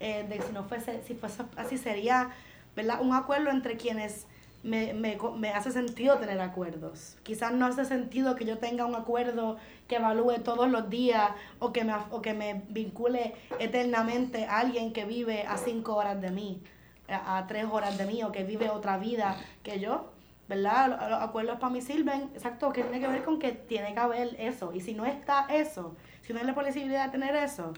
[0.02, 2.32] eh, de si no fuese, si fuese así sería,
[2.76, 3.00] ¿verdad?
[3.02, 4.28] Un acuerdo entre quienes
[4.64, 7.18] me, me, me hace sentido tener acuerdos.
[7.24, 9.58] Quizás no hace sentido que yo tenga un acuerdo
[9.88, 14.94] que evalúe todos los días o que me, o que me vincule eternamente a alguien
[14.94, 16.62] que vive a cinco horas de mí,
[17.08, 20.12] a, tres horas de mí o que vive otra vida que yo.
[20.48, 20.90] ¿Verdad?
[20.90, 24.00] Los, los acuerdos para mí sirven, exacto, que tiene que ver con que tiene que
[24.00, 24.74] haber eso.
[24.74, 27.72] Y si no está eso, si no hay la posibilidad de tener eso,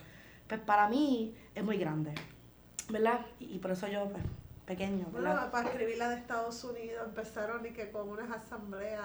[0.47, 2.15] pues para mí es muy grande.
[2.89, 3.19] ¿Verdad?
[3.39, 4.23] Y, y por eso yo, pues,
[4.65, 5.33] pequeño, ¿verdad?
[5.35, 9.03] Bueno, para escribir la de Estados Unidos empezaron y que con unas asambleas.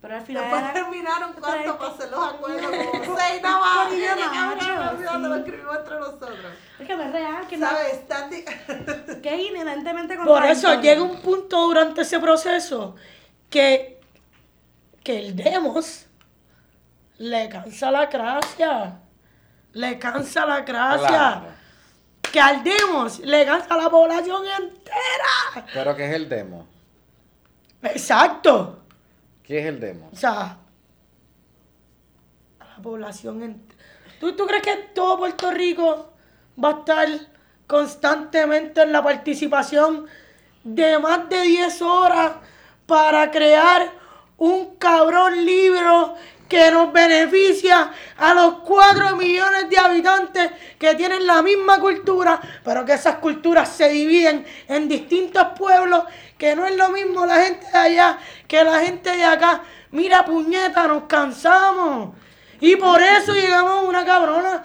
[0.00, 3.92] Pero al final Después era- terminaron cuánto para hacer los acuerdos, como seis nada más.
[3.92, 6.36] Y cabrón, olvídate, Lo escribimos entre nosotros.
[6.80, 7.92] es que no es real, que, no, ¿Sabes?
[7.92, 8.44] Están di-
[9.22, 12.96] que es inherentemente Por eso llega un punto durante ese proceso
[13.48, 14.00] que,
[15.04, 16.06] que el demos
[17.18, 18.98] le cansa la gracia.
[19.72, 21.06] Le cansa la gracia.
[21.08, 21.51] Claro.
[22.32, 25.66] Que al demos le cansa la población entera.
[25.74, 26.66] Pero ¿qué es el demo?
[27.82, 28.78] Exacto.
[29.42, 30.08] ¿Qué es el demo?
[30.12, 30.56] O sea,
[32.82, 33.40] población.
[33.42, 33.74] ent-
[34.20, 36.12] ¿Tú, ¿Tú crees que todo Puerto Rico
[36.62, 37.08] va a estar
[37.66, 40.06] constantemente en la participación
[40.64, 42.32] de más de 10 horas
[42.86, 43.90] para crear
[44.36, 46.14] un cabrón libro
[46.52, 52.84] que nos beneficia a los 4 millones de habitantes que tienen la misma cultura, pero
[52.84, 56.04] que esas culturas se dividen en distintos pueblos,
[56.36, 59.62] que no es lo mismo la gente de allá que la gente de acá.
[59.92, 62.14] Mira, puñeta, nos cansamos.
[62.60, 64.62] Y por eso llegamos a una cabrona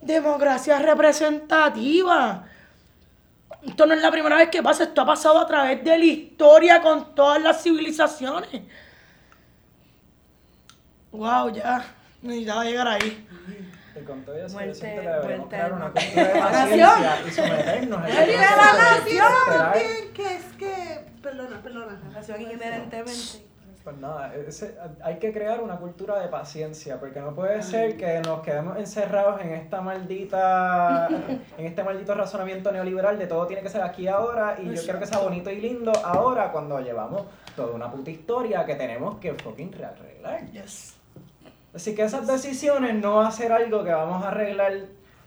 [0.00, 2.46] democracia representativa.
[3.62, 6.04] Esto no es la primera vez que pasa, esto ha pasado a través de la
[6.04, 8.62] historia con todas las civilizaciones.
[11.14, 11.84] Wow, ya.
[12.22, 13.26] Necesitaba llegar ahí.
[13.96, 14.80] Y con todo eso, Muerte-
[15.48, 19.72] crear una cultura de paciencia y someternos a la nación esperar.
[19.72, 22.00] también, que es que, perdona, perdona.
[22.12, 23.44] Nación inherentemente.
[23.84, 28.18] Pues nada, ese- hay que crear una cultura de paciencia, porque no puede ser que
[28.20, 31.06] nos quedemos encerrados en esta maldita,
[31.58, 34.98] en este maldito razonamiento neoliberal de todo tiene que ser aquí ahora y yo quiero
[34.98, 39.34] que sea bonito y lindo ahora cuando llevamos toda una puta historia que tenemos que
[39.34, 40.50] fucking arreglar.
[40.50, 40.94] Yes.
[41.74, 44.86] Así que esas decisiones no va a ser algo que vamos a arreglar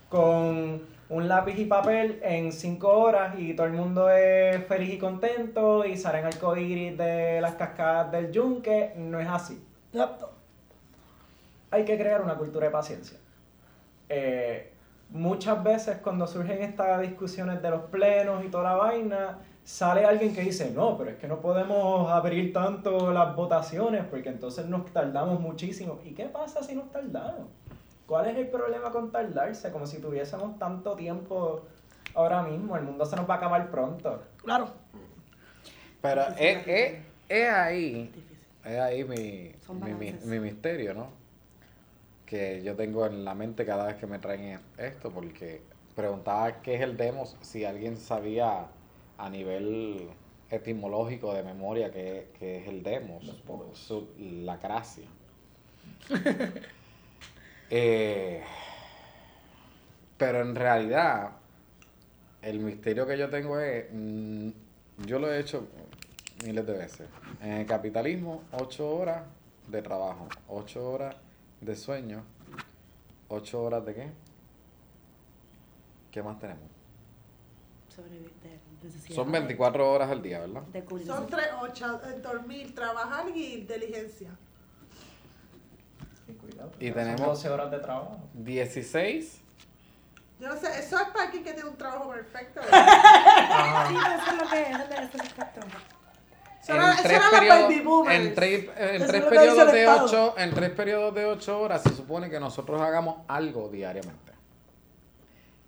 [0.10, 4.98] con un lápiz y papel en cinco horas y todo el mundo es feliz y
[4.98, 8.94] contento y salen arcoíris de las cascadas del yunque.
[8.96, 9.62] No es así.
[11.70, 13.18] Hay que crear una cultura de paciencia.
[14.08, 14.72] Eh,
[15.10, 19.38] muchas veces cuando surgen estas discusiones de los plenos y toda la vaina,
[19.68, 24.30] sale alguien que dice, no, pero es que no podemos abrir tanto las votaciones porque
[24.30, 26.00] entonces nos tardamos muchísimo.
[26.06, 27.48] ¿Y qué pasa si nos tardamos?
[28.06, 29.70] ¿Cuál es el problema con tardarse?
[29.70, 31.66] Como si tuviésemos tanto tiempo
[32.16, 32.78] ahora mismo.
[32.78, 34.24] El mundo se nos va a acabar pronto.
[34.42, 34.70] Claro.
[36.02, 36.94] Pero es, es,
[37.28, 38.10] es ahí,
[38.64, 39.52] es ahí mi,
[39.84, 41.08] mi, mi- mi misterio, ¿no?
[42.26, 45.62] Que yo tengo en la mente cada vez que me traen esto, porque
[45.94, 48.68] preguntaba qué es el demos, si alguien sabía
[49.18, 50.10] a nivel
[50.50, 53.24] etimológico de memoria qué, qué es el demos,
[53.74, 55.06] su- la gracia.
[57.70, 58.42] Eh,
[60.18, 61.32] pero en realidad,
[62.42, 64.50] el misterio que yo tengo es, mm,
[65.06, 65.68] yo lo he hecho
[66.46, 67.10] miles de veces.
[67.42, 69.24] En el capitalismo, ocho horas
[69.68, 71.14] de trabajo, ocho horas
[71.60, 72.24] de sueño,
[73.28, 74.08] ocho horas de qué?
[76.12, 76.70] ¿Qué más tenemos?
[77.94, 78.32] Sobrevivir.
[79.14, 80.64] Son 24 horas al día, ¿verdad?
[81.06, 84.30] Son tres, ocho, eh, dormir, trabajar y diligencia.
[86.28, 86.72] Y cuidado.
[86.80, 88.20] Y tenemos- 12 horas de trabajo.
[88.34, 89.42] 16
[90.40, 92.62] Yo no sé, eso es para alguien que tiene un trabajo perfecto.
[93.88, 95.34] Sí, eso es lo que es, eso es
[96.70, 101.16] era- en tres periodos, en tres, en tres periodos el de ocho, en tres periodos
[101.16, 104.34] de ocho horas se supone que nosotros hagamos algo diariamente.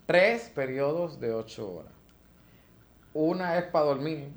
[0.05, 1.93] Tres periodos de ocho horas.
[3.21, 4.31] Una es para dormir,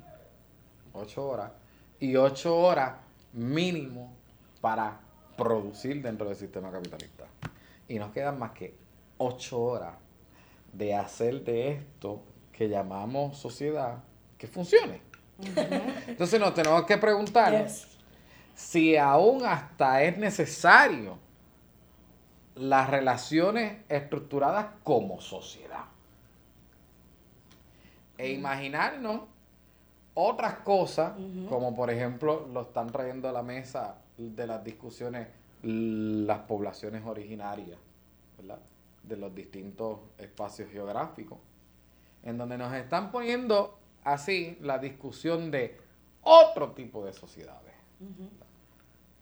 [0.91, 1.53] ocho horas,
[2.01, 2.95] y ocho horas
[3.31, 4.13] mínimo
[4.59, 4.99] para
[5.37, 7.23] producir dentro del sistema capitalista.
[7.87, 8.75] Y nos quedan más que
[9.19, 9.93] ocho horas
[10.73, 14.03] de hacer de esto que llamamos sociedad
[14.37, 14.99] que funcione.
[16.05, 17.87] Entonces nos tenemos que preguntar Yes.
[18.53, 21.17] si aún hasta es necesario
[22.55, 25.85] las relaciones estructuradas como sociedad.
[28.23, 29.21] E imaginarnos
[30.13, 31.13] otras cosas,
[31.49, 35.27] como por ejemplo lo están trayendo a la mesa de las discusiones
[35.61, 37.77] las poblaciones originarias,
[38.37, 38.59] ¿verdad?
[39.03, 41.39] De los distintos espacios geográficos,
[42.23, 45.77] en donde nos están poniendo así la discusión de
[46.21, 47.73] otro tipo de sociedades,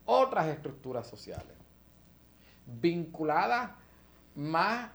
[0.05, 1.55] otras estructuras sociales,
[2.65, 3.71] vinculadas
[4.35, 4.91] más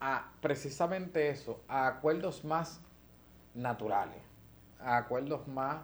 [0.00, 2.80] a precisamente eso, a acuerdos más
[3.56, 4.22] naturales,
[4.80, 5.78] a acuerdos más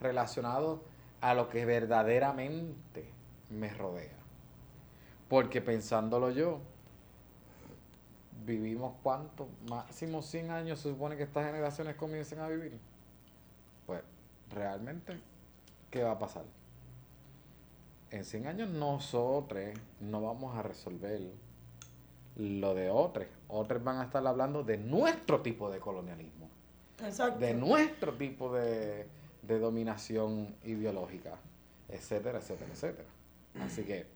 [0.00, 0.80] relacionados
[1.20, 3.10] a lo que verdaderamente
[3.50, 4.16] me rodea.
[5.28, 6.60] Porque pensándolo yo,
[8.46, 12.78] vivimos cuánto, máximo 100 años se supone que estas generaciones comiencen a vivir.
[13.86, 14.02] Pues
[14.50, 15.18] realmente,
[15.90, 16.44] ¿qué va a pasar?
[18.10, 19.70] En 100 años nosotros
[20.00, 21.20] no vamos a resolver
[22.36, 23.26] lo de otros.
[23.48, 26.37] Otros van a estar hablando de nuestro tipo de colonialismo
[27.02, 27.38] Exacto.
[27.38, 29.06] de nuestro tipo de,
[29.42, 31.38] de dominación ideológica,
[31.88, 33.08] etcétera, etcétera, etcétera.
[33.60, 34.06] Así que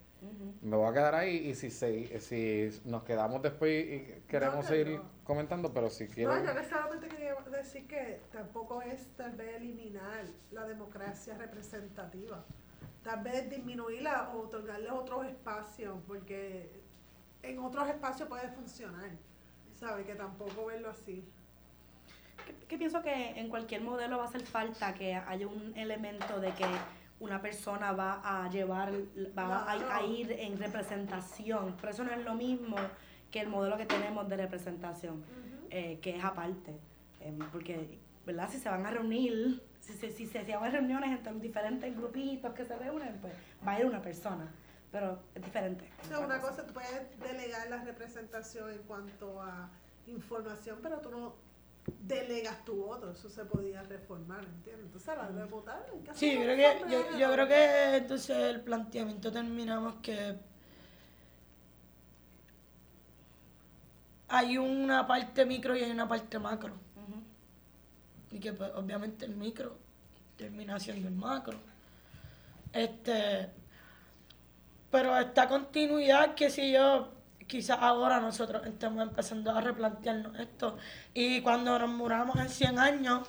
[0.60, 4.62] me voy a quedar ahí y si, se, si nos quedamos después y queremos No,
[4.62, 5.04] seguir no.
[5.24, 6.34] comentando, pero si quiero...
[6.34, 12.44] No, yo necesariamente quería decir que tampoco es tal vez eliminar la democracia representativa.
[13.02, 16.80] tal vez disminuirla o otorgarle otros espacios, porque
[17.42, 19.10] en otros espacios puede funcionar,
[19.74, 20.06] ¿sabes?
[20.06, 21.24] Que tampoco verlo así.
[22.72, 26.52] Que, pienso que en cualquier modelo va a hacer falta que haya un elemento de
[26.52, 26.64] que
[27.20, 28.90] una persona va a llevar,
[29.38, 31.76] va a, ir en representación.
[31.78, 32.76] Pero eso no es lo mismo
[33.30, 35.22] que el modelo que tenemos de representación,
[35.68, 36.74] eh, que es aparte.
[37.20, 38.48] Em, porque, ¿verdad?
[38.50, 42.54] Si se van a reunir, si se, si se hacían reuniones entre los diferentes grupitos
[42.54, 43.34] que se reúnen, pues
[43.68, 44.50] va a ir una persona.
[44.90, 45.90] Pero es diferente.
[46.08, 49.68] Una cosa, tú puedes delegar la representación en cuanto a
[50.06, 51.51] información, pero tú no
[52.00, 54.86] delegas tu voto, eso se podía reformar, ¿entiendes?
[54.86, 57.96] Entonces a la hora de votar, hay que Sí, yo creo que, yo, creo que
[57.96, 60.36] entonces el planteamiento terminamos que
[64.28, 66.74] hay una parte micro y hay una parte macro.
[68.30, 69.76] Y que pues, obviamente el micro
[70.36, 71.58] termina siendo el macro.
[72.72, 73.50] Este,
[74.90, 77.12] pero esta continuidad que si yo,
[77.52, 80.78] quizás ahora nosotros estemos empezando a replantearnos esto.
[81.12, 83.28] Y cuando nos muramos en 100 años,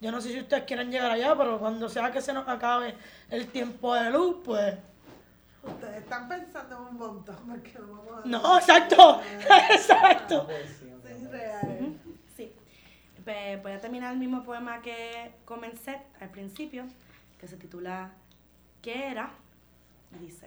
[0.00, 2.94] yo no sé si ustedes quieren llegar allá, pero cuando sea que se nos acabe
[3.28, 4.76] el tiempo de luz, pues...
[5.64, 8.28] Ustedes están pensando en un montón, porque no vamos a...
[8.28, 9.20] No, exacto,
[9.72, 10.46] exacto.
[10.78, 11.98] Sí, real.
[12.36, 12.52] Sí.
[13.24, 16.86] Pues voy a terminar el mismo poema que comencé al principio,
[17.40, 18.12] que se titula
[18.82, 19.30] ¿Qué era?
[20.14, 20.46] Y dice,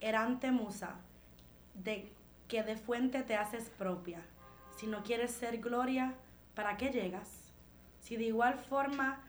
[0.00, 0.94] Erante musa,
[1.82, 2.12] de
[2.48, 4.20] que de fuente te haces propia.
[4.76, 6.14] Si no quieres ser gloria,
[6.54, 7.52] ¿para qué llegas?
[8.00, 9.20] Si de igual forma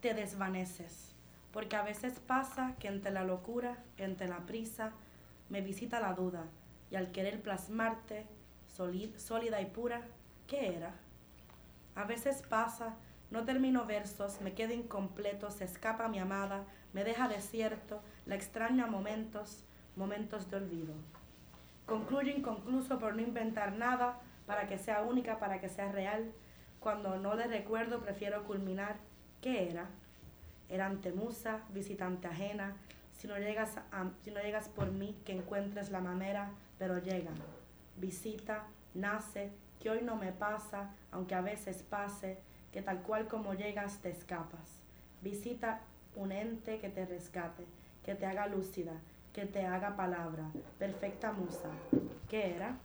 [0.00, 1.14] te desvaneces.
[1.52, 4.92] Porque a veces pasa que entre la locura, entre la prisa,
[5.48, 6.44] me visita la duda.
[6.90, 8.26] Y al querer plasmarte,
[9.16, 10.02] sólida y pura,
[10.46, 10.94] ¿qué era?
[11.94, 12.94] A veces pasa,
[13.30, 18.84] no termino versos, me quedo incompleto, se escapa mi amada, me deja desierto, la extraño
[18.84, 19.64] a momentos,
[19.96, 20.94] momentos de olvido.
[21.86, 26.32] Concluyo inconcluso por no inventar nada, para que sea única, para que sea real.
[26.80, 28.96] Cuando no le recuerdo, prefiero culminar.
[29.40, 29.86] ¿Qué era?
[30.68, 32.76] Erante musa, visitante ajena.
[33.16, 33.78] Si no llegas,
[34.22, 37.30] si no llegas por mí, que encuentres la manera, pero llega.
[37.96, 38.64] Visita,
[38.94, 42.38] nace, que hoy no me pasa, aunque a veces pase,
[42.72, 44.82] que tal cual como llegas te escapas.
[45.22, 45.80] Visita
[46.14, 47.64] un ente que te rescate,
[48.04, 48.92] que te haga lúcida,
[49.36, 50.50] que te haga palabra.
[50.78, 51.68] Perfecta musa.
[52.26, 52.78] ¿Qué era?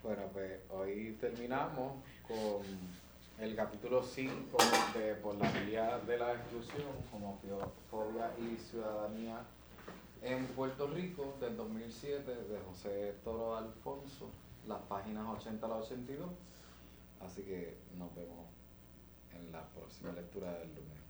[0.00, 1.94] Bueno, pues hoy terminamos
[2.28, 2.62] con
[3.40, 4.58] el capítulo 5
[4.96, 9.42] de Por la vía de la exclusión, homofobia y ciudadanía
[10.22, 14.30] en Puerto Rico del 2007 de José Toro Alfonso,
[14.68, 16.30] las páginas 80 a la 82.
[17.26, 18.46] Así que nos vemos
[19.32, 21.03] en la próxima lectura del lunes.